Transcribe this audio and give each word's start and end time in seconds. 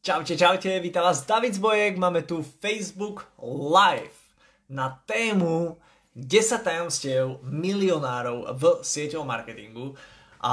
Čaute, 0.00 0.32
čaute, 0.32 0.80
vítam 0.80 1.04
vás 1.04 1.28
David 1.28 1.60
Zbojek, 1.60 2.00
máme 2.00 2.24
tu 2.24 2.40
Facebook 2.40 3.28
Live 3.44 4.32
na 4.72 4.96
tému 5.04 5.76
10 6.16 6.64
tajomstiev 6.64 7.44
milionárov 7.44 8.48
v 8.56 8.80
sieťovom 8.80 9.28
marketingu. 9.28 9.92
A 10.40 10.52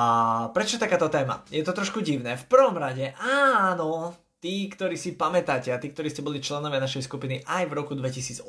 prečo 0.51 0.75
takáto 0.75 1.07
téma? 1.07 1.47
Je 1.47 1.63
to 1.63 1.71
trošku 1.71 2.03
divné. 2.03 2.35
V 2.35 2.43
prvom 2.51 2.75
rade, 2.75 3.15
áno, 3.23 4.19
tí, 4.43 4.67
ktorí 4.67 4.99
si 4.99 5.15
pamätáte 5.15 5.71
a 5.71 5.79
tí, 5.79 5.95
ktorí 5.95 6.11
ste 6.11 6.27
boli 6.27 6.43
členovia 6.43 6.83
našej 6.83 7.07
skupiny 7.07 7.47
aj 7.47 7.71
v 7.71 7.75
roku 7.79 7.95
2018, 7.95 8.43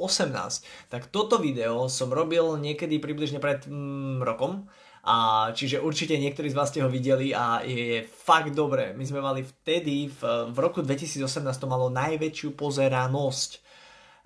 tak 0.90 1.14
toto 1.14 1.38
video 1.38 1.86
som 1.86 2.10
robil 2.10 2.58
niekedy 2.58 2.98
približne 2.98 3.38
pred 3.38 3.70
mm, 3.70 4.26
rokom 4.26 4.66
a 5.04 5.48
čiže 5.54 5.78
určite 5.78 6.18
niektorí 6.18 6.50
z 6.50 6.58
vás 6.58 6.68
ste 6.70 6.82
ho 6.82 6.90
videli 6.90 7.30
a 7.30 7.62
je, 7.62 7.98
je 7.98 8.00
fakt 8.02 8.54
dobré. 8.54 8.94
My 8.98 9.04
sme 9.06 9.22
mali 9.22 9.46
vtedy, 9.46 10.10
v, 10.10 10.20
v 10.50 10.56
roku 10.58 10.82
2018 10.82 11.22
to 11.58 11.66
malo 11.70 11.86
najväčšiu 11.90 12.54
pozeranosť. 12.58 13.50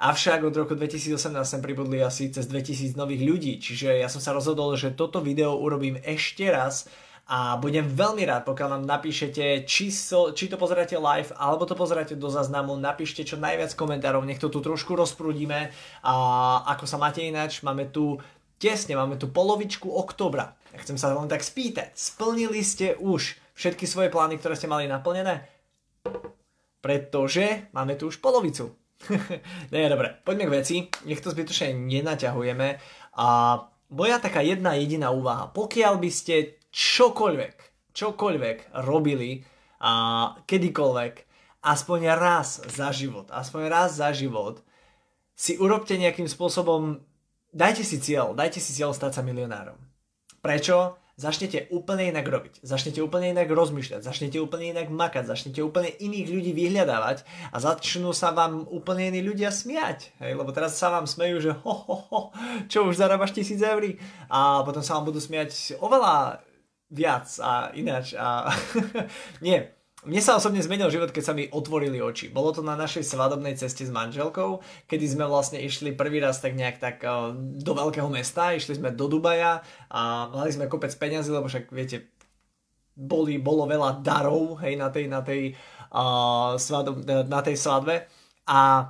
Avšak 0.02 0.42
od 0.42 0.55
roku 0.59 0.74
2018 0.74 1.14
sem 1.47 1.62
pribudli 1.62 2.02
asi 2.02 2.27
cez 2.34 2.50
2000 2.50 2.98
nových 2.98 3.23
ľudí, 3.23 3.52
čiže 3.62 4.02
ja 4.02 4.11
som 4.11 4.19
sa 4.19 4.34
rozhodol, 4.34 4.74
že 4.74 4.98
toto 4.98 5.23
video 5.23 5.55
urobím 5.55 5.95
ešte 6.02 6.50
raz 6.50 6.91
a 7.30 7.55
budem 7.55 7.86
veľmi 7.86 8.27
rád, 8.27 8.42
pokiaľ 8.42 8.69
nám 8.77 8.84
napíšete, 8.98 9.62
či, 9.62 9.95
so, 9.95 10.34
či 10.34 10.50
to 10.50 10.59
pozeráte 10.59 10.98
live, 10.98 11.30
alebo 11.39 11.62
to 11.70 11.78
pozeráte 11.78 12.19
do 12.19 12.27
záznamu, 12.27 12.75
napíšte 12.75 13.23
čo 13.23 13.39
najviac 13.39 13.78
komentárov, 13.78 14.27
nech 14.27 14.42
to 14.42 14.50
tu 14.50 14.59
trošku 14.59 14.98
rozprúdime 14.98 15.70
a 16.02 16.14
ako 16.75 16.84
sa 16.84 16.98
máte 16.98 17.23
ináč, 17.23 17.62
máme 17.62 17.86
tu 17.95 18.19
tesne, 18.59 18.98
máme 18.98 19.23
tu 19.23 19.30
polovičku 19.30 19.86
oktobra. 19.86 20.59
Ja 20.73 20.79
chcem 20.81 20.97
sa 20.97 21.12
len 21.12 21.29
tak 21.29 21.45
spýtať, 21.45 21.93
splnili 21.93 22.65
ste 22.65 22.97
už 22.97 23.37
všetky 23.53 23.85
svoje 23.85 24.09
plány, 24.09 24.41
ktoré 24.41 24.57
ste 24.57 24.71
mali 24.73 24.89
naplnené? 24.89 25.45
Pretože 26.81 27.69
máme 27.77 27.95
tu 28.01 28.09
už 28.09 28.19
polovicu. 28.19 28.73
Nie, 29.73 29.93
dobre, 29.93 30.17
poďme 30.25 30.48
k 30.48 30.55
veci, 30.56 30.77
nech 31.05 31.20
to 31.20 31.31
zbytočne 31.31 31.77
nenaťahujeme. 31.77 32.69
A 33.20 33.29
moja 33.92 34.17
taká 34.19 34.41
jedna 34.41 34.73
jediná 34.81 35.12
úvaha, 35.12 35.53
pokiaľ 35.53 36.01
by 36.01 36.11
ste 36.11 36.56
čokoľvek, 36.73 37.55
čokoľvek 37.92 38.57
robili 38.89 39.45
a 39.84 39.92
kedykoľvek, 40.48 41.14
aspoň 41.62 42.01
raz 42.17 42.64
za 42.64 42.89
život, 42.91 43.29
aspoň 43.29 43.62
raz 43.69 44.01
za 44.01 44.11
život, 44.17 44.64
si 45.36 45.61
urobte 45.61 46.01
nejakým 46.01 46.27
spôsobom 46.27 47.03
dajte 47.53 47.84
si 47.84 48.01
cieľ, 48.01 48.33
dajte 48.33 48.59
si 48.59 48.73
cieľ 48.73 48.97
stať 48.97 49.20
sa 49.20 49.23
milionárom. 49.23 49.77
Prečo? 50.43 50.98
Začnete 51.12 51.71
úplne 51.71 52.09
inak 52.09 52.25
robiť, 52.25 52.65
začnete 52.65 52.98
úplne 52.98 53.37
inak 53.37 53.47
rozmýšľať, 53.47 54.01
začnete 54.01 54.41
úplne 54.41 54.75
inak 54.75 54.89
makať, 54.89 55.29
začnete 55.29 55.61
úplne 55.61 55.93
iných 55.93 56.27
ľudí 56.35 56.51
vyhľadávať 56.57 57.23
a 57.53 57.57
začnú 57.62 58.11
sa 58.11 58.33
vám 58.33 58.65
úplne 58.67 59.13
iní 59.13 59.20
ľudia 59.23 59.53
smiať. 59.53 60.19
Hej? 60.19 60.35
Lebo 60.35 60.51
teraz 60.51 60.75
sa 60.75 60.89
vám 60.89 61.05
smejú, 61.07 61.37
že 61.39 61.53
ho, 61.53 61.73
ho, 61.85 61.97
ho, 62.11 62.20
čo 62.67 62.89
už 62.89 62.97
zarábaš 62.97 63.37
tisíc 63.37 63.61
eur 63.61 63.85
a 64.33 64.65
potom 64.67 64.83
sa 64.83 64.98
vám 64.98 65.13
budú 65.13 65.20
smiať 65.20 65.79
oveľa 65.79 66.43
viac 66.91 67.29
a 67.45 67.70
ináč. 67.77 68.17
A 68.17 68.51
nie, 69.47 69.69
mne 70.03 70.19
sa 70.19 70.34
osobne 70.34 70.58
zmenil 70.58 70.91
život, 70.91 71.14
keď 71.14 71.22
sa 71.22 71.34
mi 71.34 71.47
otvorili 71.47 72.03
oči. 72.03 72.27
Bolo 72.27 72.50
to 72.50 72.67
na 72.67 72.75
našej 72.75 73.06
svadobnej 73.06 73.55
ceste 73.55 73.86
s 73.86 73.92
manželkou, 73.95 74.58
kedy 74.91 75.06
sme 75.06 75.31
vlastne 75.31 75.62
išli 75.62 75.95
prvý 75.95 76.19
raz 76.19 76.42
tak 76.42 76.58
nejak 76.58 76.83
tak 76.83 76.97
eh, 77.06 77.11
do 77.39 77.72
veľkého 77.75 78.11
mesta, 78.11 78.50
išli 78.50 78.83
sme 78.83 78.91
do 78.91 79.06
Dubaja 79.06 79.62
a 79.95 80.27
mali 80.34 80.50
sme 80.50 80.67
kopec 80.67 80.91
peňazí, 80.98 81.30
lebo 81.30 81.47
však 81.47 81.70
viete, 81.70 82.11
boli, 82.98 83.39
bolo 83.39 83.64
veľa 83.64 84.05
darov 84.05 84.61
hej, 84.61 84.77
na 84.77 84.92
tej, 84.92 85.08
na 85.08 85.25
tej, 85.25 85.56
uh, 85.97 86.61
svadob, 86.61 87.00
na 87.08 87.41
tej 87.41 87.56
svadbe. 87.56 88.05
A 88.45 88.84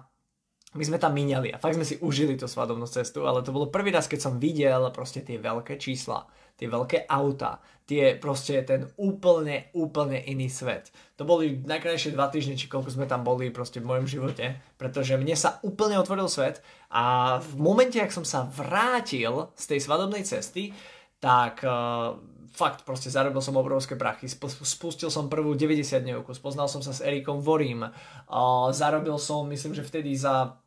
my 0.73 0.83
sme 0.83 0.99
tam 0.99 1.13
míňali 1.13 1.53
a 1.53 1.61
fakt 1.61 1.77
sme 1.77 1.87
si 1.87 2.01
užili 2.01 2.35
tú 2.35 2.49
svadobnú 2.49 2.89
cestu, 2.89 3.29
ale 3.29 3.45
to 3.45 3.53
bolo 3.53 3.69
prvý 3.69 3.93
raz, 3.93 4.09
keď 4.09 4.21
som 4.25 4.41
videl 4.41 4.81
proste 4.91 5.21
tie 5.21 5.37
veľké 5.37 5.77
čísla, 5.77 6.25
tie 6.63 6.71
veľké 6.71 7.11
auta, 7.11 7.59
tie 7.91 8.15
proste 8.15 8.63
ten 8.63 8.87
úplne, 8.95 9.75
úplne 9.75 10.23
iný 10.31 10.47
svet. 10.47 10.95
To 11.19 11.27
boli 11.27 11.59
najkrajšie 11.59 12.15
dva 12.15 12.31
týždne, 12.31 12.55
či 12.55 12.71
koľko 12.71 12.95
sme 12.95 13.11
tam 13.11 13.27
boli 13.27 13.51
proste 13.51 13.83
v 13.83 13.91
mojom 13.91 14.07
živote, 14.07 14.63
pretože 14.79 15.19
mne 15.19 15.35
sa 15.35 15.59
úplne 15.67 15.99
otvoril 15.99 16.31
svet 16.31 16.63
a 16.95 17.37
v 17.43 17.59
momente, 17.59 17.99
ak 17.99 18.15
som 18.15 18.23
sa 18.23 18.47
vrátil 18.47 19.51
z 19.59 19.65
tej 19.75 19.81
svadobnej 19.83 20.23
cesty, 20.23 20.71
tak 21.19 21.67
uh, 21.67 22.15
fakt 22.55 22.87
proste 22.87 23.11
zarobil 23.11 23.43
som 23.43 23.59
obrovské 23.59 23.99
prachy, 23.99 24.31
spustil 24.31 25.11
som 25.11 25.27
prvú 25.27 25.59
90 25.59 25.83
dňovku, 25.99 26.31
spoznal 26.39 26.71
som 26.71 26.79
sa 26.79 26.95
s 26.95 27.03
Erikom 27.03 27.43
Vorím, 27.43 27.83
uh, 27.83 28.71
zarobil 28.71 29.19
som, 29.19 29.51
myslím, 29.51 29.75
že 29.75 29.83
vtedy 29.83 30.15
za 30.15 30.62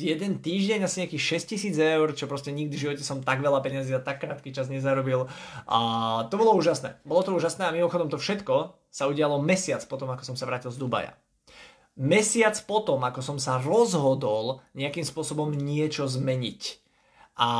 jeden 0.00 0.40
týždeň 0.40 0.88
asi 0.88 1.04
nejakých 1.04 1.44
6000 1.44 1.76
eur, 2.00 2.08
čo 2.16 2.24
proste 2.24 2.50
nikdy 2.50 2.74
v 2.74 2.82
živote 2.88 3.04
som 3.04 3.20
tak 3.20 3.44
veľa 3.44 3.60
peniazí 3.60 3.92
za 3.92 4.00
tak 4.00 4.24
krátky 4.24 4.50
čas 4.56 4.72
nezarobil. 4.72 5.28
A 5.68 5.78
to 6.32 6.40
bolo 6.40 6.56
úžasné. 6.56 6.98
Bolo 7.04 7.20
to 7.22 7.36
úžasné 7.36 7.68
a 7.68 7.76
mimochodom 7.76 8.08
to 8.08 8.16
všetko 8.16 8.74
sa 8.90 9.06
udialo 9.06 9.38
mesiac 9.38 9.84
potom, 9.86 10.10
ako 10.10 10.32
som 10.32 10.36
sa 10.40 10.48
vrátil 10.48 10.72
z 10.72 10.80
Dubaja. 10.80 11.12
Mesiac 12.00 12.56
potom, 12.64 13.04
ako 13.04 13.20
som 13.20 13.36
sa 13.36 13.60
rozhodol 13.60 14.64
nejakým 14.72 15.04
spôsobom 15.04 15.52
niečo 15.52 16.08
zmeniť. 16.08 16.80
A 17.36 17.50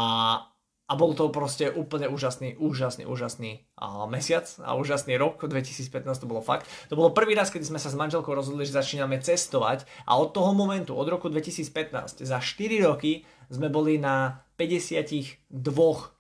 a 0.91 0.99
bol 0.99 1.15
to 1.15 1.31
proste 1.31 1.71
úplne 1.71 2.11
úžasný, 2.11 2.59
úžasný, 2.59 3.06
úžasný 3.06 3.62
uh, 3.78 4.11
mesiac 4.11 4.51
a 4.67 4.75
úžasný 4.75 5.15
rok, 5.15 5.39
2015 5.39 6.03
to 6.19 6.27
bolo 6.27 6.43
fakt. 6.43 6.67
To 6.91 6.99
bolo 6.99 7.15
prvý 7.15 7.39
raz, 7.39 7.55
kedy 7.55 7.62
sme 7.62 7.78
sa 7.78 7.95
s 7.95 7.95
manželkou 7.95 8.34
rozhodli, 8.34 8.67
že 8.67 8.75
začíname 8.75 9.23
cestovať 9.23 9.87
a 10.03 10.19
od 10.19 10.34
toho 10.34 10.51
momentu, 10.51 10.99
od 10.99 11.06
roku 11.06 11.31
2015, 11.31 12.27
za 12.27 12.39
4 12.43 12.91
roky 12.91 13.23
sme 13.47 13.71
boli 13.71 14.03
na 14.03 14.43
52 14.59 15.55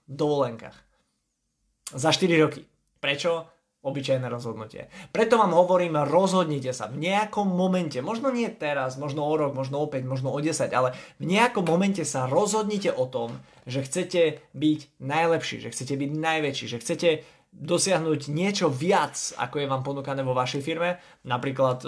dovolenkách. 0.06 0.78
Za 1.90 2.14
4 2.14 2.30
roky. 2.38 2.62
Prečo? 3.02 3.59
Obyčajné 3.80 4.28
rozhodnutie. 4.28 4.92
Preto 5.08 5.40
vám 5.40 5.56
hovorím, 5.56 6.04
rozhodnite 6.04 6.76
sa 6.76 6.92
v 6.92 7.00
nejakom 7.00 7.48
momente, 7.48 7.96
možno 8.04 8.28
nie 8.28 8.48
teraz, 8.52 9.00
možno 9.00 9.24
o 9.24 9.34
rok, 9.40 9.56
možno 9.56 9.80
o 9.80 9.88
5, 9.88 10.04
možno 10.04 10.28
o 10.28 10.36
10, 10.36 10.68
ale 10.68 10.92
v 11.16 11.24
nejakom 11.24 11.64
momente 11.64 12.04
sa 12.04 12.28
rozhodnite 12.28 12.92
o 12.92 13.08
tom, 13.08 13.40
že 13.64 13.80
chcete 13.80 14.44
byť 14.52 15.00
najlepší, 15.00 15.64
že 15.64 15.72
chcete 15.72 15.94
byť 15.96 16.10
najväčší, 16.12 16.66
že 16.68 16.80
chcete 16.84 17.08
dosiahnuť 17.56 18.20
niečo 18.28 18.68
viac, 18.68 19.16
ako 19.40 19.64
je 19.64 19.70
vám 19.70 19.82
ponúkané 19.82 20.20
vo 20.22 20.36
vašej 20.36 20.60
firme, 20.60 21.00
napríklad 21.24 21.80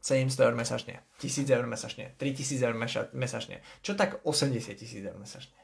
700 0.00 0.46
eur 0.46 0.54
mesačne, 0.54 1.04
1000 1.20 1.52
eur 1.52 1.66
mesačne, 1.66 2.16
3000 2.16 2.64
eur 2.64 2.76
mesačne, 3.12 3.60
čo 3.82 3.92
tak 3.92 4.22
80 4.22 4.72
tisíc 4.78 5.02
eur 5.04 5.18
mesačne. 5.18 5.57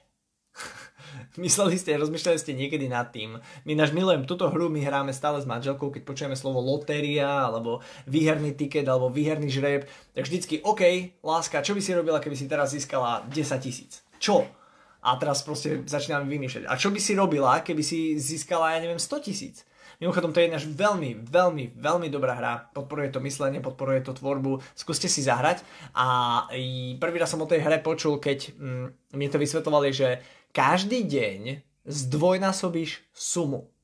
Mysleli 1.40 1.74
ste, 1.78 1.98
rozmýšľali 1.98 2.38
ste 2.38 2.52
niekedy 2.54 2.86
nad 2.86 3.10
tým. 3.10 3.38
My 3.66 3.72
náš 3.74 3.90
milujem 3.90 4.26
túto 4.26 4.46
hru, 4.50 4.70
my 4.70 4.80
hráme 4.82 5.10
stále 5.10 5.42
s 5.42 5.46
manželkou, 5.48 5.90
keď 5.90 6.02
počujeme 6.06 6.36
slovo 6.38 6.62
lotéria, 6.62 7.46
alebo 7.46 7.82
výherný 8.06 8.54
tiket, 8.54 8.86
alebo 8.86 9.10
výherný 9.10 9.50
žreb, 9.50 9.86
tak 10.14 10.26
vždycky, 10.26 10.62
OK, 10.62 11.14
láska, 11.26 11.64
čo 11.64 11.74
by 11.74 11.80
si 11.82 11.92
robila, 11.94 12.22
keby 12.22 12.36
si 12.38 12.46
teraz 12.46 12.72
získala 12.72 13.26
10 13.28 13.64
tisíc? 13.64 14.06
Čo? 14.18 14.46
A 15.04 15.20
teraz 15.20 15.44
proste 15.44 15.84
začíname 15.84 16.24
vymýšľať. 16.30 16.64
A 16.64 16.80
čo 16.80 16.88
by 16.88 17.00
si 17.02 17.12
robila, 17.12 17.60
keby 17.60 17.82
si 17.84 18.16
získala, 18.16 18.72
ja 18.72 18.80
neviem, 18.80 18.96
100 18.96 19.26
tisíc? 19.26 19.68
Mimochodom, 20.02 20.34
to 20.34 20.42
je 20.42 20.50
náš 20.50 20.66
veľmi, 20.66 21.22
veľmi, 21.22 21.78
veľmi 21.78 22.08
dobrá 22.10 22.34
hra. 22.34 22.54
Podporuje 22.74 23.14
to 23.14 23.22
myslenie, 23.22 23.62
podporuje 23.62 24.02
to 24.02 24.16
tvorbu. 24.16 24.58
Skúste 24.74 25.06
si 25.06 25.22
zahrať. 25.22 25.62
A 25.94 26.06
prvý 26.98 27.16
raz 27.22 27.30
som 27.30 27.38
o 27.38 27.46
tej 27.46 27.62
hre 27.62 27.78
počul, 27.78 28.18
keď 28.18 28.58
mm, 28.58 29.30
to 29.30 29.38
vysvetlovali, 29.38 29.94
že 29.94 30.18
každý 30.54 31.02
deň 31.02 31.66
zdvojnásobíš 31.82 33.02
sumu. 33.10 33.74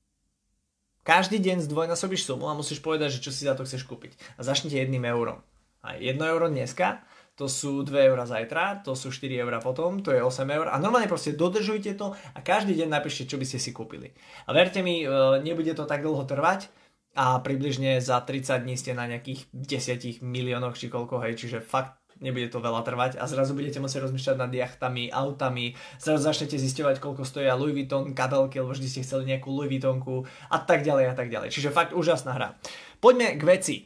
Každý 1.03 1.43
deň 1.43 1.67
zdvojnásobíš 1.67 2.31
sumu 2.31 2.47
a 2.47 2.55
musíš 2.55 2.79
povedať, 2.79 3.19
že 3.19 3.27
čo 3.27 3.35
si 3.35 3.43
za 3.43 3.59
to 3.59 3.67
chceš 3.67 3.83
kúpiť. 3.85 4.15
A 4.39 4.47
začnite 4.47 4.79
jedným 4.79 5.03
eurom. 5.11 5.43
A 5.83 5.99
1 5.99 6.15
euro 6.23 6.47
dneska, 6.47 7.03
to 7.35 7.51
sú 7.51 7.83
2 7.83 8.15
eurá 8.15 8.23
zajtra, 8.23 8.87
to 8.87 8.95
sú 8.95 9.11
4 9.11 9.43
eurá 9.43 9.59
potom, 9.59 9.99
to 9.99 10.15
je 10.15 10.23
8 10.23 10.47
eur. 10.47 10.71
A 10.71 10.79
normálne 10.79 11.11
proste 11.11 11.35
dodržujte 11.35 11.99
to 11.99 12.15
a 12.15 12.39
každý 12.39 12.79
deň 12.79 12.89
napíšte, 12.89 13.27
čo 13.27 13.41
by 13.41 13.49
ste 13.49 13.59
si 13.59 13.75
kúpili. 13.75 14.15
A 14.47 14.55
verte 14.55 14.85
mi, 14.85 15.03
e, 15.03 15.09
nebude 15.43 15.75
to 15.75 15.89
tak 15.91 16.07
dlho 16.07 16.23
trvať 16.23 16.71
a 17.19 17.41
približne 17.43 17.99
za 17.99 18.23
30 18.23 18.63
dní 18.63 18.79
ste 18.79 18.95
na 18.95 19.11
nejakých 19.11 19.51
10 19.51 20.23
miliónoch 20.23 20.79
či 20.79 20.87
koľko, 20.87 21.19
hej, 21.27 21.35
čiže 21.35 21.65
fakt 21.65 22.00
nebude 22.21 22.53
to 22.53 22.61
veľa 22.61 22.85
trvať 22.85 23.17
a 23.17 23.25
zrazu 23.25 23.57
budete 23.57 23.81
musieť 23.81 24.07
rozmýšľať 24.07 24.37
nad 24.37 24.53
jachtami, 24.53 25.09
autami, 25.11 25.75
zrazu 25.97 26.29
začnete 26.29 26.61
zisťovať, 26.61 27.01
koľko 27.01 27.25
stoja 27.25 27.57
Louis 27.57 27.73
Vuitton 27.73 28.13
kabelky, 28.13 28.61
lebo 28.61 28.77
vždy 28.77 28.87
ste 28.87 29.05
chceli 29.05 29.33
nejakú 29.33 29.49
Louis 29.49 29.73
Vuittonku 29.73 30.29
a 30.53 30.59
tak 30.61 30.85
ďalej 30.85 31.05
a 31.11 31.15
tak 31.17 31.33
ďalej. 31.33 31.49
Čiže 31.51 31.75
fakt 31.75 31.97
úžasná 31.97 32.37
hra. 32.37 32.61
Poďme 33.01 33.41
k 33.41 33.43
veci. 33.49 33.77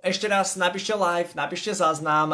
Ešte 0.00 0.26
raz 0.28 0.56
napíšte 0.56 0.92
live, 0.96 1.32
napíšte 1.36 1.76
záznam, 1.76 2.32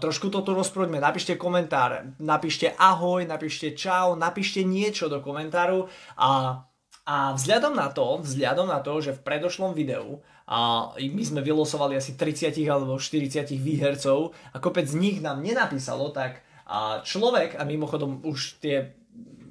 trošku 0.00 0.28
to 0.28 0.40
tu 0.44 0.52
rozprúďme, 0.52 1.00
napíšte 1.00 1.36
komentár, 1.36 2.16
napíšte 2.20 2.72
ahoj, 2.76 3.24
napíšte 3.28 3.76
čau, 3.76 4.16
napíšte 4.16 4.64
niečo 4.64 5.08
do 5.12 5.20
komentáru 5.20 5.88
a, 6.16 6.60
a 7.04 7.16
vzhľadom 7.36 7.76
na 7.76 7.92
to, 7.92 8.20
vzhľadom 8.24 8.68
na 8.68 8.80
to, 8.80 9.00
že 9.04 9.16
v 9.16 9.24
predošlom 9.24 9.76
videu 9.76 10.24
a 10.48 10.90
my 10.96 11.22
sme 11.22 11.44
vylosovali 11.44 12.00
asi 12.00 12.16
30 12.16 12.56
alebo 12.64 12.96
40 12.96 13.52
výhercov 13.60 14.32
a 14.52 14.56
kopec 14.56 14.88
z 14.88 14.96
nich 14.96 15.16
nám 15.20 15.44
nenapísalo, 15.44 16.08
tak 16.08 16.40
a 16.68 17.00
človek, 17.00 17.56
a 17.56 17.64
mimochodom 17.64 18.20
už 18.28 18.60
tie 18.60 18.92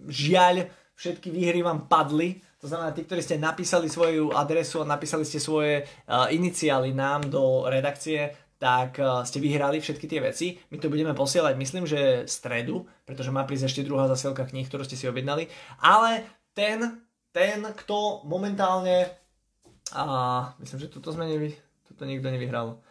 žiaľ, 0.05 0.69
všetky 0.94 1.33
výhry 1.33 1.65
vám 1.65 1.89
padli, 1.89 2.41
to 2.57 2.65
znamená, 2.65 2.89
tí, 2.94 3.05
ktorí 3.05 3.21
ste 3.21 3.38
napísali 3.38 3.85
svoju 3.85 4.33
adresu 4.33 4.81
a 4.81 4.89
napísali 4.89 5.25
ste 5.25 5.38
svoje 5.38 5.85
uh, 5.85 6.25
iniciály 6.33 6.89
nám 6.94 7.29
do 7.29 7.69
redakcie, 7.69 8.33
tak 8.57 8.97
uh, 8.97 9.21
ste 9.21 9.38
vyhrali 9.38 9.77
všetky 9.77 10.09
tie 10.09 10.21
veci. 10.21 10.57
My 10.73 10.81
to 10.81 10.89
budeme 10.89 11.13
posielať, 11.13 11.53
myslím, 11.53 11.85
že 11.85 12.25
stredu, 12.25 12.89
pretože 13.05 13.29
má 13.29 13.45
prísť 13.45 13.69
ešte 13.69 13.85
druhá 13.85 14.09
zasielka 14.09 14.49
kníh, 14.49 14.65
ktorú 14.65 14.81
ste 14.89 14.97
si 14.97 15.05
objednali. 15.05 15.45
Ale 15.85 16.25
ten, 16.57 17.05
ten, 17.29 17.61
kto 17.77 18.25
momentálne... 18.25 19.09
Uh, 19.95 20.51
myslím, 20.60 20.84
že 20.84 20.92
toto 20.92 21.16
sme 21.16 21.28
nevy, 21.28 21.56
toto 21.88 22.04
nikto 22.04 22.28
nevyhral. 22.28 22.81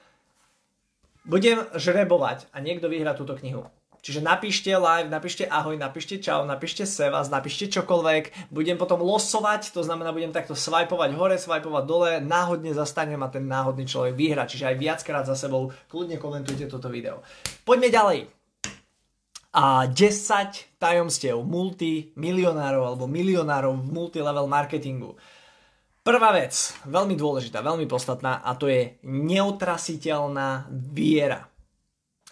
Budem 1.27 1.67
žrebovať 1.75 2.49
a 2.55 2.63
niekto 2.63 2.87
vyhrá 2.87 3.13
túto 3.13 3.35
knihu. 3.37 3.67
Čiže 4.07 4.23
napíšte 4.23 4.71
live, 4.71 5.11
napíšte 5.11 5.51
ahoj, 5.51 5.75
napíšte 5.75 6.23
čau, 6.23 6.47
napíšte 6.47 6.87
sevas, 6.87 7.27
napíšte 7.27 7.67
čokoľvek. 7.75 8.55
Budem 8.55 8.79
potom 8.79 9.03
losovať, 9.03 9.75
to 9.75 9.83
znamená 9.83 10.15
budem 10.15 10.31
takto 10.31 10.55
swipovať 10.55 11.11
hore, 11.19 11.35
swipovať 11.35 11.83
dole, 11.83 12.11
náhodne 12.23 12.71
zastanem 12.71 13.19
a 13.19 13.27
ten 13.27 13.43
náhodný 13.51 13.83
človek 13.83 14.15
vyhra. 14.15 14.47
Čiže 14.47 14.71
aj 14.71 14.77
viackrát 14.79 15.25
za 15.27 15.35
sebou 15.35 15.75
kľudne 15.91 16.23
komentujte 16.23 16.71
toto 16.71 16.87
video. 16.87 17.27
Poďme 17.67 17.91
ďalej. 17.91 18.19
A 19.59 19.91
10 19.91 20.79
tajomstiev 20.79 21.43
multimilionárov 21.43 22.87
alebo 22.87 23.11
milionárov 23.11 23.75
v 23.75 23.91
multilevel 23.91 24.47
marketingu. 24.47 25.19
Prvá 26.07 26.31
vec, 26.31 26.55
veľmi 26.87 27.19
dôležitá, 27.19 27.67
veľmi 27.67 27.91
podstatná 27.91 28.39
a 28.47 28.55
to 28.55 28.71
je 28.71 28.95
neutrasiteľná 29.03 30.71
viera 30.71 31.51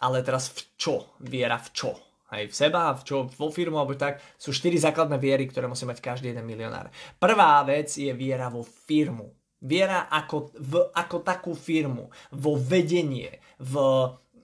ale 0.04 0.20
teraz 0.20 0.50
v 0.50 0.60
čo? 0.76 0.94
Viera 1.24 1.56
v 1.56 1.68
čo? 1.70 1.90
Aj 2.28 2.42
v 2.42 2.54
seba, 2.54 2.90
v 2.92 3.02
čo, 3.06 3.16
vo 3.30 3.48
firmu 3.48 3.78
alebo 3.78 3.94
tak, 3.94 4.18
sú 4.34 4.50
štyri 4.50 4.74
základné 4.76 5.16
viery, 5.22 5.46
ktoré 5.46 5.70
musí 5.70 5.86
mať 5.86 6.02
každý 6.02 6.34
jeden 6.34 6.44
milionár. 6.44 6.90
Prvá 7.16 7.62
vec 7.62 7.94
je 7.94 8.10
viera 8.10 8.50
vo 8.50 8.66
firmu. 8.66 9.30
Viera 9.64 10.10
ako, 10.10 10.52
v, 10.58 10.72
ako 10.92 11.16
takú 11.22 11.52
firmu, 11.54 12.10
vo 12.34 12.52
vedenie, 12.58 13.38
v, 13.56 13.74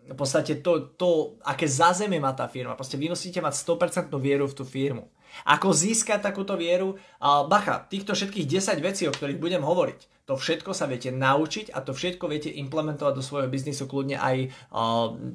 v 0.09 0.15
podstate 0.17 0.65
to, 0.65 0.97
to, 0.97 1.37
aké 1.45 1.69
zázemie 1.69 2.23
má 2.23 2.33
tá 2.33 2.49
firma. 2.49 2.79
Proste 2.79 2.97
vy 2.97 3.13
musíte 3.13 3.43
mať 3.43 3.59
100% 3.59 4.09
vieru 4.23 4.49
v 4.49 4.57
tú 4.57 4.65
firmu. 4.65 5.11
Ako 5.47 5.73
získať 5.75 6.21
takúto 6.21 6.55
vieru? 6.57 6.99
Bacha, 7.21 7.87
týchto 7.87 8.13
všetkých 8.17 8.47
10 8.47 8.81
vecí, 8.81 9.03
o 9.09 9.15
ktorých 9.15 9.41
budem 9.41 9.63
hovoriť, 9.65 10.29
to 10.31 10.39
všetko 10.39 10.71
sa 10.71 10.87
viete 10.87 11.11
naučiť 11.11 11.75
a 11.75 11.83
to 11.83 11.91
všetko 11.91 12.31
viete 12.31 12.51
implementovať 12.55 13.15
do 13.19 13.23
svojho 13.25 13.51
biznisu 13.51 13.91
kľudne 13.91 14.15
aj 14.15 14.37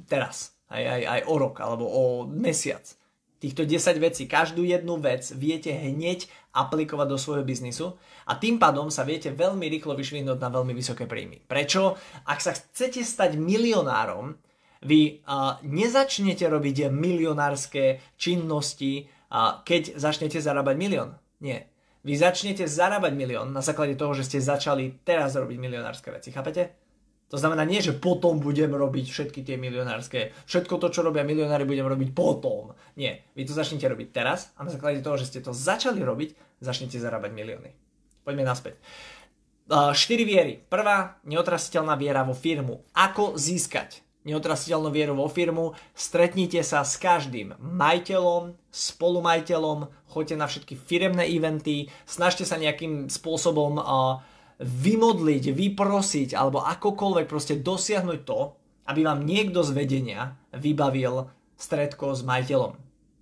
teraz, 0.08 0.56
aj, 0.72 0.84
aj, 0.84 1.02
aj 1.04 1.22
o 1.28 1.36
rok 1.36 1.56
alebo 1.60 1.84
o 1.84 2.04
mesiac. 2.24 2.88
Týchto 3.36 3.68
10 3.68 4.00
vecí, 4.00 4.24
každú 4.26 4.64
jednu 4.64 4.96
vec 4.98 5.28
viete 5.36 5.70
hneď 5.70 6.26
aplikovať 6.56 7.08
do 7.12 7.20
svojho 7.20 7.44
biznisu 7.44 8.00
a 8.26 8.40
tým 8.40 8.56
pádom 8.56 8.88
sa 8.88 9.04
viete 9.04 9.30
veľmi 9.36 9.68
rýchlo 9.68 9.94
vyšvihnúť 10.00 10.40
na 10.40 10.50
veľmi 10.50 10.72
vysoké 10.72 11.04
príjmy. 11.04 11.44
Prečo? 11.44 12.00
Ak 12.24 12.40
sa 12.40 12.56
chcete 12.56 13.04
stať 13.04 13.36
milionárom, 13.36 14.40
vy 14.86 15.20
uh, 15.28 15.60
nezačnete 15.68 16.48
robiť 16.48 16.88
milionárske 16.94 18.16
činnosti, 18.16 19.04
uh, 19.36 19.60
keď 19.68 20.00
začnete 20.00 20.40
zarábať 20.40 20.80
milión. 20.80 21.20
Nie 21.44 21.76
vy 22.06 22.14
začnete 22.14 22.70
zarábať 22.70 23.18
milión 23.18 23.50
na 23.50 23.66
základe 23.66 23.98
toho, 23.98 24.14
že 24.14 24.30
ste 24.30 24.38
začali 24.38 25.02
teraz 25.02 25.34
robiť 25.34 25.58
milionárske 25.58 26.14
veci. 26.14 26.30
Chápete? 26.30 26.78
To 27.34 27.42
znamená 27.42 27.66
nie, 27.66 27.82
že 27.82 27.98
potom 27.98 28.38
budem 28.38 28.70
robiť 28.70 29.10
všetky 29.10 29.42
tie 29.42 29.58
milionárske, 29.58 30.30
všetko 30.46 30.78
to, 30.78 30.94
čo 30.94 31.02
robia 31.02 31.26
milionári, 31.26 31.66
budem 31.66 31.90
robiť 31.90 32.14
potom. 32.14 32.78
Nie, 32.94 33.26
vy 33.34 33.50
to 33.50 33.58
začnete 33.58 33.90
robiť 33.90 34.14
teraz 34.14 34.54
a 34.54 34.62
na 34.62 34.70
základe 34.70 35.02
toho, 35.02 35.18
že 35.18 35.34
ste 35.34 35.42
to 35.42 35.50
začali 35.50 36.06
robiť, 36.06 36.62
začnete 36.62 37.02
zarábať 37.02 37.34
milióny. 37.34 37.74
Poďme 38.22 38.46
naspäť. 38.46 38.78
4 39.66 39.98
viery. 40.22 40.62
Prvá, 40.62 41.18
neotrasiteľná 41.26 41.98
viera 41.98 42.22
vo 42.22 42.38
firmu. 42.38 42.86
Ako 42.94 43.34
získať 43.34 44.05
neotrasiteľnú 44.26 44.90
vieru 44.90 45.14
vo 45.14 45.30
firmu, 45.30 45.78
stretnite 45.94 46.66
sa 46.66 46.82
s 46.82 46.98
každým 46.98 47.54
majiteľom, 47.62 48.58
spolumajiteľom, 48.74 50.10
choďte 50.10 50.36
na 50.36 50.50
všetky 50.50 50.74
firemné 50.74 51.30
eventy, 51.30 51.94
snažte 52.10 52.44
sa 52.44 52.58
nejakým 52.58 53.08
spôsobom 53.14 53.78
vymodliť, 54.58 55.54
vyprosiť 55.54 56.34
alebo 56.34 56.66
akokoľvek 56.66 57.26
proste 57.30 57.60
dosiahnuť 57.60 58.20
to, 58.26 58.58
aby 58.90 59.02
vám 59.06 59.22
niekto 59.28 59.62
z 59.62 59.72
vedenia 59.76 60.40
vybavil 60.56 61.30
stredko 61.60 62.16
s 62.16 62.24
majiteľom. 62.24 62.80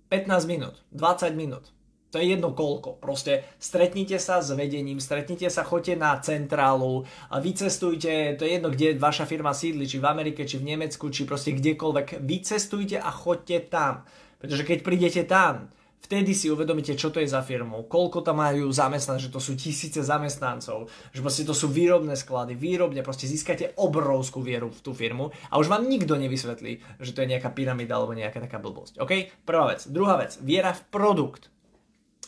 15 0.08 0.46
minút, 0.46 0.78
20 0.94 1.34
minút, 1.34 1.73
to 2.14 2.22
je 2.22 2.30
jedno 2.30 2.54
koľko. 2.54 3.02
Proste 3.02 3.42
stretnite 3.58 4.22
sa 4.22 4.38
s 4.38 4.54
vedením, 4.54 5.02
stretnite 5.02 5.50
sa, 5.50 5.66
choďte 5.66 5.98
na 5.98 6.14
centrálu, 6.22 7.02
vycestujte, 7.26 8.38
to 8.38 8.46
je 8.46 8.54
jedno, 8.54 8.70
kde 8.70 8.94
vaša 8.94 9.26
firma 9.26 9.50
sídli, 9.50 9.82
či 9.82 9.98
v 9.98 10.06
Amerike, 10.06 10.46
či 10.46 10.62
v 10.62 10.70
Nemecku, 10.70 11.10
či 11.10 11.26
proste 11.26 11.58
kdekoľvek. 11.58 12.22
Vycestujte 12.22 13.02
a 13.02 13.10
choďte 13.10 13.66
tam. 13.66 14.06
Pretože 14.38 14.62
keď 14.62 14.78
prídete 14.86 15.26
tam, 15.26 15.74
vtedy 16.04 16.38
si 16.38 16.52
uvedomíte, 16.54 16.94
čo 16.94 17.10
to 17.10 17.18
je 17.18 17.26
za 17.26 17.42
firmu, 17.42 17.90
koľko 17.90 18.22
tam 18.22 18.38
majú 18.38 18.70
zamestnancov, 18.70 19.24
že 19.24 19.34
to 19.34 19.42
sú 19.42 19.58
tisíce 19.58 19.98
zamestnancov, 19.98 20.86
že 21.10 21.18
proste 21.18 21.42
to 21.42 21.56
sú 21.56 21.72
výrobné 21.72 22.14
sklady, 22.14 22.54
výrobne, 22.54 23.02
proste 23.02 23.26
získate 23.26 23.74
obrovskú 23.74 24.38
vieru 24.44 24.70
v 24.70 24.80
tú 24.84 24.94
firmu 24.94 25.34
a 25.50 25.58
už 25.58 25.66
vám 25.66 25.88
nikto 25.88 26.14
nevysvetlí, 26.14 27.02
že 27.02 27.10
to 27.10 27.26
je 27.26 27.30
nejaká 27.34 27.50
pyramída 27.50 27.98
alebo 27.98 28.14
nejaká 28.14 28.38
taká 28.38 28.62
blbosť. 28.62 29.02
OK? 29.02 29.42
Prvá 29.42 29.74
vec. 29.74 29.88
Druhá 29.90 30.20
vec. 30.20 30.38
Viera 30.44 30.70
v 30.76 30.84
produkt. 30.92 31.53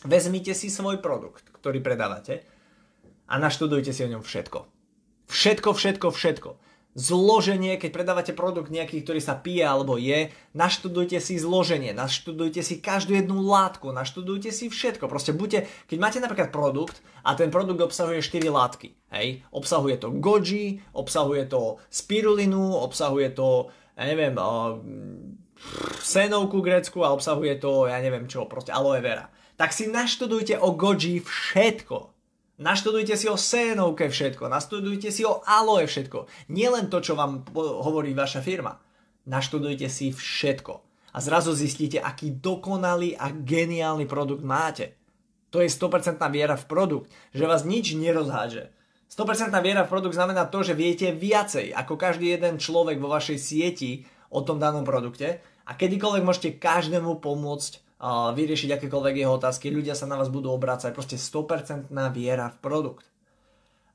Vezmite 0.05 0.53
si 0.53 0.69
svoj 0.69 1.01
produkt, 1.01 1.49
ktorý 1.57 1.81
predávate 1.81 2.45
a 3.25 3.41
naštudujte 3.41 3.89
si 3.89 4.05
o 4.05 4.11
ňom 4.13 4.21
všetko. 4.21 4.59
Všetko, 5.27 5.69
všetko, 5.73 6.07
všetko. 6.13 6.49
Zloženie, 6.97 7.77
keď 7.77 7.89
predávate 7.93 8.33
produkt 8.33 8.73
nejaký, 8.73 9.05
ktorý 9.05 9.21
sa 9.21 9.37
pije 9.37 9.61
alebo 9.61 10.01
je, 10.01 10.33
naštudujte 10.57 11.21
si 11.21 11.37
zloženie, 11.37 11.93
naštudujte 11.93 12.65
si 12.65 12.81
každú 12.81 13.13
jednu 13.13 13.37
látku, 13.45 13.93
naštudujte 13.93 14.49
si 14.49 14.65
všetko. 14.65 15.05
Proste 15.05 15.29
buďte, 15.29 15.69
keď 15.85 15.97
máte 16.01 16.17
napríklad 16.17 16.49
produkt 16.49 16.97
a 17.21 17.37
ten 17.37 17.53
produkt 17.53 17.85
obsahuje 17.85 18.25
4 18.25 18.49
látky, 18.49 18.97
hej, 19.13 19.45
obsahuje 19.53 20.01
to 20.01 20.09
goji, 20.09 20.81
obsahuje 20.97 21.45
to 21.45 21.77
spirulinu, 21.93 22.73
obsahuje 22.81 23.29
to, 23.29 23.69
ja 23.93 24.03
neviem, 24.09 24.33
uh, 24.33 24.81
senovku 26.01 26.65
grecku 26.65 27.05
a 27.05 27.13
obsahuje 27.13 27.61
to, 27.61 27.85
ja 27.85 28.01
neviem 28.01 28.25
čo, 28.25 28.49
proste 28.49 28.73
aloe 28.73 29.05
vera 29.05 29.29
tak 29.57 29.73
si 29.73 29.89
naštudujte 29.89 30.61
o 30.61 30.77
goji 30.77 31.19
všetko. 31.19 32.13
Naštudujte 32.57 33.13
si 33.13 33.29
o 33.29 33.37
sénovke 33.37 34.09
všetko, 34.09 34.49
naštudujte 34.49 35.13
si 35.13 35.21
o 35.21 35.45
aloe 35.45 35.85
všetko. 35.85 36.49
Nielen 36.49 36.89
to, 36.89 37.01
čo 37.05 37.13
vám 37.13 37.45
hovorí 37.53 38.17
vaša 38.17 38.41
firma. 38.41 38.81
Naštudujte 39.29 39.85
si 39.89 40.09
všetko. 40.09 40.73
A 41.13 41.17
zrazu 41.21 41.53
zistíte, 41.53 42.01
aký 42.01 42.33
dokonalý 42.33 43.13
a 43.13 43.29
geniálny 43.29 44.09
produkt 44.09 44.41
máte. 44.41 44.97
To 45.53 45.61
je 45.61 45.69
100% 45.69 46.17
viera 46.33 46.57
v 46.57 46.65
produkt, 46.65 47.09
že 47.29 47.45
vás 47.45 47.61
nič 47.61 47.93
nerozháže. 47.93 48.73
100% 49.07 49.53
viera 49.61 49.85
v 49.85 49.91
produkt 49.93 50.17
znamená 50.17 50.49
to, 50.49 50.65
že 50.65 50.73
viete 50.75 51.13
viacej 51.13 51.71
ako 51.77 51.93
každý 51.95 52.35
jeden 52.35 52.57
človek 52.57 52.97
vo 52.99 53.07
vašej 53.07 53.37
sieti 53.39 54.03
o 54.33 54.43
tom 54.43 54.59
danom 54.59 54.83
produkte 54.83 55.39
a 55.63 55.71
kedykoľvek 55.77 56.23
môžete 56.25 56.49
každému 56.59 57.23
pomôcť 57.23 57.86
vyriešiť 58.05 58.77
akékoľvek 58.77 59.15
jeho 59.25 59.33
otázky, 59.33 59.73
ľudia 59.73 59.97
sa 59.97 60.05
na 60.05 60.17
vás 60.17 60.29
budú 60.29 60.53
obrácať, 60.53 60.93
proste 60.93 61.17
100% 61.17 61.89
viera 62.13 62.53
v 62.53 62.57
produkt. 62.61 63.05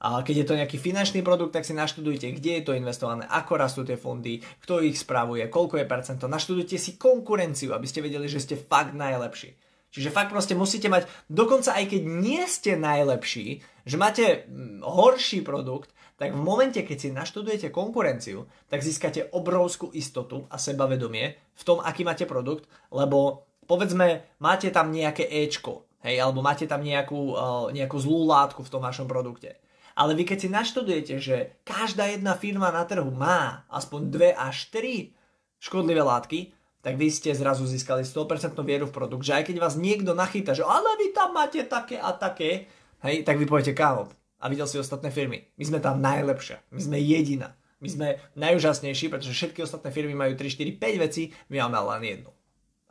A 0.03 0.27
keď 0.27 0.43
je 0.43 0.47
to 0.51 0.59
nejaký 0.59 0.83
finančný 0.83 1.23
produkt, 1.23 1.55
tak 1.55 1.63
si 1.63 1.71
naštudujte, 1.79 2.35
kde 2.35 2.59
je 2.59 2.63
to 2.67 2.75
investované, 2.75 3.23
ako 3.31 3.55
rastú 3.55 3.87
tie 3.87 3.95
fondy, 3.95 4.43
kto 4.67 4.83
ich 4.83 4.99
spravuje, 4.99 5.47
koľko 5.47 5.79
je 5.79 5.87
percento. 5.87 6.27
Naštudujte 6.27 6.75
si 6.75 6.99
konkurenciu, 6.99 7.71
aby 7.71 7.87
ste 7.87 8.03
vedeli, 8.03 8.27
že 8.27 8.43
ste 8.43 8.59
fakt 8.59 8.99
najlepší. 8.99 9.55
Čiže 9.95 10.11
fakt 10.11 10.35
proste 10.35 10.59
musíte 10.59 10.91
mať, 10.91 11.07
dokonca 11.31 11.79
aj 11.79 11.85
keď 11.87 12.03
nie 12.03 12.43
ste 12.51 12.75
najlepší, 12.75 13.63
že 13.87 13.97
máte 14.01 14.49
mm, 14.51 14.83
horší 14.83 15.47
produkt, 15.47 15.95
tak 16.19 16.35
v 16.35 16.43
momente, 16.43 16.83
keď 16.83 16.97
si 16.99 17.09
naštudujete 17.15 17.69
konkurenciu, 17.71 18.49
tak 18.67 18.83
získate 18.83 19.31
obrovskú 19.31 19.95
istotu 19.95 20.51
a 20.51 20.59
sebavedomie 20.59 21.39
v 21.55 21.63
tom, 21.63 21.79
aký 21.79 22.03
máte 22.03 22.27
produkt, 22.27 22.67
lebo 22.91 23.47
povedzme, 23.67 24.27
máte 24.43 24.69
tam 24.71 24.91
nejaké 24.91 25.27
Ečko, 25.27 25.87
hej, 26.03 26.19
alebo 26.19 26.43
máte 26.43 26.67
tam 26.67 26.83
nejakú, 26.83 27.21
uh, 27.35 27.69
nejakú 27.71 27.97
zlú 27.99 28.27
látku 28.29 28.63
v 28.63 28.73
tom 28.73 28.83
vašom 28.83 29.07
produkte. 29.07 29.59
Ale 29.93 30.17
vy 30.17 30.25
keď 30.25 30.39
si 30.41 30.49
naštudujete, 30.49 31.15
že 31.21 31.37
každá 31.69 32.09
jedna 32.09 32.33
firma 32.33 32.73
na 32.73 32.89
trhu 32.89 33.13
má 33.13 33.69
aspoň 33.69 34.09
2 34.09 34.33
až 34.33 34.73
3 34.73 35.13
škodlivé 35.61 36.01
látky, 36.01 36.57
tak 36.83 36.99
vy 36.99 37.13
ste 37.13 37.31
zrazu 37.31 37.63
získali 37.69 38.03
100% 38.03 38.59
vieru 38.67 38.91
v 38.91 38.97
produkt, 38.97 39.23
že 39.23 39.39
aj 39.39 39.53
keď 39.53 39.57
vás 39.63 39.79
niekto 39.79 40.17
nachýta, 40.17 40.57
že 40.57 40.67
ale 40.67 40.99
vy 40.99 41.15
tam 41.15 41.31
máte 41.37 41.63
také 41.69 42.01
a 42.01 42.11
také, 42.11 42.67
hej, 43.07 43.23
tak 43.23 43.39
vy 43.39 43.47
poviete, 43.47 43.77
kámo, 43.77 44.11
a 44.43 44.45
videl 44.51 44.67
si 44.67 44.83
ostatné 44.83 45.15
firmy. 45.15 45.47
My 45.55 45.65
sme 45.65 45.79
tam 45.79 46.03
najlepšia. 46.03 46.59
My 46.75 46.81
sme 46.83 46.99
jediná. 46.99 47.55
My 47.79 47.89
sme 47.91 48.09
najúžasnejší, 48.35 49.07
pretože 49.07 49.35
všetky 49.35 49.63
ostatné 49.63 49.95
firmy 49.95 50.19
majú 50.19 50.35
3, 50.35 50.51
4, 50.51 50.83
5 50.83 51.05
veci, 51.07 51.31
my 51.51 51.63
máme 51.63 51.79
len 51.95 52.03
jednu. 52.03 52.31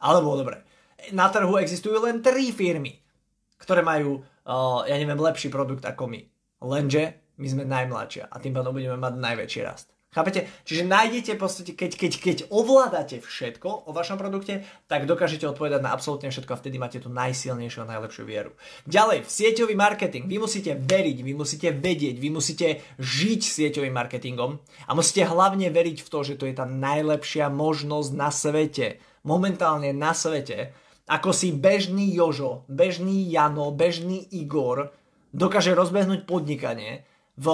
Alebo 0.01 0.33
dobre, 0.33 0.65
na 1.13 1.29
trhu 1.29 1.57
existujú 1.61 2.01
len 2.01 2.25
3 2.25 2.33
firmy, 2.51 2.97
ktoré 3.61 3.85
majú, 3.85 4.21
uh, 4.21 4.81
ja 4.89 4.97
neviem, 4.97 5.17
lepší 5.17 5.53
produkt 5.53 5.85
ako 5.85 6.09
my. 6.09 6.21
Lenže 6.61 7.33
my 7.37 7.47
sme 7.49 7.63
najmladšia 7.65 8.29
a 8.29 8.35
tým 8.37 8.53
pádom 8.53 8.73
budeme 8.73 8.97
mať 8.97 9.13
najväčší 9.17 9.61
rast. 9.65 9.89
Chápete? 10.11 10.43
Čiže 10.67 10.91
nájdete 10.91 11.39
v 11.39 11.41
podstate, 11.41 11.71
keď, 11.71 11.91
keď, 11.95 12.11
keď 12.19 12.37
ovládate 12.51 13.23
všetko 13.23 13.87
o 13.87 13.95
vašom 13.95 14.19
produkte, 14.19 14.67
tak 14.91 15.07
dokážete 15.07 15.47
odpovedať 15.47 15.79
na 15.79 15.95
absolútne 15.95 16.27
všetko 16.27 16.51
a 16.51 16.59
vtedy 16.59 16.75
máte 16.75 16.99
tú 16.99 17.07
najsilnejšiu 17.07 17.87
a 17.87 17.95
najlepšiu 17.95 18.27
vieru. 18.27 18.51
Ďalej, 18.91 19.23
sieťový 19.31 19.71
marketing. 19.71 20.27
Vy 20.27 20.35
musíte 20.43 20.75
veriť, 20.75 21.17
vy 21.23 21.31
musíte 21.31 21.71
vedieť, 21.71 22.19
vy 22.19 22.27
musíte 22.27 22.83
žiť 22.99 23.41
sieťovým 23.55 23.95
marketingom 23.95 24.59
a 24.59 24.91
musíte 24.91 25.23
hlavne 25.23 25.71
veriť 25.71 26.03
v 26.03 26.11
to, 26.11 26.19
že 26.27 26.35
to 26.35 26.43
je 26.43 26.59
tá 26.59 26.67
najlepšia 26.67 27.47
možnosť 27.47 28.11
na 28.11 28.35
svete. 28.35 28.99
Momentálne 29.27 29.93
na 29.93 30.15
svete. 30.17 30.73
Ako 31.11 31.35
si 31.35 31.51
bežný 31.51 32.15
Jožo, 32.15 32.63
bežný 32.71 33.27
Jano, 33.29 33.69
bežný 33.75 34.25
Igor 34.33 34.93
dokáže 35.31 35.75
rozbehnúť 35.75 36.23
podnikanie, 36.25 37.05
v 37.39 37.47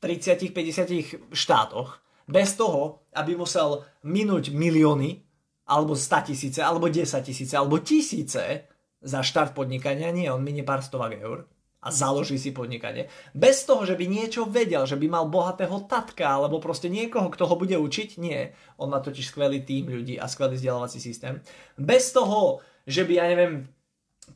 30-50 0.00 1.30
štátoch 1.30 2.00
bez 2.26 2.56
toho, 2.56 3.04
aby 3.14 3.36
musel 3.36 3.84
minúť 4.02 4.50
milióny 4.50 5.22
alebo 5.70 5.94
100 5.94 6.34
tisíce, 6.34 6.58
alebo 6.58 6.90
10 6.90 7.06
tisíce, 7.22 7.54
alebo 7.54 7.78
tisíce 7.78 8.66
za 8.98 9.20
štart 9.22 9.54
podnikania. 9.54 10.10
Nie, 10.10 10.34
on 10.34 10.42
minie 10.42 10.66
pár 10.66 10.82
stovák 10.82 11.14
eur 11.14 11.46
a 11.80 11.88
založí 11.88 12.36
si 12.36 12.52
podnikanie. 12.52 13.08
Bez 13.32 13.64
toho, 13.64 13.88
že 13.88 13.96
by 13.96 14.04
niečo 14.04 14.44
vedel, 14.44 14.84
že 14.84 15.00
by 15.00 15.06
mal 15.08 15.24
bohatého 15.32 15.88
tatka, 15.88 16.28
alebo 16.28 16.60
proste 16.60 16.92
niekoho, 16.92 17.32
kto 17.32 17.48
ho 17.48 17.56
bude 17.56 17.72
učiť. 17.80 18.20
Nie, 18.20 18.52
on 18.76 18.92
má 18.92 19.00
totiž 19.00 19.32
skvelý 19.32 19.64
tým 19.64 19.88
ľudí 19.88 20.20
a 20.20 20.28
skvelý 20.28 20.60
vzdelávací 20.60 21.00
systém. 21.00 21.40
Bez 21.80 22.12
toho, 22.12 22.60
že 22.84 23.08
by, 23.08 23.12
ja 23.16 23.26
neviem, 23.32 23.72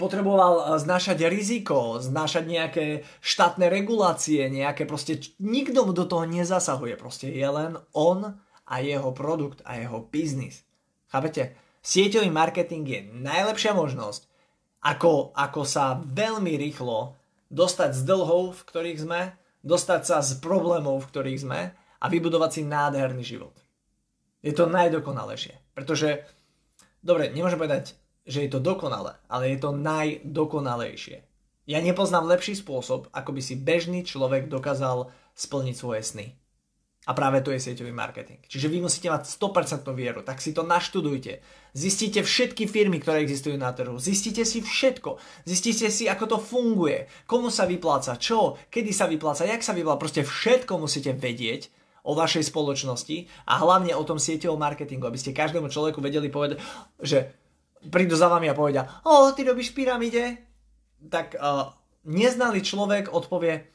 potreboval 0.00 0.54
eh, 0.56 0.64
znášať 0.80 1.18
riziko, 1.28 2.00
znášať 2.00 2.44
nejaké 2.48 2.86
štátne 3.20 3.68
regulácie, 3.68 4.48
nejaké 4.50 4.88
proste, 4.88 5.20
nikto 5.38 5.84
mu 5.84 5.92
do 5.92 6.08
toho 6.08 6.24
nezasahuje, 6.24 6.96
proste 6.96 7.30
je 7.30 7.48
len 7.48 7.78
on 7.92 8.40
a 8.64 8.74
jeho 8.80 9.12
produkt 9.12 9.60
a 9.68 9.76
jeho 9.76 10.00
biznis. 10.08 10.64
Chápete? 11.12 11.60
Sieťový 11.84 12.32
marketing 12.32 12.84
je 12.88 13.00
najlepšia 13.12 13.76
možnosť, 13.76 14.24
ako, 14.88 15.36
ako 15.36 15.60
sa 15.68 16.00
veľmi 16.00 16.56
rýchlo 16.56 17.12
dostať 17.50 17.96
z 17.96 18.02
dlhov, 18.06 18.56
v 18.56 18.66
ktorých 18.68 18.98
sme, 19.02 19.20
dostať 19.64 20.00
sa 20.04 20.16
z 20.20 20.38
problémov, 20.38 21.02
v 21.04 21.08
ktorých 21.10 21.42
sme 21.42 21.60
a 21.74 22.04
vybudovať 22.06 22.50
si 22.52 22.62
nádherný 22.64 23.24
život. 23.24 23.56
Je 24.44 24.52
to 24.52 24.68
najdokonalejšie. 24.68 25.56
Pretože, 25.72 26.28
dobre, 27.00 27.32
nemôžem 27.32 27.56
povedať 27.56 27.96
že 28.24 28.48
je 28.48 28.50
to 28.50 28.60
dokonalé, 28.60 29.20
ale 29.28 29.52
je 29.52 29.58
to 29.60 29.76
najdokonalejšie. 29.76 31.20
Ja 31.64 31.80
nepoznám 31.80 32.28
lepší 32.28 32.56
spôsob, 32.56 33.08
ako 33.12 33.30
by 33.36 33.40
si 33.40 33.56
bežný 33.56 34.04
človek 34.04 34.48
dokázal 34.48 35.12
splniť 35.36 35.76
svoje 35.76 36.02
sny. 36.04 36.26
A 37.04 37.12
práve 37.12 37.44
to 37.44 37.52
je 37.52 37.60
sieťový 37.60 37.92
marketing. 37.92 38.40
Čiže 38.48 38.72
vy 38.72 38.80
musíte 38.80 39.12
mať 39.12 39.28
100% 39.28 39.84
vieru, 39.92 40.24
tak 40.24 40.40
si 40.40 40.56
to 40.56 40.64
naštudujte. 40.64 41.44
Zistite 41.76 42.24
všetky 42.24 42.64
firmy, 42.64 42.96
ktoré 42.96 43.20
existujú 43.20 43.60
na 43.60 43.76
trhu. 43.76 44.00
Zistite 44.00 44.48
si 44.48 44.64
všetko. 44.64 45.20
Zistite 45.44 45.92
si, 45.92 46.08
ako 46.08 46.24
to 46.24 46.38
funguje. 46.40 47.04
Komu 47.28 47.52
sa 47.52 47.68
vypláca, 47.68 48.16
čo, 48.16 48.56
kedy 48.72 48.90
sa 48.96 49.04
vypláca, 49.04 49.44
jak 49.44 49.60
sa 49.60 49.76
vypláca. 49.76 50.00
Proste 50.00 50.22
všetko 50.24 50.80
musíte 50.80 51.12
vedieť 51.12 51.68
o 52.04 52.12
vašej 52.16 52.48
spoločnosti 52.48 53.48
a 53.48 53.60
hlavne 53.60 53.92
o 53.96 54.04
tom 54.04 54.20
sieťovom 54.20 54.60
marketingu, 54.60 55.08
aby 55.08 55.20
ste 55.20 55.36
každému 55.36 55.72
človeku 55.72 56.00
vedeli 56.04 56.28
povedať, 56.28 56.60
že 57.00 57.32
prídu 57.88 58.16
za 58.16 58.28
vami 58.28 58.48
a 58.48 58.56
povedia, 58.56 58.88
o, 59.04 59.32
ty 59.32 59.44
robíš 59.44 59.72
pyramide, 59.72 60.40
tak 61.08 61.36
uh, 61.36 61.72
neznalý 62.04 62.60
človek 62.60 63.12
odpovie, 63.12 63.72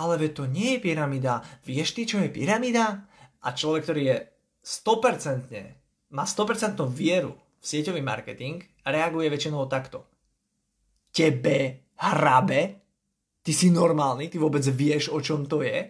ale 0.00 0.16
veď 0.16 0.30
to 0.32 0.44
nie 0.48 0.76
je 0.76 0.84
pyramida, 0.88 1.44
vieš 1.60 1.92
ty, 1.92 2.08
čo 2.08 2.16
je 2.24 2.32
pyramida? 2.32 3.04
A 3.44 3.52
človek, 3.52 3.84
ktorý 3.84 4.02
je 4.08 4.16
100%, 4.64 6.16
má 6.16 6.24
100% 6.24 6.80
vieru 6.88 7.36
v 7.36 7.64
sieťový 7.64 8.00
marketing, 8.00 8.64
reaguje 8.88 9.28
väčšinou 9.28 9.68
takto. 9.68 10.08
Tebe 11.12 11.92
hrabe? 12.00 12.80
Ty 13.44 13.52
si 13.52 13.68
normálny? 13.68 14.32
Ty 14.32 14.40
vôbec 14.40 14.64
vieš, 14.72 15.12
o 15.12 15.20
čom 15.20 15.44
to 15.44 15.60
je? 15.60 15.84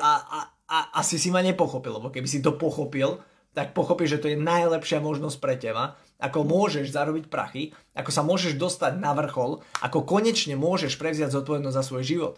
A, 0.00 0.12
a, 0.24 0.38
a 0.64 0.76
asi 1.00 1.20
si 1.20 1.28
ma 1.28 1.44
nepochopil, 1.44 2.00
lebo 2.00 2.08
keby 2.08 2.24
si 2.24 2.40
to 2.40 2.56
pochopil, 2.56 3.20
tak 3.52 3.76
pochopíš, 3.76 4.18
že 4.18 4.20
to 4.24 4.30
je 4.32 4.38
najlepšia 4.40 5.04
možnosť 5.04 5.38
pre 5.40 5.54
teba 5.60 5.96
ako 6.24 6.46
môžeš 6.46 6.94
zarobiť 6.94 7.28
prachy, 7.28 7.76
ako 7.92 8.10
sa 8.14 8.22
môžeš 8.22 8.56
dostať 8.56 8.96
na 8.96 9.12
vrchol, 9.12 9.60
ako 9.82 10.08
konečne 10.08 10.54
môžeš 10.54 10.96
prevziať 10.96 11.34
zodpovednosť 11.34 11.76
za 11.76 11.84
svoj 11.84 12.02
život. 12.06 12.34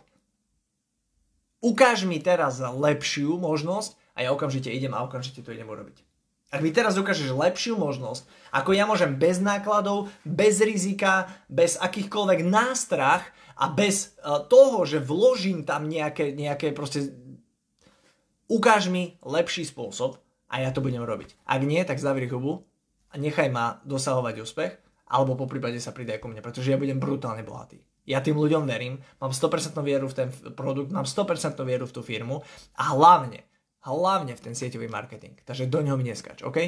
Ukáž 1.64 2.04
mi 2.04 2.20
teraz 2.20 2.60
lepšiu 2.60 3.40
možnosť 3.40 3.96
a 4.16 4.24
ja 4.24 4.30
okamžite 4.32 4.68
idem 4.72 4.92
a 4.92 5.04
okamžite 5.04 5.40
to 5.44 5.52
idem 5.52 5.68
urobiť. 5.68 6.04
Ak 6.46 6.62
mi 6.62 6.70
teraz 6.70 6.94
ukážeš 6.94 7.34
lepšiu 7.34 7.74
možnosť, 7.74 8.22
ako 8.54 8.70
ja 8.70 8.86
môžem 8.86 9.18
bez 9.18 9.42
nákladov, 9.42 10.14
bez 10.22 10.62
rizika, 10.62 11.26
bez 11.50 11.74
akýchkoľvek 11.74 12.46
nástrach 12.46 13.26
a 13.58 13.66
bez 13.66 14.14
uh, 14.22 14.46
toho, 14.46 14.86
že 14.86 15.02
vložím 15.02 15.66
tam 15.66 15.90
nejaké, 15.90 16.30
nejaké 16.32 16.70
proste... 16.70 17.12
Ukáž 18.46 18.86
mi 18.94 19.18
lepší 19.26 19.66
spôsob 19.66 20.22
a 20.46 20.62
ja 20.62 20.70
to 20.70 20.78
budem 20.78 21.02
robiť. 21.02 21.34
Ak 21.42 21.66
nie, 21.66 21.82
tak 21.82 21.98
zavri 21.98 22.30
hubu 22.30 22.62
a 23.10 23.18
nechaj 23.18 23.50
ma 23.50 23.82
dosahovať 23.82 24.34
úspech, 24.38 24.72
alebo 25.10 25.34
po 25.34 25.50
prípade 25.50 25.82
sa 25.82 25.90
pridaj 25.90 26.22
ku 26.22 26.30
mne, 26.30 26.46
pretože 26.46 26.70
ja 26.70 26.78
budem 26.78 27.02
brutálne 27.02 27.42
bohatý. 27.42 27.82
Ja 28.06 28.22
tým 28.22 28.38
ľuďom 28.38 28.64
verím, 28.64 29.02
mám 29.18 29.34
100% 29.34 29.74
vieru 29.82 30.06
v 30.06 30.14
ten 30.14 30.28
produkt, 30.54 30.94
mám 30.94 31.04
100% 31.04 31.58
vieru 31.66 31.90
v 31.90 31.92
tú 31.92 32.00
firmu 32.06 32.40
a 32.78 32.94
hlavne, 32.94 33.42
hlavne 33.82 34.32
v 34.38 34.40
ten 34.40 34.54
sieťový 34.54 34.86
marketing. 34.86 35.42
Takže 35.42 35.66
do 35.66 35.82
ňoho 35.82 35.98
neskač, 35.98 36.46
OK? 36.46 36.58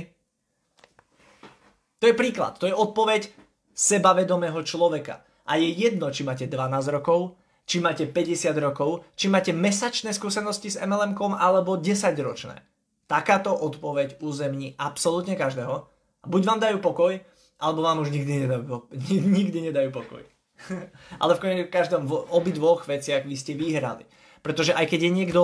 To 1.99 2.05
je 2.07 2.15
príklad, 2.15 2.59
to 2.59 2.67
je 2.67 2.75
odpoveď 2.75 3.31
sebavedomého 3.71 4.59
človeka. 4.67 5.23
A 5.49 5.57
je 5.57 5.71
jedno, 5.71 6.11
či 6.11 6.27
máte 6.27 6.51
12 6.51 6.95
rokov, 6.95 7.39
či 7.65 7.79
máte 7.79 8.05
50 8.11 8.53
rokov, 8.59 9.07
či 9.15 9.31
máte 9.31 9.55
mesačné 9.55 10.11
skúsenosti 10.11 10.75
s 10.75 10.81
MLM-kom 10.83 11.39
alebo 11.39 11.79
10 11.79 12.13
ročné. 12.21 12.67
Takáto 13.09 13.57
odpoveď 13.57 14.21
uzemní 14.21 14.77
absolútne 14.77 15.33
každého 15.33 15.89
buď 16.29 16.43
vám 16.45 16.61
dajú 16.61 16.79
pokoj, 16.85 17.13
alebo 17.59 17.81
vám 17.83 18.03
už 18.03 18.11
nikdy 18.11 18.47
nedajú, 18.47 18.89
nikdy 19.39 19.59
nedajú 19.71 19.91
pokoj. 19.91 20.23
Ale 21.23 21.39
v 21.39 21.71
každom, 21.71 22.07
v 22.07 22.15
obidvoch 22.35 22.85
veciach 22.85 23.25
vy 23.25 23.37
ste 23.39 23.55
vyhrali. 23.55 24.05
Pretože 24.43 24.75
aj 24.75 24.87
keď 24.87 25.01
je 25.09 25.13
niekto 25.13 25.43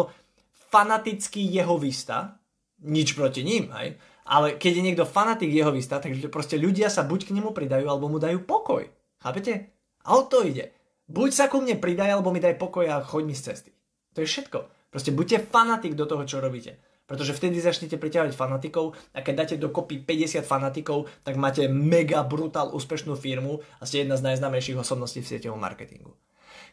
fanatický 0.70 1.42
jehovista, 1.46 2.38
nič 2.82 3.14
proti 3.14 3.46
ním, 3.46 3.70
hej, 3.78 3.94
ale 4.24 4.56
keď 4.56 4.72
je 4.80 4.86
niekto 4.90 5.04
fanatik 5.04 5.52
jehovista, 5.52 6.00
tak 6.00 6.16
proste 6.32 6.56
ľudia 6.56 6.88
sa 6.88 7.04
buď 7.04 7.28
k 7.28 7.34
nemu 7.36 7.52
pridajú, 7.52 7.84
alebo 7.84 8.08
mu 8.08 8.16
dajú 8.16 8.40
pokoj. 8.48 8.88
Chápete? 9.20 9.76
A 10.08 10.16
o 10.16 10.24
to 10.24 10.40
ide. 10.40 10.72
Buď 11.04 11.30
sa 11.36 11.44
ku 11.52 11.60
mne 11.60 11.76
pridaj, 11.76 12.08
alebo 12.08 12.32
mi 12.32 12.40
daj 12.40 12.56
pokoj 12.56 12.88
a 12.88 13.04
choď 13.04 13.22
mi 13.28 13.36
z 13.36 13.52
cesty. 13.52 13.70
To 14.16 14.24
je 14.24 14.28
všetko. 14.28 14.58
Proste 14.88 15.12
buďte 15.12 15.44
fanatik 15.52 15.92
do 15.92 16.08
toho, 16.08 16.24
čo 16.24 16.40
robíte. 16.40 16.80
Pretože 17.04 17.36
vtedy 17.36 17.60
začnete 17.60 18.00
priťahovať 18.00 18.32
fanatikov 18.32 18.96
a 19.12 19.20
keď 19.20 19.34
dáte 19.36 19.56
dokopy 19.60 20.00
50 20.08 20.40
fanatikov, 20.40 21.12
tak 21.20 21.36
máte 21.36 21.68
mega 21.68 22.24
brutál 22.24 22.72
úspešnú 22.72 23.12
firmu 23.12 23.60
a 23.76 23.84
ste 23.84 24.08
jedna 24.08 24.16
z 24.16 24.24
najznámejších 24.32 24.80
osobností 24.80 25.20
v 25.20 25.36
sieťovom 25.36 25.60
marketingu. 25.60 26.16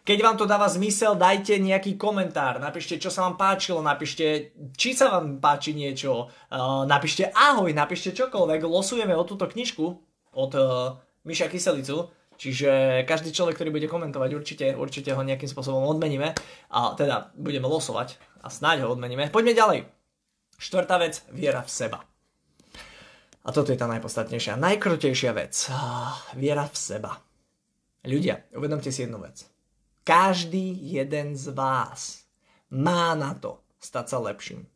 Keď 0.02 0.18
vám 0.26 0.34
to 0.34 0.50
dáva 0.50 0.66
zmysel, 0.66 1.14
dajte 1.14 1.62
nejaký 1.62 1.94
komentár, 1.94 2.58
napíšte, 2.58 2.98
čo 2.98 3.14
sa 3.14 3.30
vám 3.30 3.38
páčilo, 3.38 3.86
napíšte, 3.86 4.58
či 4.74 4.98
sa 4.98 5.14
vám 5.14 5.38
páči 5.38 5.78
niečo, 5.78 6.26
uh, 6.26 6.90
napíšte 6.90 7.30
ahoj, 7.30 7.70
napíšte 7.70 8.10
čokoľvek, 8.18 8.66
losujeme 8.66 9.14
o 9.14 9.28
túto 9.28 9.46
knižku 9.46 9.86
od 10.34 10.52
uh, 10.58 10.98
Miša 11.22 11.54
Kyselicu, 11.54 12.10
čiže 12.34 13.04
každý 13.06 13.30
človek, 13.30 13.62
ktorý 13.62 13.70
bude 13.70 13.86
komentovať, 13.86 14.30
určite, 14.34 14.68
určite 14.74 15.14
ho 15.14 15.22
nejakým 15.22 15.46
spôsobom 15.46 15.86
odmeníme, 15.86 16.34
a 16.74 16.98
teda 16.98 17.30
budeme 17.38 17.70
losovať 17.70 18.18
a 18.42 18.50
snáď 18.50 18.90
ho 18.90 18.98
odmeníme. 18.98 19.30
Poďme 19.30 19.54
ďalej. 19.54 20.01
Štvrtá 20.62 21.02
vec, 21.02 21.26
viera 21.34 21.66
v 21.66 21.74
seba. 21.74 22.06
A 23.42 23.50
toto 23.50 23.74
je 23.74 23.82
tá 23.82 23.90
najpodstatnejšia, 23.90 24.62
najkrutejšia 24.62 25.34
vec. 25.34 25.58
Viera 26.38 26.70
v 26.70 26.78
seba. 26.78 27.18
Ľudia, 28.06 28.46
uvedomte 28.54 28.94
si 28.94 29.10
jednu 29.10 29.18
vec. 29.26 29.42
Každý 30.06 30.78
jeden 30.78 31.34
z 31.34 31.50
vás 31.50 32.30
má 32.70 33.18
na 33.18 33.34
to 33.34 33.58
stať 33.82 34.06
sa 34.14 34.18
lepším. 34.22 34.70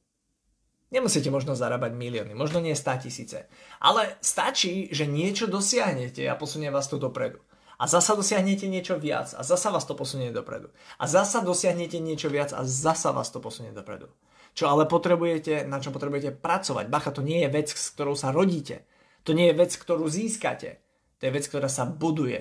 Nemusíte 0.89 1.29
možno 1.29 1.53
zarábať 1.53 1.93
milióny, 1.93 2.33
možno 2.33 2.65
nie 2.65 2.73
100 2.73 3.05
tisíce, 3.05 3.45
ale 3.77 4.17
stačí, 4.25 4.89
že 4.89 5.05
niečo 5.05 5.45
dosiahnete 5.45 6.25
a 6.25 6.33
posunie 6.33 6.73
vás 6.73 6.89
tu 6.89 6.97
dopredu. 6.97 7.37
A 7.77 7.85
zasa 7.85 8.17
dosiahnete 8.17 8.65
niečo 8.65 8.97
viac 8.97 9.37
a 9.37 9.45
zasa 9.45 9.69
vás 9.69 9.85
to 9.85 9.93
posunie 9.93 10.33
dopredu. 10.33 10.73
A 10.97 11.05
zasa 11.05 11.45
dosiahnete 11.45 12.01
niečo 12.01 12.31
viac 12.33 12.55
a 12.57 12.65
zasa 12.65 13.13
vás 13.13 13.29
to 13.29 13.37
posunie 13.37 13.69
dopredu. 13.69 14.09
Čo 14.55 14.71
ale 14.71 14.87
potrebujete, 14.87 15.67
na 15.67 15.83
čo 15.83 15.91
potrebujete 15.91 16.31
pracovať. 16.31 16.87
Bacha, 16.87 17.11
to 17.11 17.19
nie 17.19 17.43
je 17.43 17.49
vec, 17.51 17.67
s 17.67 17.91
ktorou 17.91 18.15
sa 18.15 18.31
rodíte. 18.31 18.87
To 19.27 19.35
nie 19.35 19.51
je 19.51 19.59
vec, 19.59 19.75
ktorú 19.75 20.07
získate. 20.07 20.79
To 21.19 21.21
je 21.27 21.35
vec, 21.35 21.43
ktorá 21.43 21.67
sa 21.67 21.83
buduje. 21.83 22.39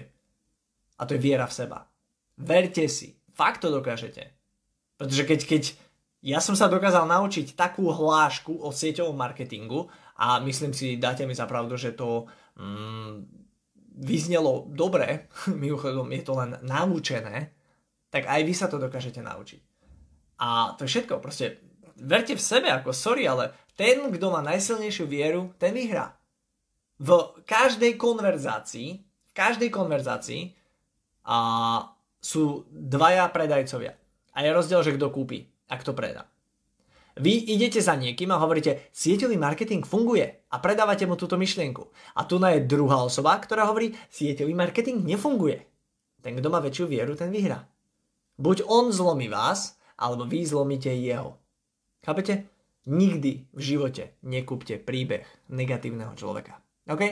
A 0.95 1.03
to 1.11 1.19
je 1.19 1.21
viera 1.21 1.51
v 1.51 1.57
seba. 1.59 1.91
Verte 2.39 2.87
si. 2.87 3.19
Fakt 3.35 3.67
to 3.67 3.75
dokážete. 3.75 4.31
Pretože 4.95 5.27
keď, 5.27 5.41
keď 5.43 5.63
ja 6.25 6.39
som 6.39 6.55
sa 6.55 6.71
dokázal 6.71 7.05
naučiť 7.05 7.59
takú 7.59 7.91
hlášku 7.91 8.63
o 8.63 8.71
sieťovom 8.71 9.19
marketingu 9.19 9.91
a 10.17 10.39
myslím 10.41 10.71
si, 10.71 10.97
dáte 10.97 11.27
mi 11.27 11.35
za 11.35 11.51
pravdu, 11.51 11.75
že 11.75 11.99
to 11.99 12.31
mm, 12.57 13.27
vyznelo 14.01 14.71
dobre, 14.71 15.29
mimochodom 15.51 16.07
je 16.15 16.23
to 16.23 16.33
len 16.39 16.51
naučené, 16.63 17.53
tak 18.09 18.31
aj 18.31 18.41
vy 18.47 18.55
sa 18.55 18.71
to 18.71 18.79
dokážete 18.79 19.19
naučiť. 19.19 19.61
A 20.39 20.79
to 20.79 20.87
je 20.87 20.91
všetko, 20.95 21.19
proste 21.19 21.74
verte 21.99 22.35
v 22.35 22.43
sebe, 22.43 22.69
ako 22.71 22.91
sorry, 22.95 23.27
ale 23.27 23.55
ten, 23.75 24.07
kto 24.11 24.27
má 24.31 24.41
najsilnejšiu 24.43 25.07
vieru, 25.07 25.51
ten 25.59 25.75
vyhrá. 25.75 26.15
V 27.03 27.11
každej 27.43 27.99
konverzácii, 27.99 28.89
v 29.03 29.33
každej 29.35 29.71
konverzácii 29.71 30.55
a 31.27 31.39
sú 32.23 32.65
dvaja 32.71 33.27
predajcovia. 33.35 33.99
A 34.35 34.39
je 34.43 34.51
rozdiel, 34.51 34.81
že 34.83 34.95
kto 34.95 35.11
kúpi 35.11 35.47
a 35.71 35.75
kto 35.79 35.95
predá. 35.95 36.27
Vy 37.15 37.47
idete 37.55 37.79
za 37.79 37.95
niekým 37.95 38.35
a 38.35 38.43
hovoríte, 38.43 38.91
sieťový 38.91 39.39
marketing 39.39 39.87
funguje 39.87 40.51
a 40.51 40.59
predávate 40.59 41.07
mu 41.07 41.15
túto 41.15 41.39
myšlienku. 41.39 41.87
A 42.19 42.27
tu 42.27 42.43
je 42.43 42.67
druhá 42.67 43.07
osoba, 43.07 43.39
ktorá 43.39 43.71
hovorí, 43.71 43.95
sieťový 44.11 44.51
marketing 44.51 45.07
nefunguje. 45.07 45.63
Ten, 46.19 46.35
kto 46.35 46.49
má 46.51 46.59
väčšiu 46.59 46.91
vieru, 46.91 47.15
ten 47.15 47.31
vyhrá. 47.31 47.71
Buď 48.35 48.67
on 48.67 48.91
zlomí 48.91 49.31
vás, 49.31 49.79
alebo 49.95 50.27
vy 50.27 50.43
zlomíte 50.43 50.91
jeho. 50.91 51.39
Chápete? 52.05 52.45
Nikdy 52.85 53.49
v 53.57 53.61
živote 53.65 54.21
nekúpte 54.29 54.77
príbeh 54.77 55.25
negatívneho 55.49 56.13
človeka. 56.13 56.61
OK? 56.85 57.03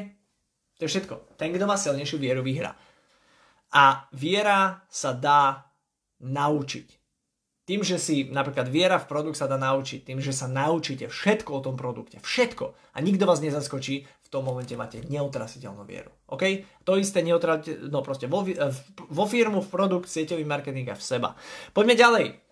To 0.77 0.85
je 0.85 0.93
všetko. 0.93 1.41
Ten, 1.41 1.49
kto 1.57 1.65
má 1.65 1.81
silnejšiu 1.81 2.21
vieru, 2.21 2.45
vyhrá. 2.45 2.77
A 3.73 4.05
viera 4.13 4.85
sa 4.93 5.17
dá 5.17 5.73
naučiť. 6.21 7.01
Tým, 7.63 7.81
že 7.87 7.97
si 7.97 8.29
napríklad 8.29 8.69
viera 8.69 8.99
v 8.99 9.09
produkt 9.09 9.39
sa 9.39 9.47
dá 9.49 9.57
naučiť, 9.57 10.03
tým, 10.03 10.19
že 10.19 10.35
sa 10.35 10.51
naučíte 10.51 11.07
všetko 11.07 11.51
o 11.57 11.65
tom 11.65 11.79
produkte, 11.79 12.19
všetko 12.19 12.75
a 12.93 12.99
nikto 12.99 13.23
vás 13.25 13.39
nezaskočí, 13.39 14.03
v 14.03 14.29
tom 14.29 14.45
momente 14.45 14.75
máte 14.75 15.01
neutrasiteľnú 15.07 15.87
vieru. 15.87 16.11
OK? 16.27 16.67
To 16.83 16.99
isté 16.99 17.23
neutrasiteľ, 17.23 17.89
no 17.89 18.03
proste 18.03 18.27
vo, 18.27 18.43
vo 19.09 19.25
firmu, 19.31 19.63
v 19.63 19.73
produkt, 19.73 20.11
sieťový 20.11 20.43
marketing 20.43 20.91
a 20.91 20.99
v 20.99 21.05
seba. 21.07 21.39
Poďme 21.71 21.95
ďalej. 21.95 22.52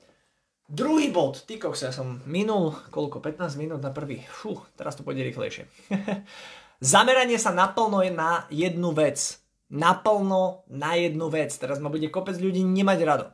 Druhý 0.70 1.10
bod, 1.10 1.42
ty 1.50 1.58
kokos, 1.58 1.82
ja 1.82 1.90
som 1.90 2.22
minul, 2.30 2.70
koľko, 2.94 3.18
15 3.18 3.58
minút 3.58 3.82
na 3.82 3.90
prvý. 3.90 4.22
Fú, 4.30 4.54
teraz 4.78 4.94
to 4.94 5.02
pôjde 5.02 5.26
rýchlejšie. 5.26 5.66
Zameranie 6.94 7.42
sa 7.42 7.50
naplno 7.50 8.06
je 8.06 8.14
na 8.14 8.46
jednu 8.54 8.94
vec. 8.94 9.18
Naplno 9.66 10.62
na 10.70 10.94
jednu 10.94 11.26
vec. 11.26 11.50
Teraz 11.58 11.82
ma 11.82 11.90
bude 11.90 12.06
kopec 12.06 12.38
ľudí 12.38 12.62
nemať 12.62 12.98
rado. 13.02 13.26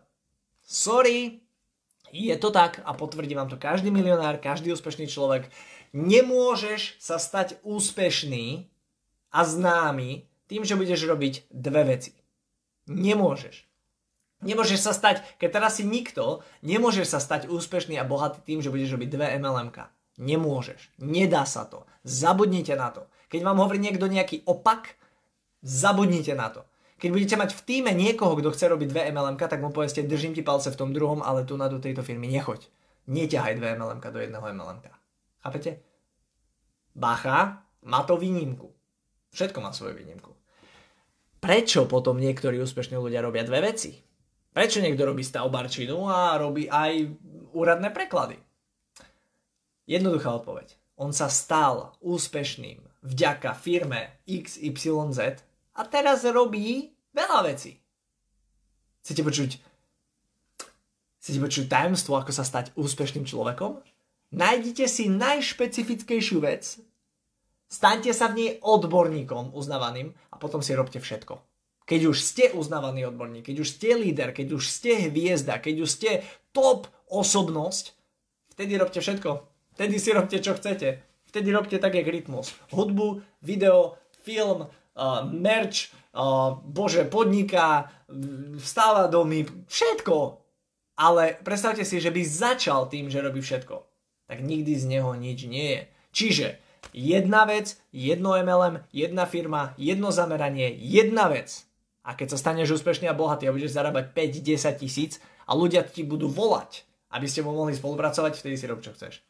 Sorry, 0.64 1.45
je 2.09 2.33
to 2.40 2.49
tak 2.49 2.81
a 2.81 2.97
potvrdí 2.97 3.37
vám 3.37 3.52
to 3.52 3.61
každý 3.61 3.93
milionár, 3.93 4.40
každý 4.40 4.73
úspešný 4.73 5.05
človek. 5.05 5.52
Nemôžeš 5.93 6.97
sa 7.05 7.21
stať 7.21 7.61
úspešný 7.61 8.64
a 9.28 9.45
známy 9.45 10.25
tým, 10.49 10.64
že 10.64 10.73
budeš 10.73 11.05
robiť 11.05 11.52
dve 11.52 11.85
veci. 11.85 12.16
Nemôžeš. 12.88 13.65
Nemôžeš 14.45 14.85
sa 14.85 14.93
stať, 14.93 15.25
keď 15.40 15.49
teraz 15.61 15.81
si 15.81 15.85
nikto, 15.87 16.45
nemôžeš 16.61 17.16
sa 17.16 17.21
stať 17.21 17.49
úspešný 17.49 17.97
a 17.97 18.05
bohatý 18.05 18.45
tým, 18.45 18.61
že 18.61 18.69
budeš 18.69 18.93
robiť 18.97 19.09
dve 19.09 19.26
MLMK. 19.40 19.88
Nemôžeš. 20.21 20.97
Nedá 21.00 21.49
sa 21.49 21.64
to. 21.64 21.88
Zabudnite 22.05 22.76
na 22.76 22.93
to. 22.93 23.09
Keď 23.33 23.40
vám 23.40 23.61
hovorí 23.64 23.81
niekto 23.81 24.09
nejaký 24.09 24.44
opak, 24.44 24.96
zabudnite 25.64 26.37
na 26.37 26.53
to. 26.53 26.68
Keď 26.96 27.11
budete 27.12 27.37
mať 27.37 27.51
v 27.53 27.64
týme 27.64 27.92
niekoho, 27.92 28.33
kto 28.40 28.53
chce 28.57 28.72
robiť 28.72 28.88
dve 28.88 29.03
MLMK, 29.12 29.42
tak 29.49 29.61
mu 29.61 29.68
povedzte, 29.68 30.05
držím 30.05 30.33
ti 30.33 30.40
palce 30.40 30.72
v 30.72 30.81
tom 30.81 30.96
druhom, 30.96 31.20
ale 31.20 31.44
tu 31.44 31.57
na 31.61 31.68
do 31.68 31.77
tejto 31.77 32.01
firmy 32.01 32.29
nechoď. 32.29 32.64
Neťahaj 33.09 33.61
dve 33.61 33.77
MLMK 33.77 34.05
do 34.09 34.20
jedného 34.20 34.44
MLMK. 34.44 34.87
Chápete? 35.44 35.70
Bacha, 36.96 37.61
má 37.85 38.01
to 38.09 38.16
výnimku. 38.16 38.72
Všetko 39.37 39.61
má 39.61 39.77
svoju 39.77 40.01
výnimku. 40.01 40.33
Prečo 41.44 41.85
potom 41.85 42.16
niektorí 42.16 42.57
úspešní 42.64 42.96
ľudia 42.96 43.20
robia 43.20 43.44
dve 43.44 43.61
veci? 43.61 44.06
Prečo 44.57 44.81
niekto 44.81 45.05
robí 45.05 45.21
stavbarčinu 45.21 46.09
a 46.09 46.40
robí 46.40 46.64
aj 46.64 47.12
úradné 47.53 47.92
preklady? 47.92 48.40
Jednoduchá 49.85 50.33
odpoveď. 50.33 50.73
On 50.97 51.12
sa 51.12 51.29
stal 51.29 51.92
úspešným 52.01 52.81
vďaka 53.05 53.53
firme 53.53 54.25
XYZ 54.25 55.45
a 55.77 55.81
teraz 55.85 56.25
robí 56.25 56.88
veľa 57.12 57.53
vecí. 57.53 57.77
Chcete 59.05 59.21
počuť 59.21 59.51
Chcete 61.21 61.42
počuť 61.42 61.64
tajomstvo, 61.69 62.16
ako 62.16 62.33
sa 62.33 62.47
stať 62.47 62.73
úspešným 62.81 63.29
človekom? 63.29 63.83
Nájdite 64.33 64.88
si 64.88 65.11
najšpecifickejšiu 65.12 66.38
vec, 66.40 66.81
staňte 67.69 68.14
sa 68.14 68.33
v 68.33 68.38
nej 68.40 68.51
odborníkom 68.62 69.53
uznávaným 69.53 70.16
a 70.33 70.35
potom 70.40 70.64
si 70.64 70.73
robte 70.73 71.03
všetko. 71.03 71.56
Keď 71.87 72.01
už 72.11 72.16
ste 72.18 72.44
uznávaný 72.51 73.07
odborník, 73.07 73.46
keď 73.46 73.62
už 73.62 73.79
ste 73.79 73.94
líder, 73.94 74.35
keď 74.35 74.59
už 74.59 74.64
ste 74.66 75.07
hviezda, 75.07 75.62
keď 75.62 75.87
už 75.87 75.90
ste 75.90 76.11
top 76.51 76.90
osobnosť, 77.07 77.94
vtedy 78.59 78.75
robte 78.75 78.99
všetko. 78.99 79.31
Vtedy 79.79 80.03
si 80.03 80.11
robte, 80.11 80.42
čo 80.42 80.59
chcete. 80.59 80.99
Vtedy 81.31 81.55
robte 81.55 81.79
tak, 81.79 81.94
jak 81.94 82.09
rytmus. 82.09 82.57
Hudbu, 82.75 83.22
video, 83.44 83.94
film, 84.25 84.66
uh, 84.66 85.22
merch, 85.31 85.92
uh, 86.16 86.59
bože, 86.64 87.05
podniká, 87.07 87.92
vstáva 88.57 89.07
domy, 89.07 89.46
všetko. 89.68 90.42
Ale 90.96 91.37
predstavte 91.44 91.85
si, 91.85 92.01
že 92.01 92.09
by 92.09 92.22
začal 92.25 92.88
tým, 92.88 93.12
že 93.12 93.20
robí 93.20 93.44
všetko. 93.44 93.85
Tak 94.27 94.40
nikdy 94.40 94.75
z 94.75 94.85
neho 94.96 95.12
nič 95.12 95.44
nie 95.44 95.77
je. 95.77 95.83
Čiže 96.16 96.46
jedna 96.96 97.44
vec, 97.44 97.77
jedno 97.92 98.33
MLM, 98.33 98.81
jedna 98.96 99.29
firma, 99.29 99.77
jedno 99.77 100.09
zameranie, 100.09 100.72
jedna 100.72 101.29
vec. 101.29 101.65
A 102.07 102.14
keď 102.14 102.35
sa 102.35 102.38
staneš 102.38 102.79
úspešný 102.79 103.11
a 103.11 103.19
bohatý 103.19 103.51
a 103.51 103.55
budeš 103.55 103.75
zarábať 103.75 104.14
5-10 104.14 104.79
tisíc 104.79 105.19
a 105.51 105.59
ľudia 105.59 105.83
ti 105.83 106.07
budú 106.07 106.31
volať, 106.31 106.87
aby 107.11 107.27
ste 107.27 107.42
mohli 107.42 107.75
spolupracovať, 107.75 108.38
vtedy 108.38 108.55
si 108.55 108.71
rob, 108.71 108.79
čo 108.79 108.95
chceš. 108.95 109.27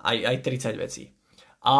Aj, 0.00 0.16
aj 0.16 0.36
30 0.40 0.80
vecí. 0.80 1.12
A 1.64 1.74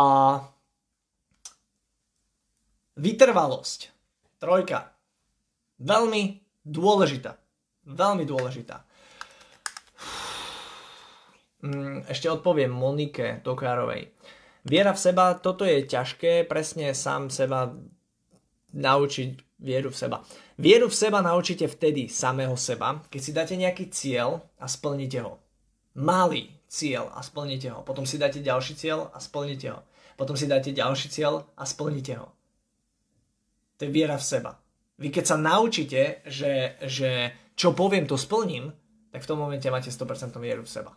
vytrvalosť. 3.00 3.80
Trojka. 4.36 4.92
Veľmi 5.80 6.44
dôležitá. 6.68 7.40
Veľmi 7.88 8.24
dôležitá. 8.28 8.84
Mm, 11.64 12.04
ešte 12.12 12.28
odpoviem 12.28 12.68
Monike 12.68 13.40
Tokárovej. 13.40 14.12
Viera 14.68 14.92
v 14.92 15.00
seba, 15.00 15.36
toto 15.36 15.64
je 15.64 15.84
ťažké, 15.84 16.44
presne 16.44 16.92
sám 16.92 17.32
seba 17.32 17.72
naučiť 18.72 19.53
vieru 19.64 19.88
v 19.88 19.96
seba. 19.96 20.20
Vieru 20.60 20.92
v 20.92 20.94
seba 20.94 21.24
naučíte 21.24 21.64
vtedy 21.64 22.12
samého 22.12 22.52
seba, 22.60 23.00
keď 23.08 23.20
si 23.24 23.32
dáte 23.32 23.54
nejaký 23.56 23.88
cieľ 23.88 24.44
a 24.60 24.68
splníte 24.68 25.24
ho. 25.24 25.40
Malý 25.96 26.52
cieľ 26.68 27.08
a 27.16 27.24
splníte 27.24 27.72
ho. 27.72 27.80
Potom 27.80 28.04
si 28.04 28.20
dáte 28.20 28.44
ďalší 28.44 28.76
cieľ 28.76 29.08
a 29.16 29.18
splníte 29.18 29.72
ho. 29.72 29.80
Potom 30.20 30.36
si 30.36 30.44
dáte 30.44 30.70
ďalší 30.70 31.08
cieľ 31.08 31.48
a 31.56 31.64
splníte 31.64 32.14
ho. 32.20 32.28
To 33.80 33.88
je 33.88 33.90
viera 33.90 34.20
v 34.20 34.28
seba. 34.28 34.52
Vy 35.00 35.10
keď 35.10 35.24
sa 35.26 35.36
naučíte, 35.40 36.22
že, 36.28 36.78
že 36.86 37.10
čo 37.58 37.74
poviem, 37.74 38.06
to 38.06 38.14
splním, 38.14 38.70
tak 39.10 39.22
v 39.22 39.28
tom 39.30 39.38
momente 39.42 39.66
máte 39.70 39.90
100% 39.90 40.34
vieru 40.38 40.62
v 40.62 40.70
seba. 40.70 40.94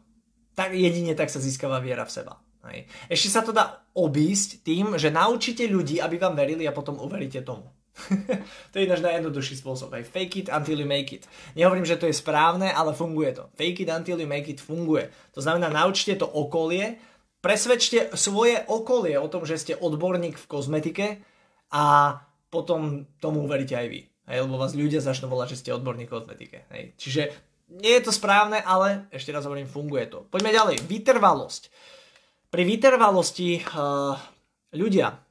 Tak 0.58 0.74
jedine 0.74 1.14
tak 1.14 1.30
sa 1.30 1.38
získava 1.38 1.78
viera 1.82 2.06
v 2.06 2.14
seba. 2.14 2.42
Hej. 2.66 2.90
Ešte 3.08 3.30
sa 3.30 3.42
to 3.46 3.54
dá 3.54 3.86
obísť 3.94 4.66
tým, 4.66 4.98
že 4.98 5.14
naučíte 5.14 5.70
ľudí, 5.70 6.02
aby 6.02 6.18
vám 6.18 6.34
verili 6.34 6.66
a 6.66 6.74
potom 6.74 6.98
uveríte 6.98 7.46
tomu. 7.46 7.70
to 8.72 8.76
je 8.80 8.88
náš 8.88 9.02
najjednoduchší 9.02 9.56
spôsob. 9.60 9.94
Aj 9.94 10.04
fake 10.06 10.46
it 10.46 10.48
until 10.54 10.78
you 10.78 10.88
make 10.88 11.10
it. 11.14 11.26
Nehovorím, 11.58 11.86
že 11.86 11.98
to 11.98 12.06
je 12.06 12.16
správne, 12.16 12.70
ale 12.70 12.94
funguje 12.94 13.34
to. 13.34 13.50
Fake 13.58 13.84
it 13.84 13.90
until 13.90 14.18
you 14.18 14.30
make 14.30 14.48
it 14.48 14.62
funguje. 14.62 15.10
To 15.34 15.42
znamená, 15.42 15.70
naučte 15.70 16.16
to 16.16 16.30
okolie, 16.30 17.02
presvedčte 17.42 18.14
svoje 18.14 18.62
okolie 18.70 19.18
o 19.18 19.28
tom, 19.28 19.46
že 19.46 19.58
ste 19.58 19.74
odborník 19.78 20.38
v 20.38 20.50
kozmetike 20.50 21.08
a 21.74 22.18
potom 22.48 23.06
tomu 23.20 23.44
uveríte 23.44 23.76
aj 23.76 23.88
vy. 23.90 24.02
Hej, 24.28 24.44
lebo 24.44 24.60
vás 24.60 24.76
ľudia 24.76 25.00
začnú 25.00 25.32
volať, 25.32 25.56
že 25.56 25.60
ste 25.64 25.76
odborník 25.76 26.12
v 26.12 26.16
kozmetike. 26.20 26.58
Hej. 26.76 26.84
Čiže 27.00 27.22
nie 27.80 27.94
je 28.00 28.04
to 28.08 28.16
správne, 28.16 28.60
ale 28.64 29.08
ešte 29.12 29.32
raz 29.32 29.44
hovorím, 29.44 29.68
funguje 29.68 30.08
to. 30.08 30.24
Poďme 30.28 30.56
ďalej. 30.56 30.76
Vytrvalosť. 30.88 31.64
Pri 32.48 32.64
vytrvalosti 32.64 33.60
uh, 33.60 34.16
ľudia 34.72 35.27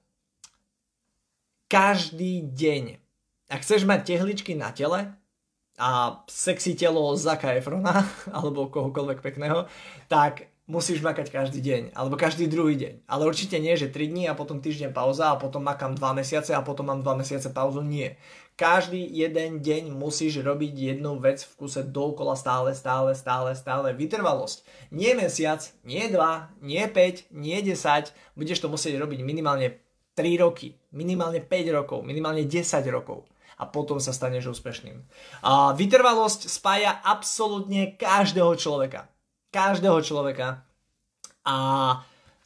každý 1.69 2.47
deň 2.47 3.07
ak 3.47 3.63
chceš 3.63 3.87
mať 3.87 4.15
tehličky 4.15 4.59
na 4.59 4.75
tele 4.75 5.15
a 5.79 6.23
sexy 6.27 6.75
telo 6.75 7.15
Zaka 7.15 7.55
Efrona, 7.55 8.03
alebo 8.37 8.67
kohokoľvek 8.73 9.23
pekného, 9.23 9.71
tak 10.11 10.51
musíš 10.67 10.99
makať 10.99 11.31
každý 11.31 11.63
deň, 11.63 11.83
alebo 11.95 12.19
každý 12.19 12.51
druhý 12.51 12.75
deň. 12.75 13.07
Ale 13.07 13.23
určite 13.23 13.55
nie, 13.63 13.79
že 13.79 13.87
3 13.87 14.11
dní 14.11 14.27
a 14.27 14.35
potom 14.35 14.59
týždeň 14.59 14.91
pauza 14.91 15.31
a 15.31 15.39
potom 15.39 15.63
makám 15.63 15.95
2 15.95 16.19
mesiace 16.19 16.51
a 16.59 16.67
potom 16.67 16.91
mám 16.91 17.07
2 17.07 17.23
mesiace 17.23 17.55
pauzu. 17.55 17.87
Nie. 17.87 18.19
Každý 18.59 18.99
jeden 18.99 19.63
deň 19.63 19.95
musíš 19.95 20.43
robiť 20.43 20.75
jednu 20.75 21.23
vec 21.23 21.45
v 21.45 21.53
kuse 21.55 21.87
dokola 21.87 22.35
stále, 22.35 22.75
stále, 22.75 23.15
stále, 23.15 23.55
stále. 23.55 23.95
Vytrvalosť. 23.95 24.67
Nie 24.91 25.15
mesiac, 25.15 25.63
nie 25.87 26.11
2, 26.11 26.67
nie 26.67 26.83
5, 26.83 27.31
nie 27.31 27.63
10. 27.63 28.11
Budeš 28.35 28.59
to 28.59 28.67
musieť 28.67 28.99
robiť 28.99 29.23
minimálne 29.23 29.86
3 30.17 30.43
roky, 30.43 30.73
minimálne 30.97 31.45
5 31.45 31.77
rokov, 31.77 32.01
minimálne 32.03 32.49
10 32.49 32.65
rokov 32.89 33.29
a 33.57 33.65
potom 33.69 34.01
sa 34.01 34.17
staneš 34.17 34.57
úspešným. 34.57 34.97
A 35.45 35.77
vytrvalosť 35.77 36.49
spája 36.49 37.05
absolútne 37.05 37.97
každého 37.97 38.57
človeka. 38.57 39.13
Každého 39.53 40.01
človeka. 40.01 40.65
A 41.47 41.57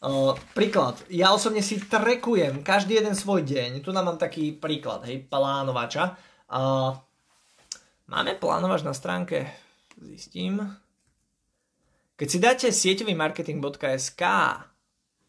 Uh, 0.00 0.32
príklad, 0.56 0.96
ja 1.12 1.28
osobne 1.28 1.60
si 1.60 1.76
trekujem 1.76 2.64
každý 2.64 2.96
jeden 2.96 3.12
svoj 3.12 3.44
deň. 3.44 3.84
Tu 3.84 3.92
nám 3.92 4.08
mám 4.08 4.16
taký 4.16 4.56
príklad, 4.56 5.04
hej, 5.04 5.28
plánovača. 5.28 6.16
Uh, 6.48 6.96
máme 8.08 8.32
plánovač 8.40 8.80
na 8.80 8.96
stránke, 8.96 9.52
zistím. 10.00 10.64
Keď 12.16 12.28
si 12.32 12.38
dáte 12.40 12.66
sieťovýmarketing.sk, 12.72 14.24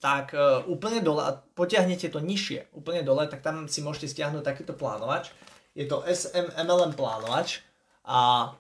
tak 0.02 0.34
uh, 0.34 0.66
úplne 0.66 1.06
dole, 1.06 1.22
a 1.22 1.38
potiahnete 1.38 2.10
to 2.10 2.18
nižšie, 2.18 2.74
úplne 2.74 3.06
dole, 3.06 3.30
tak 3.30 3.46
tam 3.46 3.70
si 3.70 3.86
môžete 3.86 4.18
stiahnuť 4.18 4.42
takýto 4.42 4.74
plánovač. 4.74 5.30
Je 5.78 5.86
to 5.86 6.02
SMMLM 6.04 6.98
plánovač 6.98 7.62
a 8.04 8.52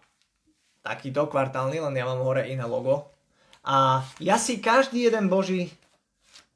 takýto 0.85 1.25
kvartálny, 1.25 1.81
len 1.81 1.97
ja 1.97 2.05
mám 2.05 2.21
hore 2.21 2.45
iné 2.45 2.63
logo. 2.63 3.09
A 3.65 4.05
ja 4.21 4.37
si 4.37 4.61
každý 4.61 5.09
jeden 5.09 5.27
boží 5.27 5.73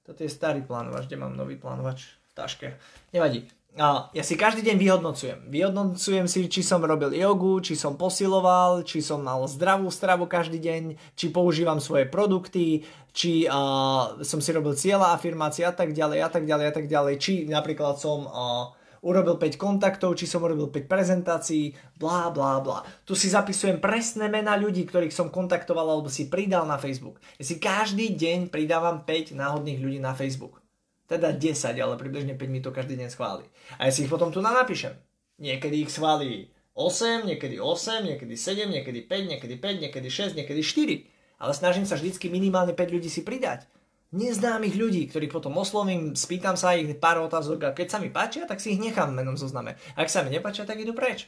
toto 0.06 0.22
je 0.22 0.30
starý 0.30 0.62
plánovač, 0.62 1.10
kde 1.10 1.18
mám 1.18 1.34
nový 1.34 1.58
plánovač 1.58 2.14
v 2.30 2.34
taške. 2.38 2.68
Nevadí. 3.10 3.50
Ja 3.76 4.24
si 4.24 4.40
každý 4.40 4.64
deň 4.64 4.80
vyhodnocujem. 4.80 5.40
Vyhodnocujem 5.52 6.32
si, 6.32 6.48
či 6.48 6.64
som 6.64 6.80
robil 6.80 7.12
jogu, 7.12 7.60
či 7.60 7.76
som 7.76 8.00
posiloval, 8.00 8.88
či 8.88 9.04
som 9.04 9.20
mal 9.20 9.44
zdravú 9.52 9.92
stravu 9.92 10.32
každý 10.32 10.64
deň, 10.64 10.84
či 11.20 11.28
používam 11.28 11.84
svoje 11.84 12.08
produkty, 12.08 12.88
či 13.12 13.44
uh, 13.52 14.16
som 14.24 14.40
si 14.40 14.56
robil 14.56 14.80
cieľa 14.80 15.12
afirmácie 15.12 15.68
a 15.68 15.76
tak 15.76 15.92
ďalej 15.92 16.20
a 16.24 16.30
tak 16.32 16.48
ďalej 16.48 16.66
a 16.72 16.74
tak 16.74 16.86
ďalej. 16.88 17.16
Či 17.20 17.34
napríklad 17.52 18.00
som 18.00 18.24
uh, 18.24 18.72
urobil 19.04 19.36
5 19.36 19.60
kontaktov, 19.60 20.16
či 20.16 20.24
som 20.24 20.40
urobil 20.40 20.72
5 20.72 20.88
prezentácií, 20.88 21.76
blá, 22.00 22.32
blá, 22.32 22.64
blá. 22.64 22.82
Tu 23.04 23.12
si 23.14 23.28
zapisujem 23.28 23.84
presné 23.84 24.32
mená 24.32 24.56
ľudí, 24.56 24.88
ktorých 24.88 25.12
som 25.12 25.28
kontaktoval 25.28 26.00
alebo 26.00 26.08
si 26.08 26.32
pridal 26.32 26.64
na 26.64 26.80
Facebook. 26.80 27.20
Ja 27.36 27.44
si 27.44 27.60
každý 27.60 28.16
deň 28.16 28.48
pridávam 28.50 29.04
5 29.04 29.36
náhodných 29.36 29.84
ľudí 29.84 30.00
na 30.00 30.16
Facebook. 30.16 30.65
Teda 31.06 31.30
10, 31.30 31.78
ale 31.78 31.96
približne 32.02 32.34
5 32.34 32.50
mi 32.50 32.60
to 32.66 32.74
každý 32.74 32.98
deň 32.98 33.10
schváli. 33.14 33.46
A 33.78 33.88
ja 33.88 33.92
si 33.94 34.06
ich 34.06 34.12
potom 34.12 34.34
tu 34.34 34.42
napíšem. 34.42 34.98
Niekedy 35.38 35.86
ich 35.86 35.94
schváli 35.94 36.50
8, 36.74 37.30
niekedy 37.30 37.62
8, 37.62 38.04
niekedy 38.04 38.34
7, 38.34 38.66
niekedy 38.68 39.06
5, 39.06 39.32
niekedy 39.32 39.56
5, 39.62 39.84
niekedy 39.86 40.08
6, 40.10 40.34
niekedy 40.34 40.62
4. 40.66 41.44
Ale 41.46 41.52
snažím 41.54 41.86
sa 41.86 42.00
vždycky 42.00 42.32
minimálne 42.34 42.74
5 42.74 42.96
ľudí 42.96 43.10
si 43.12 43.22
pridať 43.22 43.70
neznámych 44.16 44.80
ľudí, 44.80 45.12
ktorých 45.12 45.34
potom 45.34 45.60
oslovím, 45.60 46.16
spýtam 46.16 46.56
sa 46.56 46.78
ich 46.80 46.88
pár 46.96 47.20
otázok 47.28 47.72
a 47.72 47.76
keď 47.76 47.88
sa 47.92 47.98
mi 48.00 48.08
páčia, 48.08 48.48
tak 48.48 48.64
si 48.64 48.74
ich 48.74 48.82
nechám 48.82 49.12
menom 49.12 49.36
zozname. 49.36 49.76
Ak 50.00 50.08
sa 50.08 50.24
mi 50.24 50.32
nepáčia, 50.32 50.64
tak 50.64 50.80
idú 50.80 50.96
preč. 50.96 51.28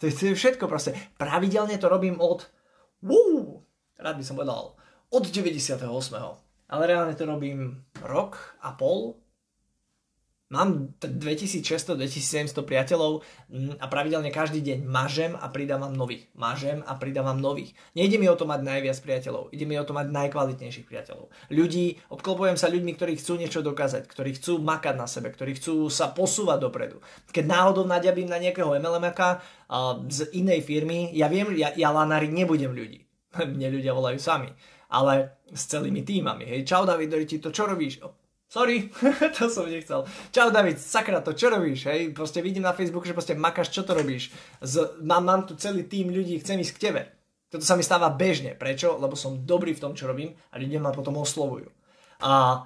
To 0.00 0.08
je, 0.08 0.12
to 0.16 0.22
je 0.32 0.38
všetko 0.38 0.66
proste. 0.66 0.96
Pravidelne 1.20 1.76
to 1.76 1.86
robím 1.92 2.18
od, 2.18 2.48
uh, 3.04 3.60
rád 4.00 4.16
by 4.18 4.24
som 4.24 4.40
povedal, 4.40 4.74
od 5.12 5.24
98. 5.28 5.84
Ale 6.72 6.88
reálne 6.88 7.12
to 7.12 7.28
robím 7.28 7.84
rok 8.00 8.56
a 8.64 8.72
pol, 8.72 9.20
Mám 10.52 11.00
2600-2700 11.00 12.60
priateľov 12.68 13.24
mm, 13.48 13.80
a 13.80 13.88
pravidelne 13.88 14.28
každý 14.28 14.60
deň 14.60 14.84
mažem 14.84 15.32
a 15.32 15.48
pridávam 15.48 15.96
nových. 15.96 16.28
Mažem 16.36 16.84
a 16.84 16.92
pridávam 17.00 17.40
nových. 17.40 17.72
Nejde 17.96 18.20
mi 18.20 18.28
o 18.28 18.36
to 18.36 18.44
mať 18.44 18.60
najviac 18.60 19.00
priateľov, 19.00 19.48
ide 19.48 19.64
mi 19.64 19.80
o 19.80 19.84
to 19.88 19.96
mať 19.96 20.12
najkvalitnejších 20.12 20.84
priateľov. 20.84 21.32
Ľudí, 21.48 22.04
obklopujem 22.12 22.60
sa 22.60 22.68
ľuďmi, 22.68 22.92
ktorí 22.92 23.16
chcú 23.16 23.40
niečo 23.40 23.64
dokázať, 23.64 24.04
ktorí 24.04 24.36
chcú 24.36 24.60
makať 24.60 24.94
na 25.00 25.08
sebe, 25.08 25.32
ktorí 25.32 25.56
chcú 25.56 25.88
sa 25.88 26.12
posúvať 26.12 26.68
dopredu. 26.68 27.00
Keď 27.32 27.48
náhodou 27.48 27.88
naďabím 27.88 28.28
na 28.28 28.36
nejakého 28.36 28.76
MLMaka 28.76 29.40
z 30.12 30.36
inej 30.36 30.68
firmy, 30.68 31.16
ja 31.16 31.32
viem, 31.32 31.48
ja, 31.56 31.72
ja 31.72 31.88
lanári 31.88 32.28
nebudem 32.28 32.76
ľudí. 32.76 33.08
Mne 33.56 33.72
ľudia 33.72 33.96
volajú 33.96 34.20
sami 34.20 34.52
ale 34.92 35.40
s 35.48 35.72
celými 35.72 36.04
týmami. 36.04 36.44
Hej, 36.44 36.68
čau 36.68 36.84
David, 36.84 37.16
ti 37.24 37.40
to 37.40 37.48
čo 37.48 37.64
robíš? 37.64 38.04
Sorry, 38.52 38.92
to 39.40 39.48
som 39.48 39.64
nechcel. 39.64 40.04
Čau 40.28 40.52
David, 40.52 40.76
sakra 40.76 41.24
to, 41.24 41.32
čo 41.32 41.48
robíš? 41.48 41.88
Hej? 41.88 42.12
Proste 42.12 42.44
vidím 42.44 42.68
na 42.68 42.76
Facebooku, 42.76 43.08
že 43.08 43.16
proste 43.16 43.32
makáš, 43.32 43.72
čo 43.72 43.80
to 43.80 43.96
robíš. 43.96 44.28
Z, 44.60 45.00
mám, 45.00 45.24
mám 45.24 45.42
tu 45.48 45.56
celý 45.56 45.88
tým 45.88 46.12
ľudí, 46.12 46.36
chcem 46.44 46.60
ísť 46.60 46.74
k 46.76 46.82
tebe. 46.84 47.02
Toto 47.48 47.64
sa 47.64 47.76
mi 47.76 47.84
stáva 47.84 48.12
bežne. 48.12 48.52
Prečo? 48.52 49.00
Lebo 49.00 49.16
som 49.16 49.40
dobrý 49.48 49.72
v 49.72 49.80
tom, 49.80 49.92
čo 49.96 50.04
robím 50.04 50.36
a 50.52 50.60
ľudia 50.60 50.84
ma 50.84 50.92
potom 50.92 51.16
oslovujú. 51.16 51.68
A, 52.20 52.64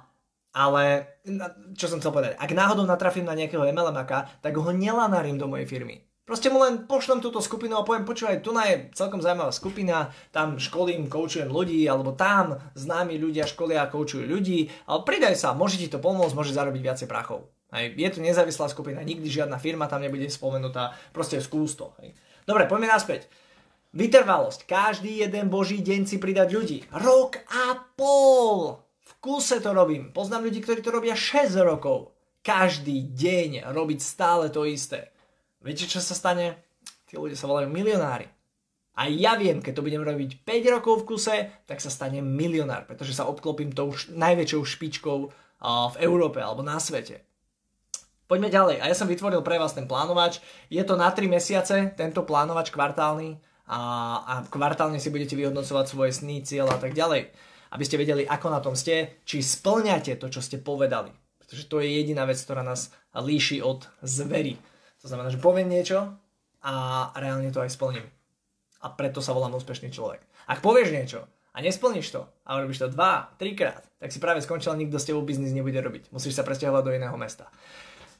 ale, 0.51 0.83
čo 1.75 1.87
som 1.87 2.03
chcel 2.03 2.11
povedať, 2.11 2.35
ak 2.35 2.51
náhodou 2.51 2.83
natrafím 2.83 3.23
na 3.23 3.35
nejakého 3.35 3.67
MLMaka, 3.71 4.43
tak 4.43 4.59
ho 4.59 4.71
nelanarím 4.75 5.39
do 5.39 5.47
mojej 5.47 5.67
firmy. 5.67 6.06
Proste 6.27 6.51
mu 6.51 6.59
len 6.59 6.83
pošlem 6.83 7.23
túto 7.23 7.39
skupinu 7.39 7.79
a 7.79 7.87
poviem, 7.87 8.03
počúvaj, 8.03 8.43
tu 8.43 8.51
je 8.51 8.91
celkom 8.91 9.23
zaujímavá 9.23 9.55
skupina, 9.55 10.11
tam 10.35 10.59
školím, 10.59 11.07
koučujem 11.07 11.47
ľudí, 11.47 11.87
alebo 11.87 12.11
tam 12.11 12.59
známi 12.75 13.15
ľudia 13.15 13.47
školia 13.47 13.87
a 13.87 13.91
koučujú 13.91 14.27
ľudí, 14.27 14.67
ale 14.91 15.07
pridaj 15.07 15.39
sa, 15.39 15.55
môže 15.55 15.79
ti 15.79 15.87
to 15.87 16.03
pomôcť, 16.03 16.35
môže 16.35 16.51
zarobiť 16.51 16.83
viacej 16.83 17.07
prachov. 17.07 17.47
Hej. 17.71 17.95
Je 17.95 18.09
to 18.11 18.19
nezávislá 18.19 18.67
skupina, 18.67 18.99
nikdy 19.07 19.23
žiadna 19.23 19.55
firma 19.55 19.87
tam 19.87 20.03
nebude 20.03 20.27
spomenutá, 20.27 20.99
proste 21.15 21.39
skús 21.39 21.79
to. 21.79 21.95
Hej. 22.03 22.11
Dobre, 22.43 22.67
poďme 22.67 22.91
naspäť. 22.91 23.31
Vytrvalosť. 23.95 24.67
Každý 24.67 25.23
jeden 25.23 25.47
boží 25.47 25.79
deň 25.79 26.11
si 26.11 26.19
pridať 26.19 26.51
ľudí. 26.51 26.77
Rok 26.91 27.39
a 27.47 27.87
pol. 27.95 28.83
V 28.83 29.11
kuse 29.23 29.63
to 29.63 29.71
robím. 29.71 30.11
Poznám 30.11 30.51
ľudí, 30.51 30.59
ktorí 30.59 30.83
to 30.83 30.91
robia 30.91 31.15
6 31.15 31.55
rokov. 31.63 32.11
Každý 32.43 33.15
deň 33.15 33.71
robiť 33.71 33.99
stále 34.03 34.51
to 34.51 34.67
isté. 34.67 35.15
Viete, 35.67 35.83
čo 35.83 35.99
sa 35.99 36.15
stane? 36.15 36.63
Tí 37.11 37.19
ľudia 37.19 37.35
sa 37.35 37.51
volajú 37.51 37.67
milionári. 37.67 38.31
A 38.95 39.11
ja 39.11 39.35
viem, 39.35 39.59
keď 39.59 39.77
to 39.77 39.85
budem 39.85 39.99
robiť 39.99 40.47
5 40.47 40.73
rokov 40.79 41.03
v 41.03 41.07
kuse, 41.11 41.35
tak 41.67 41.83
sa 41.83 41.91
stane 41.91 42.23
milionár, 42.23 42.87
pretože 42.87 43.11
sa 43.11 43.27
obklopím 43.27 43.75
tou 43.75 43.91
najväčšou 43.93 44.63
špičkou 44.63 45.17
v 45.67 45.95
Európe 45.99 46.39
alebo 46.39 46.63
na 46.63 46.79
svete. 46.79 47.21
Poďme 48.31 48.47
ďalej. 48.47 48.79
A 48.79 48.87
ja 48.87 48.95
som 48.95 49.11
vytvoril 49.11 49.43
pre 49.43 49.59
vás 49.59 49.75
ten 49.75 49.91
plánovač. 49.91 50.39
Je 50.71 50.79
to 50.87 50.95
na 50.95 51.11
3 51.11 51.27
mesiace, 51.27 51.91
tento 51.99 52.23
plánovač 52.23 52.71
kvartálny. 52.71 53.39
A, 53.67 53.79
a 54.23 54.33
kvartálne 54.47 54.99
si 55.03 55.11
budete 55.11 55.35
vyhodnocovať 55.35 55.85
svoje 55.87 56.11
sny, 56.15 56.47
cieľ 56.47 56.71
a 56.71 56.79
tak 56.79 56.95
ďalej. 56.95 57.27
Aby 57.75 57.83
ste 57.83 57.99
vedeli, 57.99 58.23
ako 58.23 58.47
na 58.47 58.63
tom 58.63 58.79
ste, 58.79 59.19
či 59.27 59.43
splňate 59.43 60.15
to, 60.15 60.31
čo 60.31 60.39
ste 60.39 60.63
povedali. 60.63 61.11
Pretože 61.39 61.67
to 61.67 61.83
je 61.83 61.91
jediná 61.91 62.23
vec, 62.23 62.39
ktorá 62.39 62.63
nás 62.63 62.91
líši 63.11 63.59
od 63.59 63.87
zvery. 64.03 64.55
To 65.07 65.15
znamená, 65.15 65.31
že 65.31 65.39
poviem 65.39 65.71
niečo 65.71 66.19
a 66.67 66.73
reálne 67.15 67.47
to 67.47 67.63
aj 67.63 67.71
splním. 67.71 68.03
A 68.83 68.91
preto 68.91 69.23
sa 69.23 69.31
volám 69.31 69.55
úspešný 69.55 69.87
človek. 69.87 70.19
Ak 70.51 70.59
povieš 70.59 70.91
niečo 70.91 71.23
a 71.55 71.63
nesplníš 71.63 72.11
to 72.11 72.27
a 72.43 72.59
robíš 72.59 72.83
to 72.83 72.91
2, 72.91 73.39
3 73.39 73.55
krát, 73.55 73.87
tak 74.03 74.11
si 74.11 74.19
práve 74.19 74.43
skončil 74.43 74.75
nikto 74.75 74.99
s 74.99 75.07
tebou 75.07 75.23
biznis 75.23 75.55
nebude 75.55 75.79
robiť. 75.79 76.11
Musíš 76.11 76.35
sa 76.35 76.43
presťahovať 76.43 76.83
do 76.83 76.91
iného 76.91 77.15
mesta. 77.15 77.47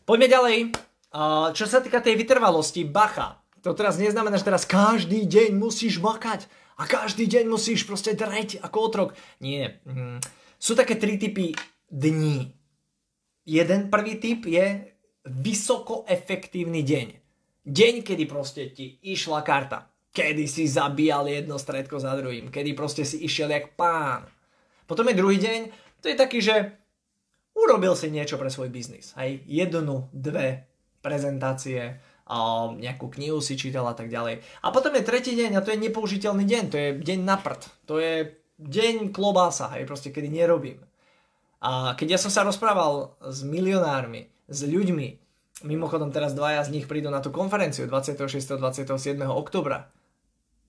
Poďme 0.08 0.32
ďalej. 0.32 0.58
Čo 1.52 1.66
sa 1.68 1.84
týka 1.84 2.00
tej 2.00 2.16
vytrvalosti, 2.16 2.88
bacha. 2.88 3.44
To 3.68 3.76
teraz 3.76 4.00
neznamená, 4.00 4.40
že 4.40 4.48
teraz 4.48 4.64
každý 4.64 5.28
deň 5.28 5.60
musíš 5.60 6.00
makať 6.00 6.48
a 6.80 6.88
každý 6.88 7.28
deň 7.28 7.52
musíš 7.52 7.84
proste 7.84 8.16
dreť 8.16 8.64
ako 8.64 8.78
otrok. 8.80 9.10
Nie. 9.44 9.84
Mm. 9.84 10.24
Sú 10.56 10.72
také 10.72 10.96
tri 10.96 11.20
typy 11.20 11.52
dní. 11.92 12.56
Jeden 13.44 13.92
prvý 13.92 14.24
typ 14.24 14.48
je 14.48 14.96
vysoko 15.28 16.08
efektívny 16.08 16.82
deň. 16.88 17.08
Deň, 17.68 17.96
kedy 18.02 18.24
proste 18.26 18.72
ti 18.72 18.96
išla 19.04 19.44
karta. 19.44 19.92
Kedy 20.16 20.48
si 20.48 20.66
zabíjal 20.66 21.28
jedno 21.28 21.60
stredko 21.60 22.00
za 22.00 22.16
druhým. 22.16 22.50
Kedy 22.50 22.74
proste 22.74 23.04
si 23.04 23.22
išiel 23.22 23.52
jak 23.52 23.76
pán. 23.76 24.26
Potom 24.88 25.06
je 25.12 25.20
druhý 25.20 25.38
deň, 25.38 25.60
to 26.00 26.08
je 26.08 26.16
taký, 26.16 26.40
že 26.40 26.74
urobil 27.54 27.92
si 27.94 28.08
niečo 28.08 28.40
pre 28.40 28.48
svoj 28.48 28.72
biznis. 28.72 29.12
Hej, 29.20 29.44
jednu, 29.44 30.08
dve 30.16 30.64
prezentácie, 31.04 32.00
nejakú 32.80 33.12
knihu 33.20 33.44
si 33.44 33.60
čítal 33.60 33.88
a 33.88 33.96
tak 33.96 34.08
ďalej. 34.08 34.40
A 34.64 34.68
potom 34.72 34.96
je 34.96 35.04
tretí 35.04 35.36
deň 35.36 35.60
a 35.60 35.64
to 35.64 35.76
je 35.76 35.84
nepoužiteľný 35.84 36.44
deň, 36.48 36.64
to 36.72 36.78
je 36.80 36.90
deň 37.04 37.20
na 37.24 37.36
prd. 37.36 37.62
To 37.88 38.00
je 38.00 38.32
deň 38.58 39.12
klobása, 39.12 39.72
hej, 39.76 39.84
proste 39.84 40.10
kedy 40.12 40.32
nerobím. 40.32 40.80
A 41.60 42.00
keď 42.00 42.16
ja 42.16 42.20
som 42.22 42.32
sa 42.32 42.48
rozprával 42.48 43.18
s 43.28 43.44
milionármi, 43.44 44.30
s 44.48 44.60
ľuďmi, 44.64 45.28
Mimochodom 45.66 46.14
teraz 46.14 46.38
dvaja 46.38 46.62
z 46.62 46.70
nich 46.70 46.86
prídu 46.86 47.10
na 47.10 47.18
tú 47.18 47.34
konferenciu 47.34 47.90
26. 47.90 48.62
27. 48.62 49.18
oktobra. 49.26 49.90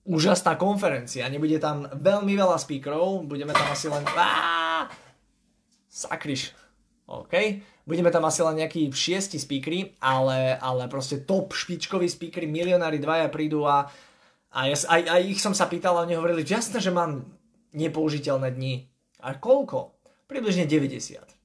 Úžasná 0.09 0.57
konferencia, 0.57 1.29
nebude 1.29 1.61
tam 1.61 1.85
veľmi 1.85 2.33
veľa 2.33 2.57
speakerov, 2.57 3.29
budeme 3.29 3.53
tam 3.53 3.69
asi 3.69 3.85
len... 3.85 4.01
Á, 4.17 4.89
sakryš. 5.85 6.57
OK. 7.05 7.61
Budeme 7.85 8.09
tam 8.09 8.25
asi 8.25 8.41
len 8.41 8.65
nejakí 8.65 8.89
šiesti 8.89 9.37
speakery, 9.37 9.93
ale, 10.01 10.57
ale 10.57 10.89
proste 10.89 11.21
top 11.21 11.53
špičkoví 11.53 12.09
speakery, 12.09 12.49
milionári 12.49 12.97
dvaja 12.97 13.29
prídu 13.29 13.69
a, 13.69 13.85
a, 14.49 14.59
ja, 14.65 14.73
aj, 14.73 15.01
aj 15.05 15.21
ich 15.29 15.37
som 15.37 15.53
sa 15.53 15.69
pýtal 15.69 16.01
a 16.01 16.05
oni 16.05 16.17
hovorili, 16.17 16.41
že 16.41 16.57
jasné, 16.57 16.81
že 16.81 16.89
mám 16.89 17.29
nepoužiteľné 17.77 18.49
dni. 18.57 18.89
A 19.21 19.37
koľko? 19.37 19.93
Približne 20.25 20.65
90. 20.65 21.38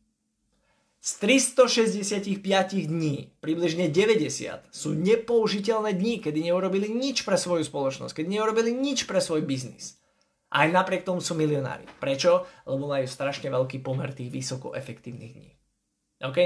Z 1.05 1.21
365 1.21 2.40
dní, 2.88 3.29
približne 3.45 3.93
90, 3.93 4.73
sú 4.73 4.97
nepoužiteľné 4.97 5.93
dni, 5.93 6.25
kedy 6.25 6.49
neurobili 6.49 6.88
nič 6.88 7.29
pre 7.29 7.37
svoju 7.37 7.61
spoločnosť, 7.61 8.17
kedy 8.17 8.40
neurobili 8.40 8.73
nič 8.73 9.05
pre 9.05 9.21
svoj 9.21 9.45
biznis. 9.45 10.01
Aj 10.49 10.64
napriek 10.64 11.05
tomu 11.05 11.21
sú 11.21 11.37
milionári. 11.37 11.85
Prečo? 12.01 12.49
Lebo 12.64 12.88
majú 12.88 13.05
strašne 13.05 13.53
veľký 13.53 13.85
pomer 13.85 14.17
tých 14.17 14.33
vysoko 14.33 14.73
efektívnych 14.73 15.37
dní. 15.37 15.53
OK? 16.25 16.38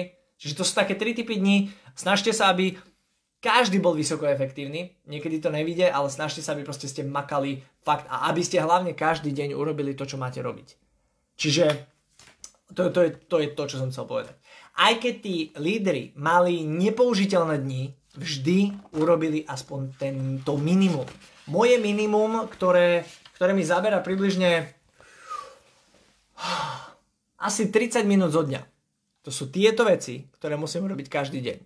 Čiže 0.43 0.59
to 0.59 0.67
sú 0.67 0.75
také 0.75 0.99
tri 0.99 1.15
typy 1.15 1.39
dní. 1.39 1.71
Snažte 1.95 2.35
sa, 2.35 2.51
aby 2.51 2.75
každý 3.39 3.79
bol 3.79 3.95
vysoko 3.95 4.27
efektívny. 4.27 4.99
Niekedy 5.07 5.39
to 5.39 5.55
nevíde, 5.55 5.87
ale 5.87 6.11
snažte 6.11 6.43
sa, 6.43 6.59
aby 6.59 6.67
proste 6.67 6.91
ste 6.91 7.07
makali 7.07 7.63
fakt 7.87 8.11
a 8.11 8.27
aby 8.27 8.43
ste 8.43 8.59
hlavne 8.59 8.91
každý 8.91 9.31
deň 9.31 9.55
urobili 9.55 9.95
to, 9.95 10.03
čo 10.03 10.19
máte 10.19 10.43
robiť. 10.43 10.75
Čiže 11.39 11.95
to, 12.75 12.91
to, 12.93 13.01
je, 13.07 13.11
to 13.31 13.37
je 13.41 13.49
to, 13.57 13.63
čo 13.65 13.77
som 13.81 13.89
chcel 13.89 14.05
povedať. 14.05 14.37
Aj 14.79 14.95
keď 14.95 15.15
tí 15.19 15.37
lídry 15.59 16.15
mali 16.15 16.63
nepoužiteľné 16.63 17.59
dni, 17.59 17.91
vždy 18.15 18.59
urobili 18.95 19.43
aspoň 19.43 19.99
tento 19.99 20.55
minimum. 20.55 21.07
Moje 21.51 21.83
minimum, 21.83 22.47
ktoré, 22.47 23.03
ktoré 23.35 23.59
mi 23.59 23.67
zabera 23.67 23.99
približne 23.99 24.71
asi 27.39 27.71
30 27.75 28.07
minút 28.07 28.31
zo 28.31 28.47
dňa. 28.47 28.63
To 29.27 29.31
sú 29.35 29.51
tieto 29.51 29.83
veci, 29.83 30.31
ktoré 30.39 30.55
musím 30.55 30.87
urobiť 30.87 31.07
každý 31.11 31.43
deň. 31.43 31.59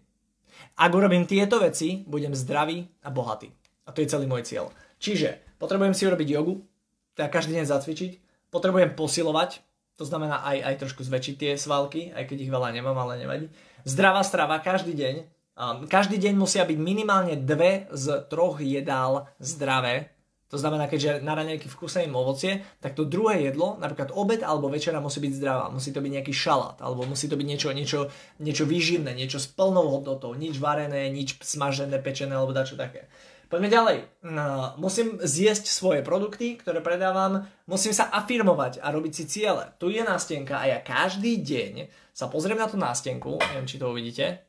Ak 0.80 0.90
urobím 0.92 1.28
tieto 1.28 1.60
veci, 1.60 2.00
budem 2.08 2.32
zdravý 2.32 2.88
a 3.04 3.12
bohatý. 3.12 3.52
A 3.84 3.92
to 3.92 4.00
je 4.00 4.08
celý 4.08 4.24
môj 4.24 4.48
cieľ. 4.48 4.72
Čiže 5.02 5.60
potrebujem 5.60 5.92
si 5.92 6.08
urobiť 6.08 6.28
jogu, 6.32 6.64
teda 7.12 7.28
každý 7.28 7.60
deň 7.60 7.66
zacvičiť, 7.68 8.12
potrebujem 8.48 8.96
posilovať, 8.96 9.60
to 10.02 10.10
znamená 10.10 10.42
aj, 10.42 10.58
aj 10.66 10.74
trošku 10.82 11.06
zväčšiť 11.06 11.34
tie 11.38 11.52
svalky, 11.54 12.10
aj 12.10 12.26
keď 12.26 12.38
ich 12.42 12.50
veľa 12.50 12.74
nemám, 12.74 12.98
ale 12.98 13.22
nevadí. 13.22 13.46
Zdravá 13.86 14.26
strava 14.26 14.58
každý 14.58 14.98
deň. 14.98 15.14
Um, 15.54 15.86
každý 15.86 16.18
deň 16.18 16.34
musia 16.34 16.66
byť 16.66 16.78
minimálne 16.82 17.38
dve 17.38 17.86
z 17.94 18.26
troch 18.26 18.58
jedál 18.58 19.30
zdravé. 19.38 20.10
To 20.50 20.60
znamená, 20.60 20.84
keďže 20.84 21.24
na 21.24 21.32
raňajky 21.32 21.64
v 21.64 21.78
kuse 21.80 22.04
ovocie, 22.12 22.60
tak 22.82 22.92
to 22.92 23.08
druhé 23.08 23.40
jedlo, 23.40 23.80
napríklad 23.80 24.12
obed 24.12 24.44
alebo 24.44 24.68
večera 24.68 25.00
musí 25.00 25.16
byť 25.22 25.32
zdravá. 25.38 25.72
Musí 25.72 25.96
to 25.96 26.04
byť 26.04 26.12
nejaký 26.18 26.34
šalát, 26.34 26.76
alebo 26.84 27.08
musí 27.08 27.24
to 27.24 27.40
byť 27.40 27.46
niečo, 27.46 27.68
niečo, 27.72 28.00
niečo 28.36 28.68
výživné, 28.68 29.16
niečo 29.16 29.40
s 29.40 29.48
plnou 29.48 29.88
hodnotou, 29.88 30.36
nič 30.36 30.60
varené, 30.60 31.08
nič 31.08 31.40
smažené, 31.40 31.96
pečené 32.04 32.36
alebo 32.36 32.52
dačo 32.52 32.76
také. 32.76 33.08
Poďme 33.52 33.68
ďalej. 33.68 33.98
No, 34.32 34.72
musím 34.80 35.20
zjesť 35.20 35.68
svoje 35.68 36.00
produkty, 36.00 36.56
ktoré 36.56 36.80
predávam, 36.80 37.44
musím 37.68 37.92
sa 37.92 38.08
afirmovať 38.08 38.80
a 38.80 38.88
robiť 38.88 39.12
si 39.12 39.24
ciele. 39.28 39.76
Tu 39.76 39.92
je 39.92 40.00
nástenka 40.00 40.56
a 40.56 40.72
ja 40.72 40.78
každý 40.80 41.36
deň 41.36 41.92
sa 42.16 42.32
pozriem 42.32 42.56
na 42.56 42.64
tú 42.64 42.80
nástenku, 42.80 43.36
neviem, 43.52 43.68
či 43.68 43.76
to 43.76 43.92
uvidíte. 43.92 44.40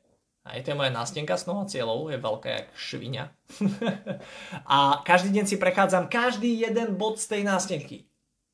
A 0.48 0.56
je 0.56 0.64
to 0.64 0.80
moja 0.80 0.88
nástenka 0.88 1.36
snov 1.36 1.68
a 1.68 1.68
cieľov, 1.68 2.16
je 2.16 2.20
veľká 2.24 2.48
jak 2.48 2.68
švinia. 2.80 3.36
a 4.72 5.04
každý 5.04 5.36
deň 5.36 5.52
si 5.52 5.60
prechádzam 5.60 6.08
každý 6.08 6.64
jeden 6.64 6.96
bod 6.96 7.20
z 7.20 7.28
tej 7.28 7.42
nástenky. 7.44 8.08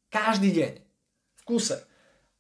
Každý 0.09 0.49
deň. 0.49 0.73
V 0.81 1.41
kuse. 1.45 1.77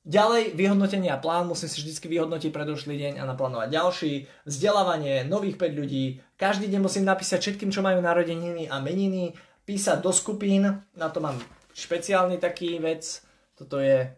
Ďalej 0.09 0.57
vyhodnotenie 0.57 1.13
a 1.13 1.21
plán, 1.21 1.45
musím 1.45 1.69
si 1.69 1.85
vždy 1.85 2.09
vyhodnotiť 2.09 2.49
predošlý 2.49 2.97
deň 2.97 3.13
a 3.21 3.29
naplánovať 3.29 3.69
ďalší. 3.69 4.13
Vzdelávanie, 4.41 5.21
nových 5.29 5.61
5 5.61 5.69
ľudí. 5.77 6.17
Každý 6.33 6.65
deň 6.65 6.81
musím 6.81 7.05
napísať 7.05 7.45
všetkým, 7.45 7.69
čo 7.69 7.85
majú 7.85 8.01
narodeniny 8.01 8.65
a 8.73 8.81
meniny. 8.81 9.37
Písať 9.69 10.01
do 10.01 10.09
skupín, 10.09 10.65
na 10.97 11.07
to 11.13 11.21
mám 11.21 11.37
špeciálny 11.77 12.41
taký 12.41 12.81
vec. 12.81 13.21
Toto 13.53 13.77
je, 13.77 14.09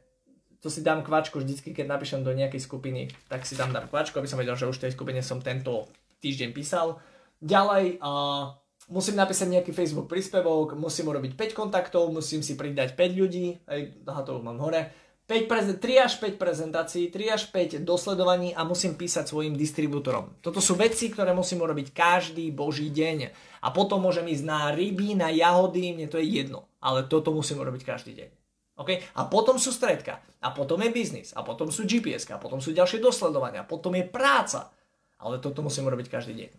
to 0.64 0.72
si 0.72 0.80
dám 0.80 1.04
kvačku 1.04 1.44
vždycky, 1.44 1.76
keď 1.76 1.92
napíšem 1.92 2.24
do 2.24 2.32
nejakej 2.32 2.64
skupiny, 2.64 3.12
tak 3.28 3.44
si 3.44 3.60
tam 3.60 3.76
dám 3.76 3.92
kvačku, 3.92 4.16
aby 4.16 4.32
som 4.32 4.40
vedel, 4.40 4.56
že 4.56 4.72
už 4.72 4.80
v 4.80 4.88
tej 4.88 4.96
skupine 4.96 5.20
som 5.20 5.44
tento 5.44 5.92
týždeň 6.24 6.56
písal. 6.56 7.04
Ďalej, 7.44 8.00
uh, 8.00 8.56
musím 8.88 9.20
napísať 9.20 9.60
nejaký 9.60 9.76
Facebook 9.76 10.08
príspevok, 10.08 10.72
musím 10.80 11.12
urobiť 11.12 11.36
5 11.36 11.52
kontaktov, 11.52 12.08
musím 12.16 12.40
si 12.40 12.56
pridať 12.56 12.96
5 12.96 13.12
ľudí, 13.28 13.60
aj 13.68 14.08
to 14.24 14.40
mám 14.40 14.56
hore 14.56 15.11
5 15.32 15.48
preze- 15.48 15.80
3 15.80 15.96
až 15.96 16.20
5 16.20 16.36
prezentácií, 16.36 17.08
3 17.08 17.32
až 17.32 17.48
5 17.56 17.88
dosledovaní 17.88 18.52
a 18.52 18.68
musím 18.68 19.00
písať 19.00 19.32
svojim 19.32 19.56
distribútorom. 19.56 20.36
Toto 20.44 20.60
sú 20.60 20.76
veci, 20.76 21.08
ktoré 21.08 21.32
musím 21.32 21.64
urobiť 21.64 21.96
každý 21.96 22.52
boží 22.52 22.92
deň. 22.92 23.32
A 23.64 23.72
potom 23.72 24.04
môžem 24.04 24.28
ísť 24.28 24.44
na 24.44 24.76
ryby, 24.76 25.16
na 25.16 25.32
jahody, 25.32 25.96
mne 25.96 26.12
to 26.12 26.20
je 26.20 26.28
jedno. 26.28 26.68
Ale 26.84 27.08
toto 27.08 27.32
musím 27.32 27.64
urobiť 27.64 27.88
každý 27.88 28.12
deň. 28.12 28.30
Okay? 28.76 29.08
A 29.16 29.24
potom 29.24 29.56
sú 29.56 29.72
stredka. 29.72 30.20
A 30.44 30.52
potom 30.52 30.84
je 30.84 30.92
biznis. 30.92 31.32
A 31.32 31.48
potom 31.48 31.72
sú 31.72 31.88
GPS. 31.88 32.28
A 32.28 32.36
potom 32.36 32.60
sú 32.60 32.76
ďalšie 32.76 33.00
dosledovania. 33.00 33.64
A 33.64 33.70
potom 33.70 33.96
je 33.96 34.04
práca. 34.04 34.68
Ale 35.16 35.40
toto 35.40 35.64
musím 35.64 35.88
urobiť 35.88 36.12
každý 36.12 36.36
deň. 36.36 36.52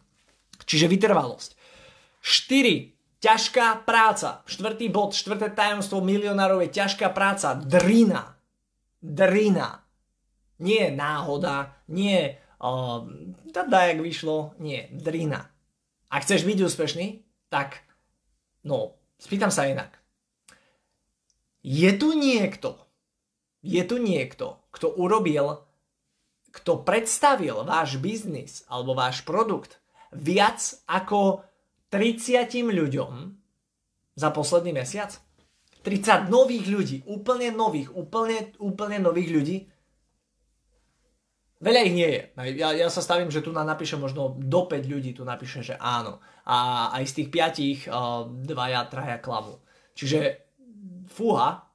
Čiže 0.65 0.89
vytrvalosť. 0.89 1.61
4. 2.25 3.21
Ťažká 3.21 3.85
práca. 3.85 4.41
Štvrtý 4.49 4.89
bod, 4.89 5.13
štvrté 5.13 5.53
tajomstvo 5.53 6.01
milionárov 6.01 6.65
je 6.65 6.73
ťažká 6.73 7.13
práca. 7.13 7.53
Drina 7.53 8.33
drina. 9.03 9.83
Nie 10.63 10.95
náhoda, 10.95 11.75
nie 11.91 12.39
uh, 12.63 13.03
tada, 13.51 13.91
jak 13.91 13.99
vyšlo, 14.01 14.55
nie, 14.63 14.87
drina. 14.95 15.51
Ak 16.07 16.23
chceš 16.23 16.47
byť 16.47 16.59
úspešný, 16.63 17.07
tak 17.51 17.83
no, 18.63 18.95
spýtam 19.19 19.51
sa 19.51 19.67
inak. 19.67 19.99
Je 21.63 21.91
tu 21.99 22.15
niekto, 22.15 22.79
je 23.63 23.83
tu 23.87 23.99
niekto, 23.99 24.63
kto 24.71 24.95
urobil, 24.95 25.63
kto 26.53 26.83
predstavil 26.83 27.63
váš 27.65 27.99
biznis 27.99 28.67
alebo 28.67 28.99
váš 28.99 29.25
produkt 29.25 29.79
viac 30.13 30.61
ako 30.85 31.47
30 31.89 32.51
ľuďom 32.69 33.13
za 34.15 34.29
posledný 34.31 34.77
mesiac? 34.77 35.17
30 35.83 36.31
nových 36.31 36.67
ľudí, 36.71 36.97
úplne 37.11 37.51
nových, 37.51 37.91
úplne, 37.91 38.55
úplne 38.63 39.03
nových 39.03 39.31
ľudí. 39.35 39.57
Veľa 41.63 41.81
ich 41.87 41.95
nie 41.95 42.11
je. 42.11 42.23
Ja, 42.59 42.75
ja 42.75 42.89
sa 42.91 42.99
stavím, 42.99 43.31
že 43.31 43.43
tu 43.43 43.55
na 43.55 43.63
napíše 43.63 43.95
možno 43.95 44.35
do 44.35 44.67
5 44.67 44.83
ľudí, 44.83 45.15
tu 45.15 45.23
napíše, 45.23 45.63
že 45.63 45.79
áno. 45.79 46.19
A 46.43 46.91
aj 46.99 47.07
z 47.07 47.13
tých 47.23 47.29
5 47.31 47.87
uh, 47.87 48.27
dvaja, 48.27 48.91
traja 48.91 49.19
klamu. 49.23 49.63
Čiže 49.95 50.43
fúha. 51.07 51.71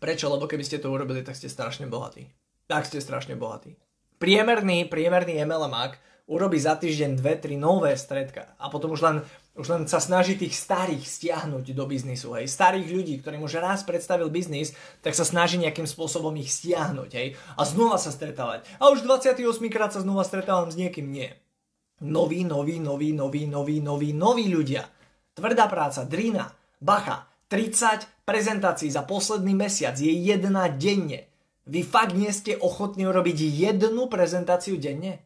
Prečo? 0.00 0.32
Lebo 0.32 0.48
keby 0.48 0.64
ste 0.64 0.80
to 0.80 0.88
urobili, 0.88 1.20
tak 1.20 1.36
ste 1.36 1.52
strašne 1.52 1.88
bohatí. 1.92 2.24
Tak 2.64 2.88
ste 2.88 3.04
strašne 3.04 3.36
bohatí. 3.36 3.76
Priemerný, 4.16 4.88
priemerný 4.88 5.36
MLMák 5.44 6.00
urobí 6.26 6.56
za 6.56 6.74
týždeň 6.80 7.20
2-3 7.20 7.60
nové 7.60 7.92
stredka 8.00 8.56
a 8.56 8.72
potom 8.72 8.96
už 8.96 9.00
len 9.04 9.16
už 9.56 9.66
len 9.72 9.82
sa 9.88 10.04
snaží 10.04 10.36
tých 10.36 10.52
starých 10.52 11.00
stiahnuť 11.00 11.72
do 11.72 11.84
biznisu, 11.88 12.36
hej. 12.36 12.44
Starých 12.44 12.92
ľudí, 12.92 13.14
ktorým 13.24 13.40
už 13.40 13.56
raz 13.64 13.82
predstavil 13.88 14.28
biznis, 14.28 14.76
tak 15.00 15.16
sa 15.16 15.24
snaží 15.24 15.56
nejakým 15.56 15.88
spôsobom 15.88 16.36
ich 16.36 16.52
stiahnuť, 16.52 17.10
hej. 17.16 17.40
A 17.56 17.64
znova 17.64 17.96
sa 17.96 18.12
stretávať. 18.12 18.68
A 18.76 18.92
už 18.92 19.08
28 19.08 19.40
krát 19.72 19.96
sa 19.96 20.04
znova 20.04 20.28
stretávam 20.28 20.68
s 20.68 20.76
niekým, 20.76 21.08
nie. 21.08 21.32
Noví, 22.04 22.44
noví, 22.44 22.76
noví, 22.76 23.16
noví, 23.16 23.48
noví, 23.48 23.80
noví, 23.80 24.12
noví 24.12 24.46
ľudia. 24.52 24.84
Tvrdá 25.32 25.64
práca, 25.72 26.04
drina, 26.04 26.52
bacha, 26.76 27.24
30 27.48 28.28
prezentácií 28.28 28.92
za 28.92 29.08
posledný 29.08 29.56
mesiac 29.56 29.96
je 29.96 30.12
jedna 30.12 30.68
denne. 30.68 31.30
Vy 31.66 31.82
fakt 31.82 32.14
nie 32.14 32.30
ste 32.30 32.54
ochotní 32.60 33.10
urobiť 33.10 33.38
jednu 33.42 34.06
prezentáciu 34.06 34.78
denne? 34.78 35.25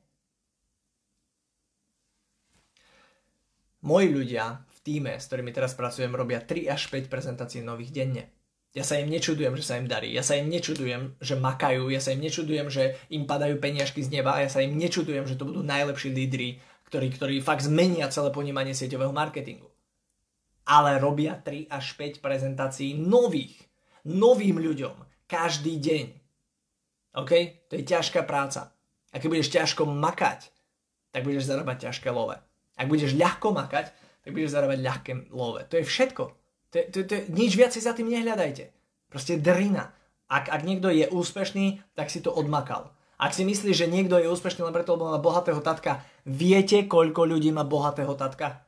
Moji 3.81 4.13
ľudia 4.13 4.61
v 4.69 4.79
týme, 4.85 5.17
s 5.17 5.33
ktorými 5.33 5.57
teraz 5.57 5.73
pracujem, 5.73 6.13
robia 6.13 6.45
3 6.45 6.69
až 6.69 6.93
5 6.93 7.09
prezentácií 7.09 7.65
nových 7.65 7.97
denne. 7.97 8.29
Ja 8.71 8.87
sa 8.87 9.01
im 9.01 9.11
nečudujem, 9.11 9.57
že 9.59 9.65
sa 9.67 9.81
im 9.81 9.91
darí. 9.91 10.15
Ja 10.15 10.23
sa 10.23 10.39
im 10.39 10.47
nečudujem, 10.47 11.19
že 11.19 11.35
makajú. 11.35 11.91
Ja 11.91 11.99
sa 11.99 12.15
im 12.15 12.23
nečudujem, 12.23 12.71
že 12.71 12.95
im 13.11 13.27
padajú 13.27 13.59
peniažky 13.59 14.05
z 14.05 14.15
neba. 14.15 14.39
Ja 14.39 14.47
sa 14.47 14.63
im 14.63 14.79
nečudujem, 14.79 15.27
že 15.27 15.35
to 15.35 15.49
budú 15.49 15.67
najlepší 15.67 16.15
lídry, 16.15 16.63
ktorí, 16.87 17.09
ktorí 17.11 17.35
fakt 17.43 17.67
zmenia 17.67 18.07
celé 18.13 18.31
ponímanie 18.31 18.77
sieťového 18.77 19.11
marketingu. 19.11 19.67
Ale 20.69 21.03
robia 21.03 21.41
3 21.41 21.67
až 21.67 21.99
5 21.99 22.23
prezentácií 22.23 22.95
nových, 22.95 23.59
novým 24.07 24.61
ľuďom 24.63 25.03
každý 25.27 25.81
deň. 25.81 26.07
OK? 27.17 27.33
To 27.67 27.73
je 27.75 27.83
ťažká 27.83 28.23
práca. 28.23 28.71
A 29.11 29.19
keď 29.19 29.29
budeš 29.35 29.51
ťažko 29.51 29.83
makať, 29.89 30.53
tak 31.11 31.27
budeš 31.27 31.51
zarábať 31.51 31.91
ťažké 31.91 32.07
love. 32.15 32.50
Ak 32.81 32.89
budeš 32.89 33.13
ľahko 33.13 33.53
makať, 33.53 33.93
tak 34.25 34.31
budeš 34.33 34.57
zarábať 34.57 34.79
ľahké 34.81 35.13
love. 35.37 35.61
To 35.69 35.75
je 35.77 35.85
všetko. 35.85 36.25
To 36.73 36.75
je, 36.81 36.85
to, 36.89 36.99
to 37.05 37.15
nič 37.29 37.53
viacej 37.61 37.85
za 37.85 37.93
tým 37.93 38.09
nehľadajte. 38.09 38.73
Proste 39.13 39.37
drina. 39.37 39.93
Ak, 40.33 40.49
ak 40.49 40.65
niekto 40.65 40.89
je 40.89 41.05
úspešný, 41.13 41.83
tak 41.93 42.09
si 42.09 42.25
to 42.25 42.33
odmakal. 42.33 42.97
Ak 43.21 43.37
si 43.37 43.45
myslíš, 43.45 43.85
že 43.85 43.93
niekto 43.93 44.17
je 44.17 44.33
úspešný 44.33 44.65
len 44.65 44.73
preto, 44.73 44.97
lebo 44.97 45.13
má 45.13 45.21
bohatého 45.21 45.61
tatka, 45.61 46.01
viete, 46.25 46.89
koľko 46.89 47.29
ľudí 47.29 47.53
má 47.53 47.69
bohatého 47.69 48.17
tatka? 48.17 48.65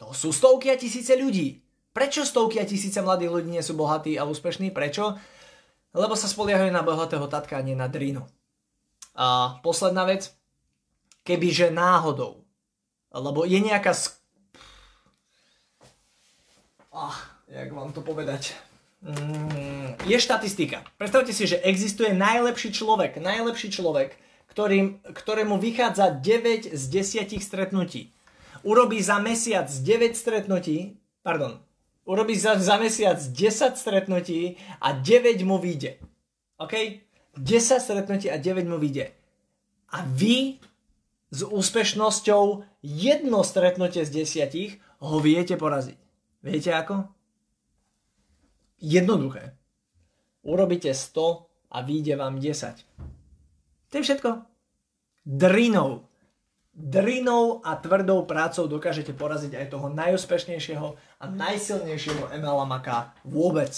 To 0.00 0.16
sú 0.16 0.32
stovky 0.32 0.72
a 0.72 0.80
tisíce 0.80 1.12
ľudí. 1.12 1.60
Prečo 1.92 2.24
stovky 2.24 2.56
a 2.56 2.64
tisíce 2.64 2.96
mladých 3.04 3.36
ľudí 3.36 3.48
nie 3.52 3.60
sú 3.60 3.76
bohatí 3.76 4.16
a 4.16 4.24
úspešní? 4.24 4.72
Prečo? 4.72 5.18
Lebo 5.92 6.16
sa 6.16 6.30
spoliehajú 6.30 6.72
na 6.72 6.80
bohatého 6.80 7.26
tatka 7.28 7.60
a 7.60 7.66
nie 7.66 7.76
na 7.76 7.90
drinu. 7.90 8.24
A 9.12 9.58
posledná 9.60 10.08
vec, 10.08 10.32
kebyže 11.24 11.70
náhodou, 11.70 12.44
lebo 13.12 13.44
je 13.44 13.60
nejaká... 13.60 13.92
Sk- 13.92 14.20
ah, 16.92 17.16
jak 17.48 17.72
vám 17.72 17.92
to 17.92 18.00
povedať? 18.00 18.54
Mm, 19.00 19.96
je 20.04 20.16
štatistika. 20.20 20.84
Predstavte 21.00 21.32
si, 21.32 21.48
že 21.48 21.60
existuje 21.64 22.12
najlepší 22.12 22.72
človek, 22.72 23.16
najlepší 23.16 23.72
človek, 23.72 24.12
ktorým, 24.52 25.00
ktorému 25.00 25.56
vychádza 25.56 26.20
9 26.20 26.74
z 26.76 26.82
10 26.88 27.40
stretnutí. 27.40 28.12
Urobí 28.60 29.00
za 29.00 29.16
mesiac 29.16 29.72
9 29.72 30.12
stretnutí, 30.12 31.00
pardon, 31.24 31.56
urobí 32.04 32.36
za, 32.36 32.58
za 32.58 32.76
mesiac 32.76 33.16
10 33.16 33.78
stretnutí 33.78 34.60
a 34.80 34.92
9 34.92 35.48
mu 35.48 35.56
vyjde. 35.56 35.96
OK? 36.58 37.00
10 37.40 37.80
stretnutí 37.80 38.28
a 38.28 38.36
9 38.36 38.68
mu 38.68 38.76
vyjde. 38.76 39.16
A 39.96 40.04
vy 40.04 40.60
s 41.30 41.46
úspešnosťou 41.46 42.66
jedno 42.82 43.40
stretnutie 43.46 44.02
z 44.02 44.10
desiatich 44.22 44.82
ho 44.98 45.16
viete 45.22 45.54
poraziť. 45.54 45.98
Viete 46.42 46.70
ako? 46.74 47.06
Jednoduché. 48.82 49.54
Urobíte 50.42 50.90
100 50.90 51.70
a 51.70 51.78
vyjde 51.86 52.14
vám 52.16 52.42
10. 52.42 52.82
To 53.90 53.94
je 53.98 54.02
všetko. 54.02 54.30
Drinou. 55.22 56.08
Drinou 56.72 57.60
a 57.60 57.76
tvrdou 57.76 58.24
prácou 58.24 58.64
dokážete 58.64 59.12
poraziť 59.12 59.52
aj 59.54 59.66
toho 59.68 59.92
najúspešnejšieho 59.92 60.88
a 60.96 61.24
najsilnejšieho 61.28 62.32
ML 62.40 62.58
maka 62.64 63.12
vôbec 63.22 63.70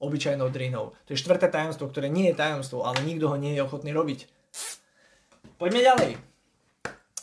obyčajnou 0.00 0.48
drinou. 0.48 0.96
To 1.06 1.14
je 1.14 1.20
štvrté 1.20 1.46
tajomstvo, 1.52 1.86
ktoré 1.92 2.08
nie 2.08 2.32
je 2.32 2.40
tajomstvo, 2.40 2.82
ale 2.82 3.04
nikto 3.04 3.30
ho 3.30 3.36
nie 3.36 3.54
je 3.54 3.62
ochotný 3.62 3.94
robiť. 3.94 4.26
Poďme 5.60 5.84
ďalej. 5.84 6.31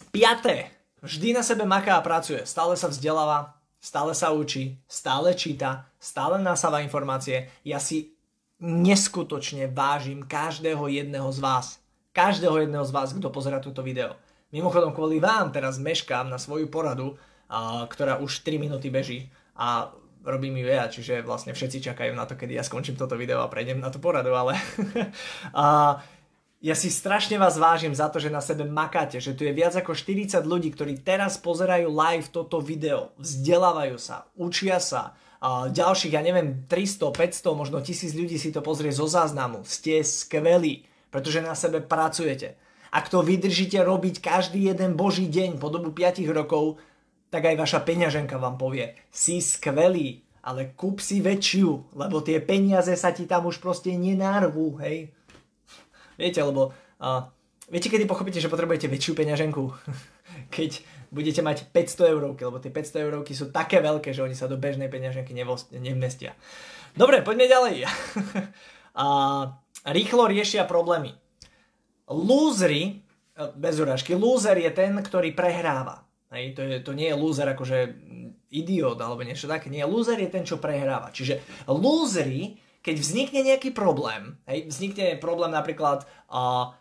Piaté. 0.10 0.74
Vždy 1.06 1.38
na 1.38 1.45
sebe 1.45 1.69
maká 1.69 1.95
a 1.95 2.06
pracuje. 2.06 2.41
Stále 2.41 2.74
sa 2.74 2.89
vzdeláva, 2.89 3.54
stále 3.78 4.17
sa 4.17 4.34
učí, 4.34 4.82
stále 4.89 5.38
číta, 5.38 5.86
stále 6.02 6.41
nasáva 6.41 6.82
informácie. 6.82 7.54
Ja 7.62 7.78
si 7.78 8.17
neskutočne 8.60 9.69
vážim 9.69 10.26
každého 10.26 10.89
jedného 10.89 11.30
z 11.30 11.39
vás. 11.39 11.65
Každého 12.12 12.65
jedného 12.65 12.84
z 12.84 12.91
vás, 12.91 13.13
kto 13.13 13.30
pozera 13.30 13.62
túto 13.62 13.86
video. 13.86 14.17
Mimochodom, 14.50 14.98
kvôli 14.98 15.22
vám 15.22 15.54
teraz 15.54 15.78
meškám 15.78 16.26
na 16.26 16.41
svoju 16.41 16.74
poradu, 16.74 17.13
ktorá 17.88 18.17
už 18.17 18.41
3 18.41 18.58
minúty 18.58 18.89
beží 18.89 19.30
a 19.54 19.93
robí 20.26 20.52
mi 20.52 20.65
veľa, 20.65 20.91
čiže 20.91 21.24
vlastne 21.24 21.56
všetci 21.56 21.86
čakajú 21.86 22.12
na 22.17 22.26
to, 22.28 22.36
kedy 22.36 22.58
ja 22.58 22.65
skončím 22.65 23.00
toto 23.00 23.15
video 23.15 23.39
a 23.39 23.48
prejdem 23.48 23.80
na 23.80 23.88
tú 23.88 24.04
poradu, 24.04 24.36
ale 24.36 24.58
a, 25.56 25.95
ja 26.60 26.76
si 26.76 26.91
strašne 26.91 27.39
vás 27.39 27.56
vážim 27.56 27.95
za 27.95 28.12
to, 28.12 28.19
že 28.19 28.28
na 28.28 28.43
sebe 28.43 28.67
makáte, 28.67 29.24
že 29.24 29.32
tu 29.32 29.48
je 29.48 29.56
viac 29.56 29.72
ako 29.80 29.95
40 29.95 30.43
ľudí, 30.43 30.76
ktorí 30.76 31.00
teraz 31.00 31.39
pozerajú 31.39 31.88
live 31.88 32.28
toto 32.28 32.60
video, 32.60 33.15
vzdelávajú 33.15 33.95
sa, 33.95 34.28
učia 34.36 34.84
sa, 34.84 35.15
a 35.39 35.72
ďalších, 35.72 36.19
ja 36.19 36.19
neviem, 36.19 36.67
300, 36.67 37.15
500, 37.15 37.56
možno 37.56 37.80
1000 37.80 38.12
ľudí 38.12 38.36
si 38.36 38.52
to 38.52 38.60
pozrie 38.60 38.91
zo 38.91 39.08
záznamu. 39.08 39.63
Ste 39.63 40.04
skvelí, 40.04 40.84
pretože 41.08 41.39
na 41.39 41.56
sebe 41.56 41.80
pracujete. 41.80 42.60
Ak 42.91 43.08
to 43.08 43.24
vydržíte 43.24 43.80
robiť 43.80 44.19
každý 44.19 44.67
jeden 44.67 45.00
boží 45.00 45.32
deň 45.32 45.56
po 45.56 45.72
dobu 45.72 45.95
5 45.95 46.28
rokov, 46.36 46.84
tak 47.32 47.48
aj 47.48 47.56
vaša 47.56 47.80
peňaženka 47.88 48.36
vám 48.36 48.60
povie, 48.60 49.00
si 49.08 49.39
skvelý, 49.39 50.28
ale 50.43 50.76
kúp 50.76 51.00
si 51.00 51.24
väčšiu, 51.24 51.95
lebo 51.95 52.19
tie 52.19 52.43
peniaze 52.43 52.91
sa 53.00 53.15
ti 53.15 53.24
tam 53.24 53.48
už 53.48 53.63
proste 53.63 53.95
nenárvú, 53.95 54.76
hej. 54.84 55.13
Viete, 56.19 56.43
lebo 56.43 56.75
uh, 56.75 57.23
viete, 57.71 57.88
kedy 57.88 58.03
pochopíte, 58.03 58.43
že 58.43 58.51
potrebujete 58.51 58.91
väčšiu 58.91 59.15
peňaženku? 59.15 59.63
Keď 60.55 60.84
budete 61.15 61.39
mať 61.39 61.71
500 61.71 62.12
eurovky, 62.12 62.43
lebo 62.43 62.60
tie 62.60 62.69
500 62.69 63.05
eurovky 63.08 63.32
sú 63.32 63.49
také 63.55 63.79
veľké, 63.79 64.12
že 64.12 64.21
oni 64.21 64.36
sa 64.36 64.51
do 64.51 64.60
bežnej 64.60 64.91
peňaženky 64.91 65.32
nevmestia. 65.79 66.36
Dobre, 66.93 67.23
poďme 67.23 67.47
ďalej. 67.49 67.75
a 68.99 69.05
rýchlo 69.89 70.29
riešia 70.29 70.69
problémy. 70.69 71.15
Lúzry, 72.10 73.01
e, 73.34 73.43
bez 73.58 73.79
urážky, 73.82 74.13
lúzer 74.13 74.60
je 74.62 74.69
ten, 74.69 74.93
ktorý 74.97 75.34
prehráva. 75.34 76.05
Hej, 76.29 76.53
to, 76.53 76.62
je, 76.62 76.77
to 76.86 76.91
nie 76.93 77.10
je 77.10 77.17
lúzer 77.17 77.49
akože 77.49 77.77
idiot 78.53 78.97
alebo 79.01 79.25
niečo 79.25 79.49
také. 79.49 79.73
Nie, 79.73 79.89
lúzer 79.89 80.21
je 80.21 80.29
ten, 80.29 80.45
čo 80.45 80.62
prehráva. 80.62 81.10
Čiže 81.10 81.65
lúzry 81.65 82.62
keď 82.80 82.96
vznikne 83.00 83.42
nejaký 83.44 83.76
problém, 83.76 84.39
hej, 84.48 84.72
vznikne 84.72 85.20
problém 85.20 85.52
napríklad 85.52 86.08
uh, 86.32 86.72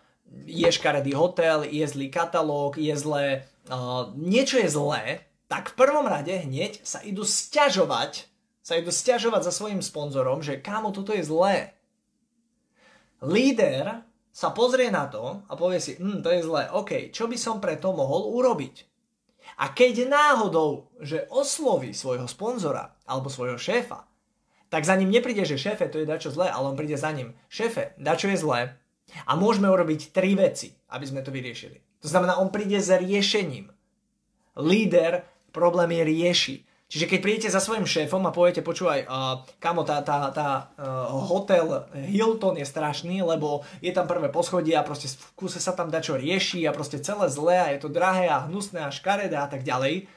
je 0.46 0.68
škaredý 0.70 1.16
hotel, 1.18 1.66
je 1.66 1.82
zlý 1.84 2.08
katalóg, 2.12 2.78
je 2.78 2.94
zlé, 2.94 3.26
uh, 3.68 4.14
niečo 4.14 4.62
je 4.62 4.68
zlé, 4.70 5.26
tak 5.48 5.72
v 5.72 5.78
prvom 5.80 6.06
rade 6.06 6.30
hneď 6.30 6.84
sa 6.84 7.00
idú 7.02 7.24
stiažovať, 7.24 8.28
sa 8.60 8.76
idú 8.76 8.92
stiažovať 8.92 9.48
za 9.48 9.52
svojim 9.52 9.80
sponzorom, 9.80 10.44
že 10.44 10.60
kámo, 10.60 10.92
toto 10.92 11.16
je 11.16 11.24
zlé. 11.24 11.72
Líder 13.24 14.06
sa 14.30 14.54
pozrie 14.54 14.92
na 14.92 15.10
to 15.10 15.42
a 15.50 15.52
povie 15.58 15.82
si, 15.82 15.98
hm, 15.98 16.22
to 16.22 16.30
je 16.30 16.46
zlé, 16.46 16.70
OK, 16.70 17.10
čo 17.10 17.26
by 17.26 17.34
som 17.34 17.58
preto 17.58 17.90
mohol 17.90 18.30
urobiť? 18.38 18.86
A 19.58 19.74
keď 19.74 20.06
náhodou, 20.06 20.92
že 21.02 21.26
osloví 21.32 21.90
svojho 21.90 22.30
sponzora 22.30 22.94
alebo 23.08 23.26
svojho 23.26 23.58
šéfa 23.58 24.07
tak 24.68 24.84
za 24.84 24.96
ním 24.96 25.10
nepríde, 25.10 25.44
že 25.44 25.58
šéfe, 25.58 25.88
to 25.88 26.00
je 26.00 26.06
dačo 26.08 26.28
zlé, 26.30 26.52
ale 26.52 26.68
on 26.68 26.76
príde 26.76 26.96
za 26.96 27.08
ním. 27.12 27.32
Šéfe, 27.48 27.96
dačo 27.96 28.28
je 28.28 28.36
zlé 28.36 28.60
a 29.24 29.32
môžeme 29.36 29.68
urobiť 29.72 30.12
tri 30.12 30.36
veci, 30.36 30.76
aby 30.92 31.04
sme 31.08 31.24
to 31.24 31.32
vyriešili. 31.32 31.80
To 32.04 32.08
znamená, 32.08 32.36
on 32.36 32.52
príde 32.52 32.78
s 32.78 32.92
riešením. 32.92 33.72
Líder 34.60 35.24
problémy 35.50 36.04
rieši. 36.04 36.68
Čiže 36.88 37.04
keď 37.04 37.18
prídete 37.20 37.52
za 37.52 37.60
svojim 37.60 37.84
šéfom 37.84 38.24
a 38.24 38.32
poviete, 38.32 38.64
počúvaj, 38.64 39.04
uh, 39.04 39.44
kamo, 39.60 39.84
tá, 39.84 40.00
tá, 40.00 40.32
tá 40.32 40.72
uh, 40.80 41.12
hotel 41.28 41.84
Hilton 41.92 42.56
je 42.56 42.64
strašný, 42.64 43.20
lebo 43.20 43.60
je 43.84 43.92
tam 43.92 44.08
prvé 44.08 44.32
poschodie 44.32 44.72
a 44.72 44.80
proste 44.80 45.12
v 45.12 45.28
kuse 45.36 45.60
sa 45.60 45.76
tam 45.76 45.92
dačo 45.92 46.16
rieši 46.16 46.64
a 46.64 46.72
proste 46.72 46.96
celé 46.96 47.28
zlé 47.28 47.56
a 47.60 47.68
je 47.76 47.84
to 47.84 47.92
drahé 47.92 48.32
a 48.32 48.48
hnusné 48.48 48.88
a 48.88 48.94
škaredé 48.94 49.36
a 49.36 49.44
tak 49.52 49.68
ďalej. 49.68 50.08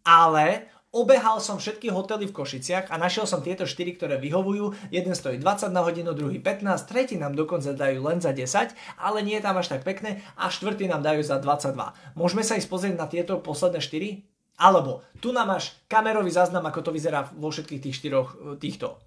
Ale 0.00 0.72
Obehal 0.90 1.38
som 1.38 1.62
všetky 1.62 1.86
hotely 1.94 2.26
v 2.26 2.34
Košiciach 2.34 2.90
a 2.90 2.98
našiel 2.98 3.22
som 3.22 3.46
tieto 3.46 3.62
4, 3.62 3.94
ktoré 3.94 4.18
vyhovujú. 4.18 4.90
Jeden 4.90 5.14
stojí 5.14 5.38
20 5.38 5.70
na 5.70 5.86
hodinu, 5.86 6.18
druhý 6.18 6.42
15, 6.42 6.66
tretí 6.90 7.14
nám 7.14 7.38
dokonca 7.38 7.70
dajú 7.70 8.02
len 8.02 8.18
za 8.18 8.34
10, 8.34 8.74
ale 8.98 9.22
nie 9.22 9.38
je 9.38 9.44
tam 9.46 9.54
až 9.54 9.70
tak 9.70 9.86
pekné 9.86 10.18
a 10.34 10.50
štvrtý 10.50 10.90
nám 10.90 11.06
dajú 11.06 11.22
za 11.22 11.38
22. 11.38 12.18
Môžeme 12.18 12.42
sa 12.42 12.58
ísť 12.58 12.66
pozrieť 12.66 12.98
na 12.98 13.06
tieto 13.06 13.38
posledné 13.38 13.78
4? 13.78 14.58
Alebo 14.58 15.06
tu 15.22 15.30
nám 15.30 15.54
máš 15.54 15.78
kamerový 15.86 16.34
záznam, 16.34 16.66
ako 16.66 16.82
to 16.82 16.90
vyzerá 16.90 17.30
vo 17.38 17.54
všetkých 17.54 17.82
tých 17.86 17.94
štyroch 17.94 18.28
e, 18.34 18.36
týchto. 18.58 18.98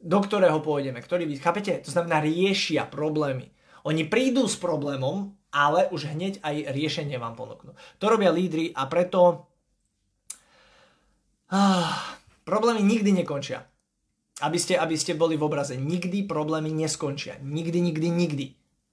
Do 0.00 0.16
ktorého 0.16 0.64
pôjdeme, 0.64 0.96
ktorý 1.04 1.28
vy, 1.28 1.36
chápete? 1.36 1.76
To 1.84 1.92
znamená 1.92 2.24
riešia 2.24 2.88
problémy. 2.88 3.52
Oni 3.84 4.08
prídu 4.08 4.48
s 4.48 4.56
problémom, 4.56 5.36
ale 5.52 5.92
už 5.92 6.08
hneď 6.16 6.40
aj 6.40 6.72
riešenie 6.72 7.20
vám 7.20 7.36
ponúknú. 7.36 7.76
To 8.00 8.04
robia 8.08 8.32
lídry 8.32 8.72
a 8.72 8.88
preto 8.88 9.51
Ah, 11.52 12.16
problémy 12.48 12.80
nikdy 12.80 13.12
nekončia. 13.12 13.68
Aby 14.40 14.56
ste, 14.56 14.80
aby 14.80 14.96
ste 14.96 15.12
boli 15.12 15.36
v 15.36 15.44
obraze. 15.44 15.76
Nikdy 15.76 16.24
problémy 16.24 16.72
neskončia. 16.72 17.36
Nikdy, 17.44 17.78
nikdy, 17.92 18.08
nikdy. 18.08 18.46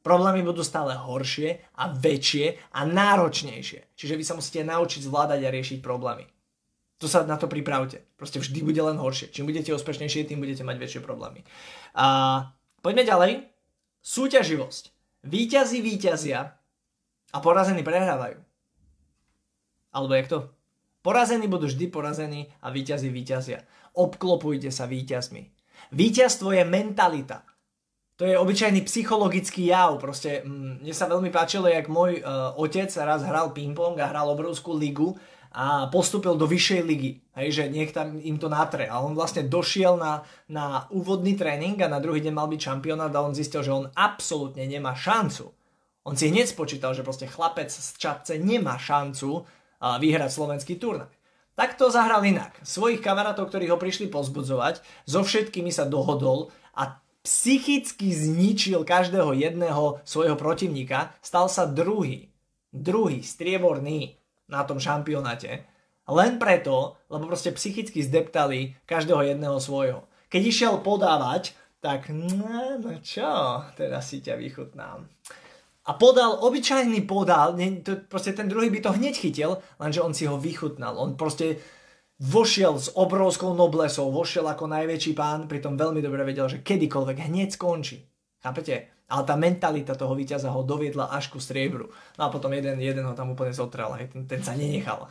Problémy 0.03 0.43
budú 0.43 0.59
stále 0.63 0.95
horšie 0.95 1.63
a 1.79 1.87
väčšie 1.95 2.75
a 2.75 2.83
náročnejšie. 2.83 3.95
Čiže 3.95 4.17
vy 4.19 4.23
sa 4.27 4.35
musíte 4.35 4.67
naučiť 4.67 5.07
zvládať 5.07 5.39
a 5.47 5.53
riešiť 5.55 5.79
problémy. 5.79 6.27
To 6.99 7.07
sa 7.07 7.23
na 7.23 7.39
to 7.39 7.47
pripravte. 7.47 8.03
Proste 8.19 8.43
vždy 8.43 8.59
bude 8.59 8.79
len 8.83 8.99
horšie. 8.99 9.31
Čím 9.31 9.47
budete 9.47 9.71
úspešnejšie, 9.71 10.27
tým 10.27 10.43
budete 10.43 10.67
mať 10.67 10.75
väčšie 10.83 10.99
problémy. 10.99 11.47
A 11.95 12.05
poďme 12.83 13.07
ďalej. 13.07 13.31
Súťaživosť. 14.03 14.83
Výťazí 15.23 15.79
výťazia 15.79 16.39
a 17.31 17.37
porazení 17.39 17.83
prehrávajú. 17.87 18.39
Alebo 19.95 20.13
jak 20.15 20.27
to? 20.27 20.58
Porazení 20.99 21.47
budú 21.47 21.71
vždy 21.71 21.87
porazení 21.87 22.51
a 22.59 22.75
víťazi 22.75 23.07
víťazia. 23.07 23.63
Obklopujte 23.95 24.67
sa 24.67 24.83
víťazmi. 24.83 25.47
Víťazstvo 25.95 26.51
je 26.51 26.63
mentalita. 26.67 27.47
To 28.19 28.27
je 28.27 28.35
obyčajný 28.35 28.83
psychologický 28.83 29.71
jav. 29.71 29.95
Proste 29.95 30.43
mm, 30.43 30.83
mne 30.83 30.91
sa 30.91 31.07
veľmi 31.07 31.31
páčilo, 31.31 31.71
jak 31.71 31.87
môj 31.87 32.19
uh, 32.19 32.51
otec 32.59 32.91
raz 32.99 33.23
hral 33.23 33.55
ping-pong 33.55 33.95
a 33.95 34.11
hral 34.11 34.27
obrovskú 34.27 34.75
ligu 34.75 35.15
a 35.55 35.87
postupil 35.87 36.35
do 36.35 36.43
vyššej 36.43 36.81
ligy. 36.83 37.23
Hej, 37.31 37.47
že 37.55 37.63
niekto 37.71 38.03
im 38.19 38.35
to 38.35 38.51
natre. 38.51 38.91
A 38.91 38.99
on 38.99 39.15
vlastne 39.15 39.47
došiel 39.47 39.95
na, 39.95 40.27
na 40.51 40.83
úvodný 40.91 41.39
tréning 41.39 41.79
a 41.79 41.87
na 41.87 42.03
druhý 42.03 42.19
deň 42.19 42.33
mal 42.35 42.51
byť 42.51 42.59
šampionát 42.59 43.15
a 43.15 43.23
on 43.23 43.31
zistil, 43.31 43.63
že 43.63 43.71
on 43.71 43.87
absolútne 43.95 44.67
nemá 44.67 44.99
šancu. 44.99 45.55
On 46.03 46.15
si 46.15 46.27
hneď 46.27 46.51
spočítal, 46.51 46.91
že 46.91 47.07
proste 47.07 47.23
chlapec 47.23 47.71
z 47.71 47.95
Čapce 47.95 48.35
nemá 48.35 48.75
šancu 48.75 49.47
uh, 49.79 49.97
vyhrať 49.97 50.31
slovenský 50.31 50.77
turnaj. 50.77 51.09
Tak 51.59 51.75
to 51.75 51.91
zahral 51.91 52.23
inak. 52.23 52.55
Svojich 52.63 53.03
kamarátov, 53.03 53.51
ktorí 53.51 53.67
ho 53.67 53.75
prišli 53.75 54.07
pozbudzovať, 54.07 54.79
so 55.03 55.27
všetkými 55.27 55.75
sa 55.75 55.83
dohodol 55.83 56.55
a 56.71 57.03
psychicky 57.19 58.15
zničil 58.15 58.87
každého 58.87 59.35
jedného 59.35 59.99
svojho 60.07 60.39
protivníka, 60.39 61.11
stal 61.19 61.51
sa 61.51 61.67
druhý, 61.67 62.31
druhý, 62.71 63.19
strieborný 63.19 64.15
na 64.47 64.63
tom 64.63 64.79
šampionáte. 64.79 65.67
Len 66.09 66.39
preto, 66.39 66.95
lebo 67.11 67.27
proste 67.27 67.51
psychicky 67.51 68.01
zdeptali 68.01 68.79
každého 68.87 69.35
jedného 69.35 69.59
svojho. 69.59 70.07
Keď 70.31 70.41
išiel 70.47 70.73
podávať, 70.79 71.53
tak 71.83 72.07
no, 72.09 72.79
no 72.79 72.91
čo, 73.03 73.61
teraz 73.75 74.09
si 74.09 74.23
ťa 74.23 74.39
vychutnám. 74.39 75.11
A 75.89 75.97
podal, 75.97 76.37
obyčajný 76.45 77.09
podal, 77.09 77.57
ne, 77.57 77.81
to, 77.81 77.97
proste 78.05 78.37
ten 78.37 78.45
druhý 78.45 78.69
by 78.69 78.77
to 78.77 78.93
hneď 78.93 79.17
chytil, 79.17 79.57
lenže 79.81 80.05
on 80.05 80.13
si 80.13 80.29
ho 80.29 80.37
vychutnal. 80.37 80.93
On 81.01 81.17
proste 81.17 81.57
vošiel 82.21 82.77
s 82.77 82.93
obrovskou 82.93 83.57
noblesou, 83.57 84.13
vošiel 84.13 84.45
ako 84.45 84.69
najväčší 84.69 85.17
pán, 85.17 85.49
pritom 85.49 85.73
veľmi 85.73 86.05
dobre 86.05 86.21
vedel, 86.21 86.45
že 86.45 86.61
kedykoľvek 86.61 87.17
hneď 87.25 87.57
skončí. 87.57 88.05
Chápete? 88.37 89.01
Ale 89.09 89.25
tá 89.25 89.33
mentalita 89.33 89.97
toho 89.97 90.13
víťaza 90.13 90.53
ho 90.53 90.61
doviedla 90.61 91.09
až 91.09 91.33
ku 91.33 91.41
striebru. 91.41 91.89
No 92.21 92.21
a 92.21 92.29
potom 92.29 92.53
jeden, 92.53 92.77
jeden 92.77 93.01
ho 93.09 93.17
tam 93.17 93.33
úplne 93.33 93.49
zotral, 93.49 93.97
hej, 93.97 94.13
ten, 94.13 94.29
ten 94.29 94.45
sa 94.45 94.53
nenechal. 94.53 95.09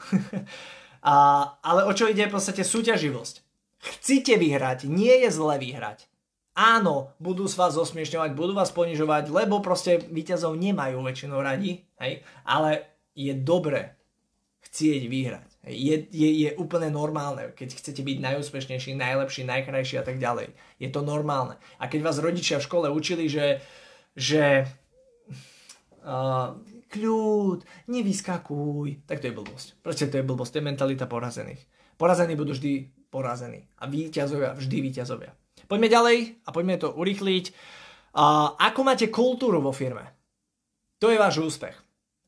a, 1.11 1.15
ale 1.59 1.91
o 1.91 1.93
čo 1.93 2.07
ide 2.07 2.31
v 2.31 2.39
podstate 2.39 2.63
súťaživosť. 2.63 3.35
Chcete 3.79 4.39
vyhrať, 4.39 4.87
nie 4.87 5.27
je 5.27 5.31
zle 5.35 5.59
vyhrať. 5.59 6.07
Áno, 6.59 7.15
budú 7.23 7.47
s 7.47 7.55
vás 7.55 7.79
osmiešňovať, 7.79 8.35
budú 8.35 8.51
vás 8.51 8.75
ponižovať, 8.75 9.31
lebo 9.31 9.63
proste 9.63 10.03
víťazov 10.11 10.59
nemajú 10.59 10.99
väčšinou 11.07 11.39
radi, 11.39 11.87
hej, 12.03 12.27
ale 12.43 12.99
je 13.15 13.31
dobre 13.31 13.95
chcieť 14.67 15.03
vyhrať. 15.07 15.49
Je, 15.71 16.03
je, 16.11 16.29
je 16.35 16.51
úplne 16.59 16.91
normálne, 16.91 17.55
keď 17.55 17.79
chcete 17.79 18.03
byť 18.03 18.19
najúspešnejší, 18.19 18.99
najlepší, 18.99 19.47
najkrajší 19.47 20.03
a 20.03 20.05
tak 20.05 20.19
ďalej. 20.19 20.51
Je 20.83 20.91
to 20.91 21.07
normálne. 21.07 21.55
A 21.79 21.87
keď 21.87 22.11
vás 22.11 22.19
rodičia 22.19 22.59
v 22.59 22.67
škole 22.67 22.91
učili, 22.91 23.31
že, 23.31 23.63
že 24.19 24.67
uh, 26.03 26.59
kľud, 26.91 27.63
nevyskakuj, 27.87 29.07
tak 29.07 29.23
to 29.23 29.31
je 29.31 29.37
blbosť. 29.39 29.67
Proste 29.79 30.11
to 30.11 30.19
je 30.19 30.27
blbosť, 30.27 30.51
to 30.51 30.59
je 30.59 30.69
mentalita 30.75 31.07
porazených. 31.07 31.63
Porazení 31.95 32.35
budú 32.35 32.51
vždy 32.51 32.91
porazení 33.15 33.63
a 33.79 33.87
víťazovia 33.87 34.59
vždy 34.59 34.77
víťazovia. 34.91 35.39
Poďme 35.69 35.89
ďalej 35.93 36.19
a 36.43 36.49
poďme 36.49 36.81
to 36.81 36.89
urychliť. 36.97 37.45
Uh, 38.17 38.57
ako 38.57 38.81
máte 38.89 39.13
kultúru 39.13 39.61
vo 39.61 39.71
firme? 39.71 40.17
To 40.97 41.13
je 41.13 41.21
váš 41.21 41.39
úspech. 41.39 41.77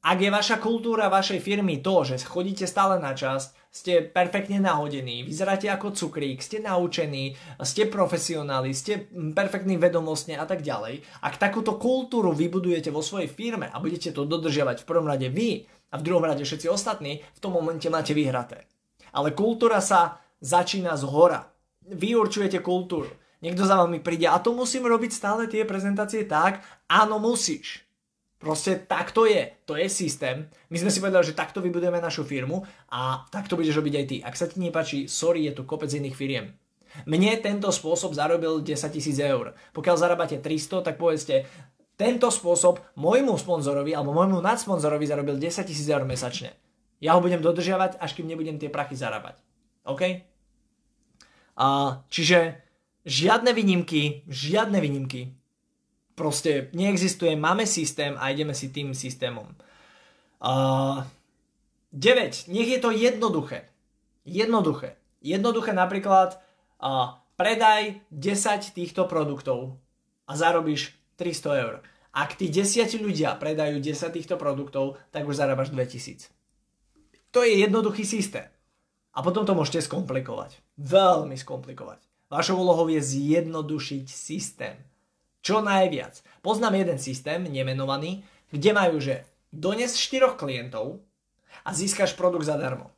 Ak 0.01 0.17
je 0.17 0.33
vaša 0.33 0.57
kultúra 0.57 1.13
vašej 1.13 1.45
firmy 1.45 1.85
to, 1.85 2.09
že 2.09 2.25
chodíte 2.25 2.65
stále 2.65 2.97
na 2.97 3.13
čas, 3.13 3.53
ste 3.69 4.01
perfektne 4.01 4.57
nahodení, 4.57 5.21
vyzeráte 5.21 5.69
ako 5.69 5.93
cukrík, 5.93 6.41
ste 6.41 6.57
naučení, 6.65 7.37
ste 7.61 7.85
profesionáli, 7.85 8.73
ste 8.73 9.13
perfektní 9.37 9.77
vedomostne 9.77 10.41
a 10.41 10.49
tak 10.49 10.65
ďalej. 10.65 11.05
Ak 11.21 11.37
takúto 11.37 11.77
kultúru 11.77 12.33
vybudujete 12.33 12.89
vo 12.89 13.05
svojej 13.05 13.29
firme 13.29 13.69
a 13.69 13.77
budete 13.77 14.09
to 14.17 14.25
dodržiavať 14.25 14.85
v 14.85 14.89
prvom 14.89 15.05
rade 15.05 15.29
vy 15.29 15.69
a 15.93 16.01
v 16.01 16.05
druhom 16.09 16.25
rade 16.25 16.49
všetci 16.49 16.73
ostatní, 16.73 17.21
v 17.21 17.43
tom 17.45 17.53
momente 17.53 17.93
máte 17.93 18.17
vyhraté. 18.17 18.65
Ale 19.13 19.37
kultúra 19.37 19.85
sa 19.85 20.17
začína 20.41 20.97
z 20.97 21.05
hora. 21.05 21.45
Vy 21.85 22.17
určujete 22.17 22.65
kultúru. 22.65 23.20
Niekto 23.41 23.65
za 23.65 23.81
vami 23.81 24.05
príde 24.05 24.29
a 24.29 24.37
to 24.37 24.53
musím 24.53 24.85
robiť 24.85 25.11
stále 25.17 25.49
tie 25.49 25.65
prezentácie 25.65 26.29
tak? 26.29 26.61
Áno, 26.93 27.17
musíš. 27.17 27.89
Proste 28.41 28.81
takto 28.81 29.29
je. 29.29 29.53
To 29.69 29.77
je 29.77 29.85
systém. 29.89 30.49
My 30.73 30.81
sme 30.81 30.89
si 30.89 31.01
povedali, 31.01 31.29
že 31.29 31.37
takto 31.37 31.61
vybudujeme 31.61 32.01
našu 32.01 32.25
firmu 32.25 32.65
a 32.89 33.29
takto 33.29 33.57
budeš 33.57 33.77
robiť 33.77 33.95
aj 34.01 34.07
ty. 34.09 34.17
Ak 34.25 34.37
sa 34.37 34.49
ti 34.49 34.61
nepáči, 34.61 35.09
sorry, 35.09 35.45
je 35.49 35.61
tu 35.61 35.69
kopec 35.69 35.93
iných 35.93 36.17
firiem. 36.17 36.47
Mne 37.05 37.37
tento 37.45 37.69
spôsob 37.69 38.17
zarobil 38.17 38.65
10 38.65 38.97
tisíc 38.97 39.17
eur. 39.21 39.53
Pokiaľ 39.77 39.97
zarábate 39.97 40.41
300, 40.41 40.81
tak 40.81 40.97
povedzte, 40.97 41.45
tento 42.01 42.33
spôsob 42.33 42.81
môjmu 42.97 43.37
sponzorovi 43.37 43.93
alebo 43.93 44.17
môjmu 44.17 44.41
nadsponzorovi 44.41 45.05
zarobil 45.05 45.37
10 45.37 45.69
tisíc 45.69 45.85
eur 45.85 46.09
mesačne. 46.09 46.57
Ja 46.97 47.17
ho 47.17 47.21
budem 47.21 47.45
dodržiavať, 47.45 48.01
až 48.01 48.11
kým 48.17 48.25
nebudem 48.25 48.57
tie 48.57 48.73
prachy 48.73 48.97
zarábať. 48.97 49.37
OK? 49.85 50.25
A, 51.61 52.01
čiže 52.09 52.57
žiadne 53.05 53.53
výnimky, 53.53 54.25
žiadne 54.29 54.81
výnimky. 54.81 55.33
Proste 56.15 56.69
neexistuje, 56.77 57.33
máme 57.37 57.65
systém 57.65 58.17
a 58.21 58.29
ideme 58.29 58.53
si 58.53 58.69
tým 58.69 58.93
systémom. 58.93 59.49
Uh, 60.41 61.05
9. 61.93 62.49
Nech 62.49 62.69
je 62.69 62.79
to 62.79 62.91
jednoduché. 62.93 63.69
Jednoduché. 64.25 64.97
Jednoduché 65.21 65.73
napríklad 65.73 66.37
uh, 66.81 67.19
predaj 67.37 68.05
10 68.13 68.77
týchto 68.77 69.09
produktov 69.09 69.81
a 70.29 70.37
zarobíš 70.37 70.93
300 71.17 71.63
eur. 71.65 71.75
Ak 72.11 72.35
tí 72.35 72.51
10 72.51 72.91
ľudia 73.01 73.39
predajú 73.39 73.79
10 73.79 74.17
týchto 74.17 74.35
produktov, 74.35 74.99
tak 75.15 75.25
už 75.25 75.39
zarábaš 75.39 75.71
2000. 75.71 76.29
To 77.31 77.47
je 77.47 77.63
jednoduchý 77.63 78.03
systém. 78.03 78.51
A 79.15 79.23
potom 79.23 79.47
to 79.47 79.55
môžete 79.55 79.87
skomplikovať. 79.87 80.59
Veľmi 80.79 81.39
skomplikovať. 81.39 82.10
Vašou 82.31 82.63
úlohou 82.63 82.87
je 82.87 83.03
zjednodušiť 83.03 84.07
systém. 84.07 84.79
Čo 85.43 85.59
najviac. 85.67 86.23
Poznám 86.47 86.79
jeden 86.79 86.99
systém, 87.03 87.43
nemenovaný, 87.43 88.23
kde 88.55 88.71
majú, 88.71 89.03
že 89.03 89.27
dones 89.51 89.99
4 89.99 90.39
klientov 90.39 91.03
a 91.67 91.75
získaš 91.75 92.15
produkt 92.15 92.47
zadarmo. 92.47 92.95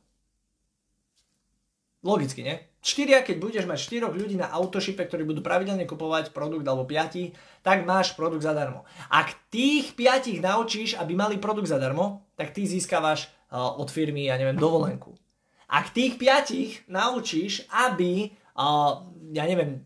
Logicky, 2.03 2.43
nie? 2.43 2.59
4, 2.83 3.23
keď 3.23 3.35
budeš 3.39 3.63
mať 3.63 3.79
4 4.05 4.11
ľudí 4.11 4.35
na 4.35 4.51
autošipe, 4.51 4.99
ktorí 5.07 5.23
budú 5.23 5.39
pravidelne 5.39 5.87
kupovať 5.87 6.35
produkt 6.35 6.67
alebo 6.67 6.83
5, 6.83 7.31
tak 7.63 7.87
máš 7.87 8.11
produkt 8.11 8.43
zadarmo. 8.43 8.83
Ak 9.07 9.31
tých 9.47 9.95
5 9.95 10.43
naučíš, 10.43 10.99
aby 10.99 11.15
mali 11.15 11.39
produkt 11.39 11.71
zadarmo, 11.71 12.27
tak 12.35 12.51
ty 12.51 12.67
získavaš 12.67 13.31
uh, 13.49 13.79
od 13.79 13.87
firmy, 13.87 14.27
ja 14.27 14.35
neviem, 14.35 14.59
dovolenku. 14.59 15.15
Ak 15.71 15.95
tých 15.95 16.19
5 16.19 16.91
naučíš, 16.91 17.71
aby, 17.71 18.35
ja 19.33 19.43
neviem, 19.49 19.81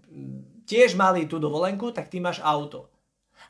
tiež 0.68 1.00
mali 1.00 1.26
tú 1.26 1.40
dovolenku, 1.40 1.96
tak 1.96 2.12
ty 2.12 2.20
máš 2.20 2.44
auto. 2.44 2.92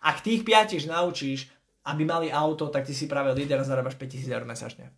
Ak 0.02 0.22
tých 0.22 0.46
piatich 0.46 0.86
naučíš, 0.86 1.50
aby 1.90 2.06
mali 2.06 2.28
auto, 2.30 2.70
tak 2.70 2.86
ty 2.86 2.94
si 2.94 3.10
práve 3.10 3.34
líder 3.34 3.64
a 3.64 3.66
zarábaš 3.66 3.96
5000 3.96 4.30
eur 4.30 4.46
mesačne. 4.46 4.94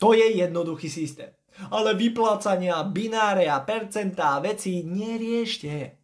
To 0.00 0.10
je 0.10 0.26
jednoduchý 0.42 0.90
systém. 0.90 1.30
Ale 1.70 1.94
vyplácania, 1.94 2.82
bináre 2.82 3.46
a 3.46 3.62
percentá, 3.62 4.42
veci 4.42 4.82
neriešte. 4.82 5.94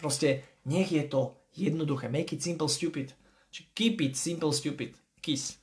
Proste 0.00 0.56
nech 0.64 0.88
je 0.88 1.04
to 1.04 1.36
jednoduché. 1.52 2.08
Make 2.08 2.32
it 2.32 2.40
simple 2.40 2.68
stupid. 2.68 3.12
Či 3.52 3.60
keep 3.76 4.00
it 4.00 4.16
simple 4.16 4.56
stupid. 4.56 4.96
Kiss. 5.20 5.60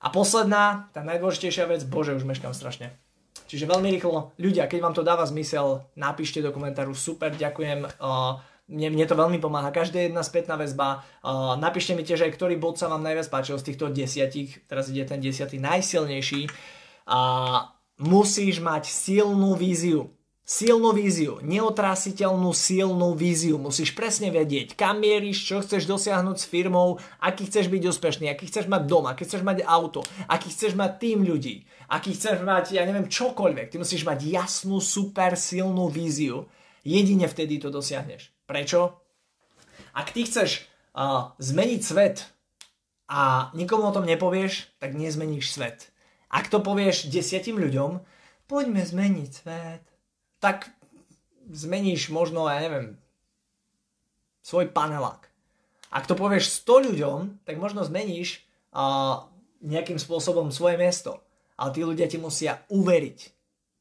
A 0.00 0.08
posledná, 0.08 0.88
tá 0.96 1.04
najdôležitejšia 1.04 1.68
vec, 1.68 1.84
bože, 1.84 2.16
už 2.16 2.24
meškám 2.24 2.56
strašne. 2.56 2.96
Čiže 3.52 3.68
veľmi 3.68 3.92
rýchlo, 3.92 4.32
ľudia, 4.40 4.64
keď 4.64 4.80
vám 4.80 4.96
to 4.96 5.04
dáva 5.04 5.28
zmysel, 5.28 5.84
napíšte 5.92 6.40
do 6.40 6.56
komentáru, 6.56 6.96
super, 6.96 7.36
ďakujem. 7.36 7.84
Mne, 8.72 8.88
mne 8.96 9.04
to 9.04 9.12
veľmi 9.12 9.36
pomáha. 9.36 9.68
Každá 9.68 10.00
jedna 10.00 10.24
spätná 10.24 10.56
väzba. 10.56 11.04
Napíšte 11.60 11.92
mi 11.92 12.00
tiež 12.00 12.24
aj, 12.24 12.32
ktorý 12.32 12.56
bod 12.56 12.80
sa 12.80 12.88
vám 12.88 13.04
najviac 13.04 13.28
páčil 13.28 13.60
z 13.60 13.68
týchto 13.68 13.92
desiatich. 13.92 14.64
Teraz 14.64 14.88
ide 14.88 15.04
ten 15.04 15.20
desiatý 15.20 15.60
najsilnejší. 15.60 16.48
A 17.12 17.20
musíš 18.00 18.64
mať 18.64 18.88
silnú 18.88 19.52
víziu. 19.52 20.16
Silnú 20.42 20.90
víziu, 20.90 21.38
neotrasiteľnú 21.38 22.50
silnú 22.50 23.14
víziu. 23.14 23.62
Musíš 23.62 23.94
presne 23.94 24.34
vedieť, 24.34 24.74
kam 24.74 24.98
mieríš, 24.98 25.46
čo 25.46 25.62
chceš 25.62 25.86
dosiahnuť 25.86 26.34
s 26.34 26.50
firmou, 26.50 26.98
aký 27.22 27.46
chceš 27.46 27.70
byť 27.70 27.82
úspešný, 27.86 28.26
aký 28.26 28.50
chceš 28.50 28.66
mať 28.66 28.82
dom, 28.90 29.06
aký 29.06 29.22
chceš 29.22 29.46
mať 29.46 29.62
auto, 29.62 30.02
aký 30.26 30.50
chceš 30.50 30.74
mať 30.74 30.98
tým 30.98 31.22
ľudí, 31.22 31.62
aký 31.86 32.18
chceš 32.18 32.42
mať, 32.42 32.74
ja 32.74 32.82
neviem, 32.82 33.06
čokoľvek. 33.06 33.70
Ty 33.70 33.76
musíš 33.86 34.02
mať 34.02 34.26
jasnú, 34.26 34.82
super 34.82 35.38
silnú 35.38 35.86
víziu. 35.86 36.50
Jedine 36.82 37.30
vtedy 37.30 37.62
to 37.62 37.70
dosiahneš. 37.70 38.34
Prečo? 38.42 38.98
Ak 39.94 40.10
ty 40.10 40.26
chceš 40.26 40.66
uh, 40.98 41.38
zmeniť 41.38 41.80
svet 41.86 42.26
a 43.06 43.54
nikomu 43.54 43.86
o 43.86 43.94
tom 43.94 44.02
nepovieš, 44.02 44.74
tak 44.82 44.98
nezmeníš 44.98 45.54
svet. 45.54 45.94
Ak 46.34 46.50
to 46.50 46.58
povieš 46.58 47.06
desiatim 47.14 47.62
ľuďom, 47.62 48.02
poďme 48.50 48.82
zmeniť 48.82 49.30
svet, 49.30 49.91
tak 50.42 50.74
zmeníš 51.46 52.10
možno, 52.10 52.50
ja 52.50 52.58
neviem, 52.58 52.98
svoj 54.42 54.74
panelák. 54.74 55.30
Ak 55.94 56.10
to 56.10 56.18
povieš 56.18 56.66
100 56.66 56.90
ľuďom, 56.90 57.18
tak 57.46 57.62
možno 57.62 57.86
zmeníš 57.86 58.42
uh, 58.74 59.30
nejakým 59.62 60.02
spôsobom 60.02 60.50
svoje 60.50 60.74
miesto. 60.74 61.22
Ale 61.54 61.70
tí 61.70 61.86
ľudia 61.86 62.10
ti 62.10 62.18
musia 62.18 62.58
uveriť. 62.66 63.18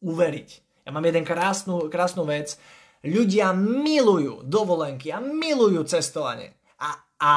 Uveriť. 0.05 0.49
Ja 0.85 0.93
mám 0.93 1.07
jeden 1.07 1.25
krásnu, 1.25 1.89
krásnu 1.89 2.29
vec. 2.29 2.61
Ľudia 3.01 3.57
milujú 3.57 4.45
dovolenky 4.45 5.09
a 5.09 5.17
milujú 5.17 5.81
cestovanie. 5.89 6.53
A, 6.77 6.93
a 7.17 7.31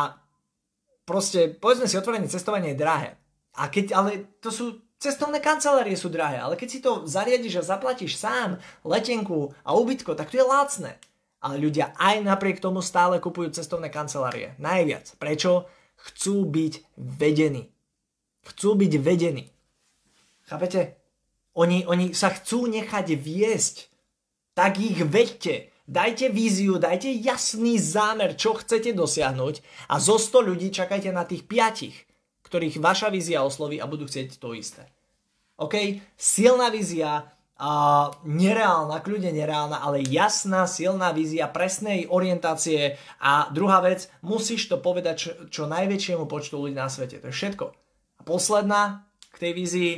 proste, 1.09 1.49
povedzme 1.49 1.89
si, 1.89 1.97
otvorenie 1.97 2.29
cestovanie 2.29 2.77
je 2.77 2.83
drahé. 2.83 3.11
A 3.57 3.73
keď, 3.73 3.97
ale 3.97 4.11
to 4.45 4.53
sú 4.53 4.84
Cestovné 5.05 5.37
kancelárie 5.37 6.01
sú 6.01 6.09
drahé, 6.09 6.41
ale 6.41 6.57
keď 6.57 6.69
si 6.73 6.81
to 6.81 7.05
zariadiš 7.05 7.61
a 7.61 7.77
zaplatíš 7.77 8.17
sám, 8.17 8.57
letenku 8.89 9.53
a 9.61 9.77
ubytko, 9.77 10.17
tak 10.17 10.33
to 10.33 10.41
je 10.41 10.49
lacné. 10.49 10.97
Ale 11.45 11.61
ľudia 11.61 11.93
aj 12.01 12.25
napriek 12.25 12.57
tomu 12.57 12.81
stále 12.81 13.21
kupujú 13.21 13.53
cestovné 13.53 13.93
kancelárie. 13.93 14.57
Najviac. 14.57 15.13
Prečo? 15.21 15.69
Chcú 16.09 16.49
byť 16.49 16.97
vedení. 16.97 17.69
Chcú 18.49 18.81
byť 18.81 18.93
vedení. 18.97 19.53
Chápete? 20.49 20.97
Oni, 21.53 21.85
oni 21.85 22.17
sa 22.17 22.33
chcú 22.33 22.65
nechať 22.65 23.13
viesť. 23.13 23.93
Tak 24.57 24.81
ich 24.81 25.05
vedte. 25.05 25.69
Dajte 25.85 26.33
víziu, 26.33 26.81
dajte 26.81 27.13
jasný 27.13 27.77
zámer, 27.77 28.41
čo 28.41 28.57
chcete 28.57 28.97
dosiahnuť 28.97 29.61
a 29.93 30.01
zo 30.01 30.17
100 30.17 30.49
ľudí 30.49 30.73
čakajte 30.73 31.13
na 31.13 31.29
tých 31.29 31.45
piatich 31.45 32.09
ktorých 32.55 32.79
vaša 32.79 33.11
vízia 33.11 33.43
osloví 33.43 33.83
a 33.83 33.91
budú 33.91 34.07
chcieť 34.07 34.39
to 34.39 34.55
isté. 34.55 34.87
OK? 35.61 36.03
Silná 36.19 36.71
vízia, 36.71 37.35
a 37.55 38.11
nereálna, 38.27 38.99
kľudne 38.99 39.31
nereálna, 39.31 39.79
ale 39.79 40.03
jasná, 40.03 40.67
silná 40.67 41.15
vízia 41.15 41.47
presnej 41.47 42.11
orientácie 42.11 42.99
a 43.23 43.47
druhá 43.55 43.79
vec, 43.79 44.11
musíš 44.27 44.67
to 44.67 44.83
povedať 44.83 45.15
čo, 45.15 45.31
čo 45.47 45.63
najväčšiemu 45.71 46.27
počtu 46.27 46.59
ľudí 46.59 46.75
na 46.75 46.91
svete. 46.91 47.23
To 47.23 47.31
je 47.31 47.35
všetko. 47.35 47.65
A 48.19 48.23
posledná 48.27 49.07
k 49.31 49.37
tej 49.39 49.53
vízii, 49.55 49.93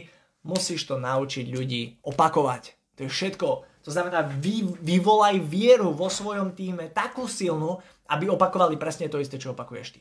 musíš 0.45 0.85
to 0.85 1.01
naučiť 1.01 1.49
ľudí 1.49 2.05
opakovať. 2.05 2.77
To 3.01 3.09
je 3.09 3.11
všetko. 3.11 3.49
To 3.89 3.91
znamená, 3.91 4.25
vy, 4.25 4.77
vyvolaj 4.81 5.41
vieru 5.41 5.97
vo 5.97 6.13
svojom 6.13 6.53
týme 6.53 6.93
takú 6.93 7.25
silnú, 7.25 7.81
aby 8.13 8.29
opakovali 8.31 8.77
presne 8.77 9.09
to 9.09 9.19
isté, 9.19 9.41
čo 9.41 9.57
opakuješ 9.57 9.97
ty. 9.97 10.01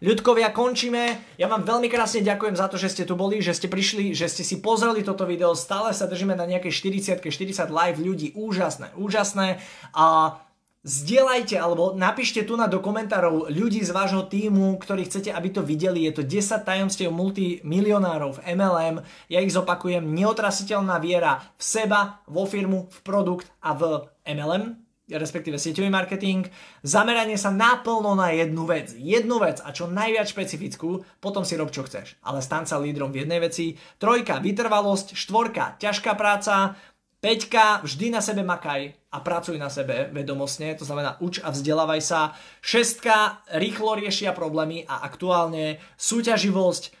Ľudkovia, 0.00 0.48
končíme. 0.56 1.20
Ja 1.36 1.44
vám 1.44 1.68
veľmi 1.68 1.92
krásne 1.92 2.24
ďakujem 2.24 2.56
za 2.56 2.72
to, 2.72 2.80
že 2.80 2.88
ste 2.88 3.04
tu 3.04 3.20
boli, 3.20 3.44
že 3.44 3.52
ste 3.52 3.68
prišli, 3.68 4.16
že 4.16 4.32
ste 4.32 4.40
si 4.40 4.64
pozreli 4.64 5.04
toto 5.04 5.28
video. 5.28 5.52
Stále 5.52 5.92
sa 5.92 6.08
držíme 6.08 6.32
na 6.32 6.48
nejakej 6.48 6.72
40 7.20 7.20
40 7.20 7.68
live 7.68 8.00
ľudí. 8.00 8.32
Úžasné, 8.32 8.96
úžasné. 8.96 9.60
A 9.92 10.40
Zdieľajte 10.80 11.60
alebo 11.60 11.92
napíšte 11.92 12.40
tu 12.40 12.56
na 12.56 12.64
do 12.64 12.80
komentárov 12.80 13.52
ľudí 13.52 13.84
z 13.84 13.92
vášho 13.92 14.24
týmu, 14.24 14.80
ktorí 14.80 15.04
chcete, 15.04 15.28
aby 15.28 15.52
to 15.52 15.60
videli. 15.60 16.08
Je 16.08 16.16
to 16.16 16.22
10 16.24 16.64
tajomstiev 16.64 17.12
multimilionárov 17.12 18.40
v 18.40 18.56
MLM. 18.56 18.96
Ja 19.28 19.44
ich 19.44 19.52
zopakujem. 19.52 20.00
Neotrasiteľná 20.00 20.96
viera 20.96 21.44
v 21.60 21.62
seba, 21.68 22.24
vo 22.24 22.48
firmu, 22.48 22.88
v 22.88 22.98
produkt 23.04 23.52
a 23.60 23.76
v 23.76 24.08
MLM 24.24 24.80
respektíve 25.10 25.58
sieťový 25.58 25.90
marketing, 25.90 26.46
zameranie 26.86 27.34
sa 27.34 27.50
naplno 27.50 28.14
na 28.14 28.30
jednu 28.30 28.66
vec. 28.66 28.94
Jednu 28.94 29.42
vec 29.42 29.58
a 29.62 29.74
čo 29.74 29.90
najviac 29.90 30.30
špecifickú, 30.30 31.02
potom 31.18 31.42
si 31.42 31.58
rob 31.58 31.74
čo 31.74 31.82
chceš. 31.82 32.18
Ale 32.22 32.44
stan 32.44 32.66
sa 32.66 32.78
lídrom 32.78 33.10
v 33.10 33.26
jednej 33.26 33.42
veci. 33.42 33.74
Trojka, 33.98 34.38
vytrvalosť, 34.38 35.18
štvorka, 35.18 35.80
ťažká 35.82 36.14
práca, 36.14 36.78
peťka, 37.20 37.84
vždy 37.84 38.16
na 38.16 38.24
sebe 38.24 38.40
makaj 38.40 38.96
a 39.12 39.18
pracuj 39.20 39.60
na 39.60 39.68
sebe 39.68 40.08
vedomostne, 40.08 40.72
to 40.78 40.88
znamená 40.88 41.20
uč 41.20 41.42
a 41.44 41.52
vzdelávaj 41.52 42.00
sa. 42.00 42.32
Šestka, 42.64 43.44
rýchlo 43.52 43.98
riešia 43.98 44.32
problémy 44.32 44.88
a 44.88 45.04
aktuálne 45.04 45.82
súťaživosť, 46.00 47.00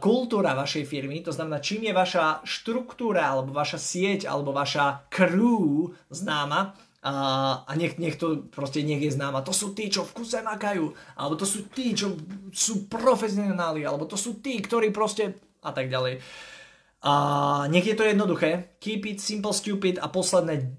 kultúra 0.00 0.56
vašej 0.56 0.88
firmy, 0.88 1.20
to 1.20 1.36
znamená, 1.36 1.60
čím 1.60 1.84
je 1.84 1.92
vaša 1.92 2.40
štruktúra, 2.48 3.28
alebo 3.28 3.52
vaša 3.52 3.76
sieť, 3.76 4.24
alebo 4.24 4.56
vaša 4.56 5.04
crew 5.12 5.92
známa, 6.08 6.72
a, 7.02 7.14
a 7.66 7.72
nech, 7.74 7.98
nech 7.98 8.14
to 8.14 8.46
proste 8.46 8.86
nech 8.86 9.02
je 9.02 9.10
známa. 9.10 9.42
To 9.42 9.50
sú 9.50 9.74
tí, 9.74 9.90
čo 9.90 10.06
v 10.06 10.22
kuse 10.22 10.38
makajú, 10.38 10.94
alebo 11.18 11.34
to 11.34 11.42
sú 11.42 11.66
tí, 11.66 11.98
čo 11.98 12.14
sú 12.54 12.86
profesionáli, 12.86 13.82
alebo 13.82 14.06
to 14.06 14.14
sú 14.14 14.38
tí, 14.38 14.62
ktorí 14.62 14.94
proste 14.94 15.34
a 15.66 15.74
tak 15.74 15.90
ďalej. 15.90 16.22
A 17.02 17.12
nech 17.66 17.82
je 17.82 17.98
to 17.98 18.06
jednoduché. 18.06 18.78
Keep 18.78 19.02
it 19.10 19.18
simple, 19.18 19.50
stupid 19.50 19.98
a 19.98 20.06
posledné 20.06 20.78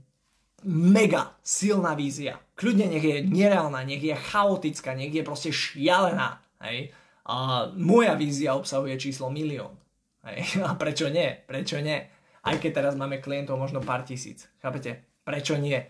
mega 0.64 1.36
silná 1.44 1.92
vízia. 2.00 2.40
Kľudne 2.56 2.88
nech 2.88 3.04
je 3.04 3.18
nereálna, 3.28 3.84
nech 3.84 4.00
je 4.00 4.16
chaotická, 4.16 4.96
nech 4.96 5.12
je 5.12 5.28
proste 5.28 5.52
šialená. 5.52 6.40
Hej? 6.64 6.96
A 7.28 7.68
moja 7.76 8.16
vízia 8.16 8.56
obsahuje 8.56 8.96
číslo 8.96 9.28
milión. 9.28 9.76
Hej? 10.24 10.64
A 10.64 10.80
prečo 10.80 11.12
nie? 11.12 11.36
Prečo 11.44 11.84
nie? 11.84 12.00
Aj 12.44 12.56
keď 12.56 12.72
teraz 12.72 12.94
máme 12.96 13.20
klientov 13.20 13.60
možno 13.60 13.84
pár 13.84 14.08
tisíc. 14.08 14.48
Chápete? 14.64 15.04
Prečo 15.28 15.60
nie? 15.60 15.84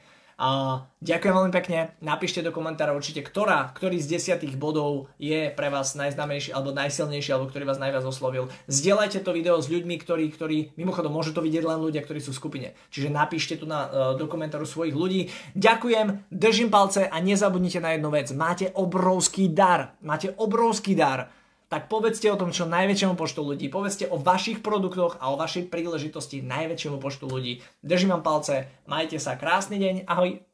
A 0.43 0.83
ďakujem 0.99 1.39
veľmi 1.39 1.53
pekne. 1.55 1.95
Napíšte 2.03 2.43
do 2.43 2.51
komentára 2.51 2.91
určite, 2.91 3.23
ktorá, 3.23 3.71
ktorý 3.71 3.95
z 3.95 4.19
desiatých 4.19 4.59
bodov 4.59 5.07
je 5.15 5.47
pre 5.47 5.71
vás 5.71 5.95
najznámejší 5.95 6.51
alebo 6.51 6.75
najsilnejší, 6.75 7.31
alebo 7.31 7.47
ktorý 7.47 7.63
vás 7.63 7.79
najviac 7.79 8.03
oslovil. 8.03 8.51
Zdieľajte 8.67 9.23
to 9.23 9.31
video 9.31 9.55
s 9.63 9.71
ľuďmi, 9.71 9.95
ktorí, 10.03 10.35
ktorí 10.35 10.75
mimochodom 10.75 11.15
môžu 11.15 11.31
to 11.31 11.39
vidieť 11.39 11.63
len 11.63 11.79
ľudia, 11.79 12.03
ktorí 12.03 12.19
sú 12.19 12.35
v 12.35 12.43
skupine. 12.43 12.67
Čiže 12.91 13.07
napíšte 13.07 13.55
tu 13.55 13.63
na, 13.63 13.87
uh, 13.87 13.91
do 14.19 14.27
komentáru 14.27 14.67
svojich 14.67 14.91
ľudí. 14.91 15.31
Ďakujem, 15.55 16.27
držím 16.27 16.67
palce 16.67 17.07
a 17.07 17.15
nezabudnite 17.23 17.79
na 17.79 17.95
jednu 17.95 18.11
vec. 18.11 18.27
Máte 18.35 18.67
obrovský 18.75 19.47
dar. 19.47 19.95
Máte 20.03 20.35
obrovský 20.35 20.91
dar 20.91 21.31
tak 21.73 21.89
povedzte 21.89 22.29
o 22.29 22.37
tom 22.37 22.53
čo 22.53 22.69
najväčšiemu 22.69 23.17
počtu 23.17 23.41
ľudí, 23.41 23.65
povedzte 23.73 24.05
o 24.05 24.21
vašich 24.21 24.61
produktoch 24.61 25.17
a 25.17 25.33
o 25.33 25.39
vašej 25.41 25.73
príležitosti 25.73 26.45
najväčšiemu 26.45 27.01
počtu 27.01 27.25
ľudí. 27.25 27.65
Držím 27.81 28.13
vám 28.13 28.21
palce, 28.21 28.69
majte 28.85 29.17
sa 29.17 29.33
krásny 29.33 29.81
deň, 29.81 29.95
ahoj! 30.05 30.52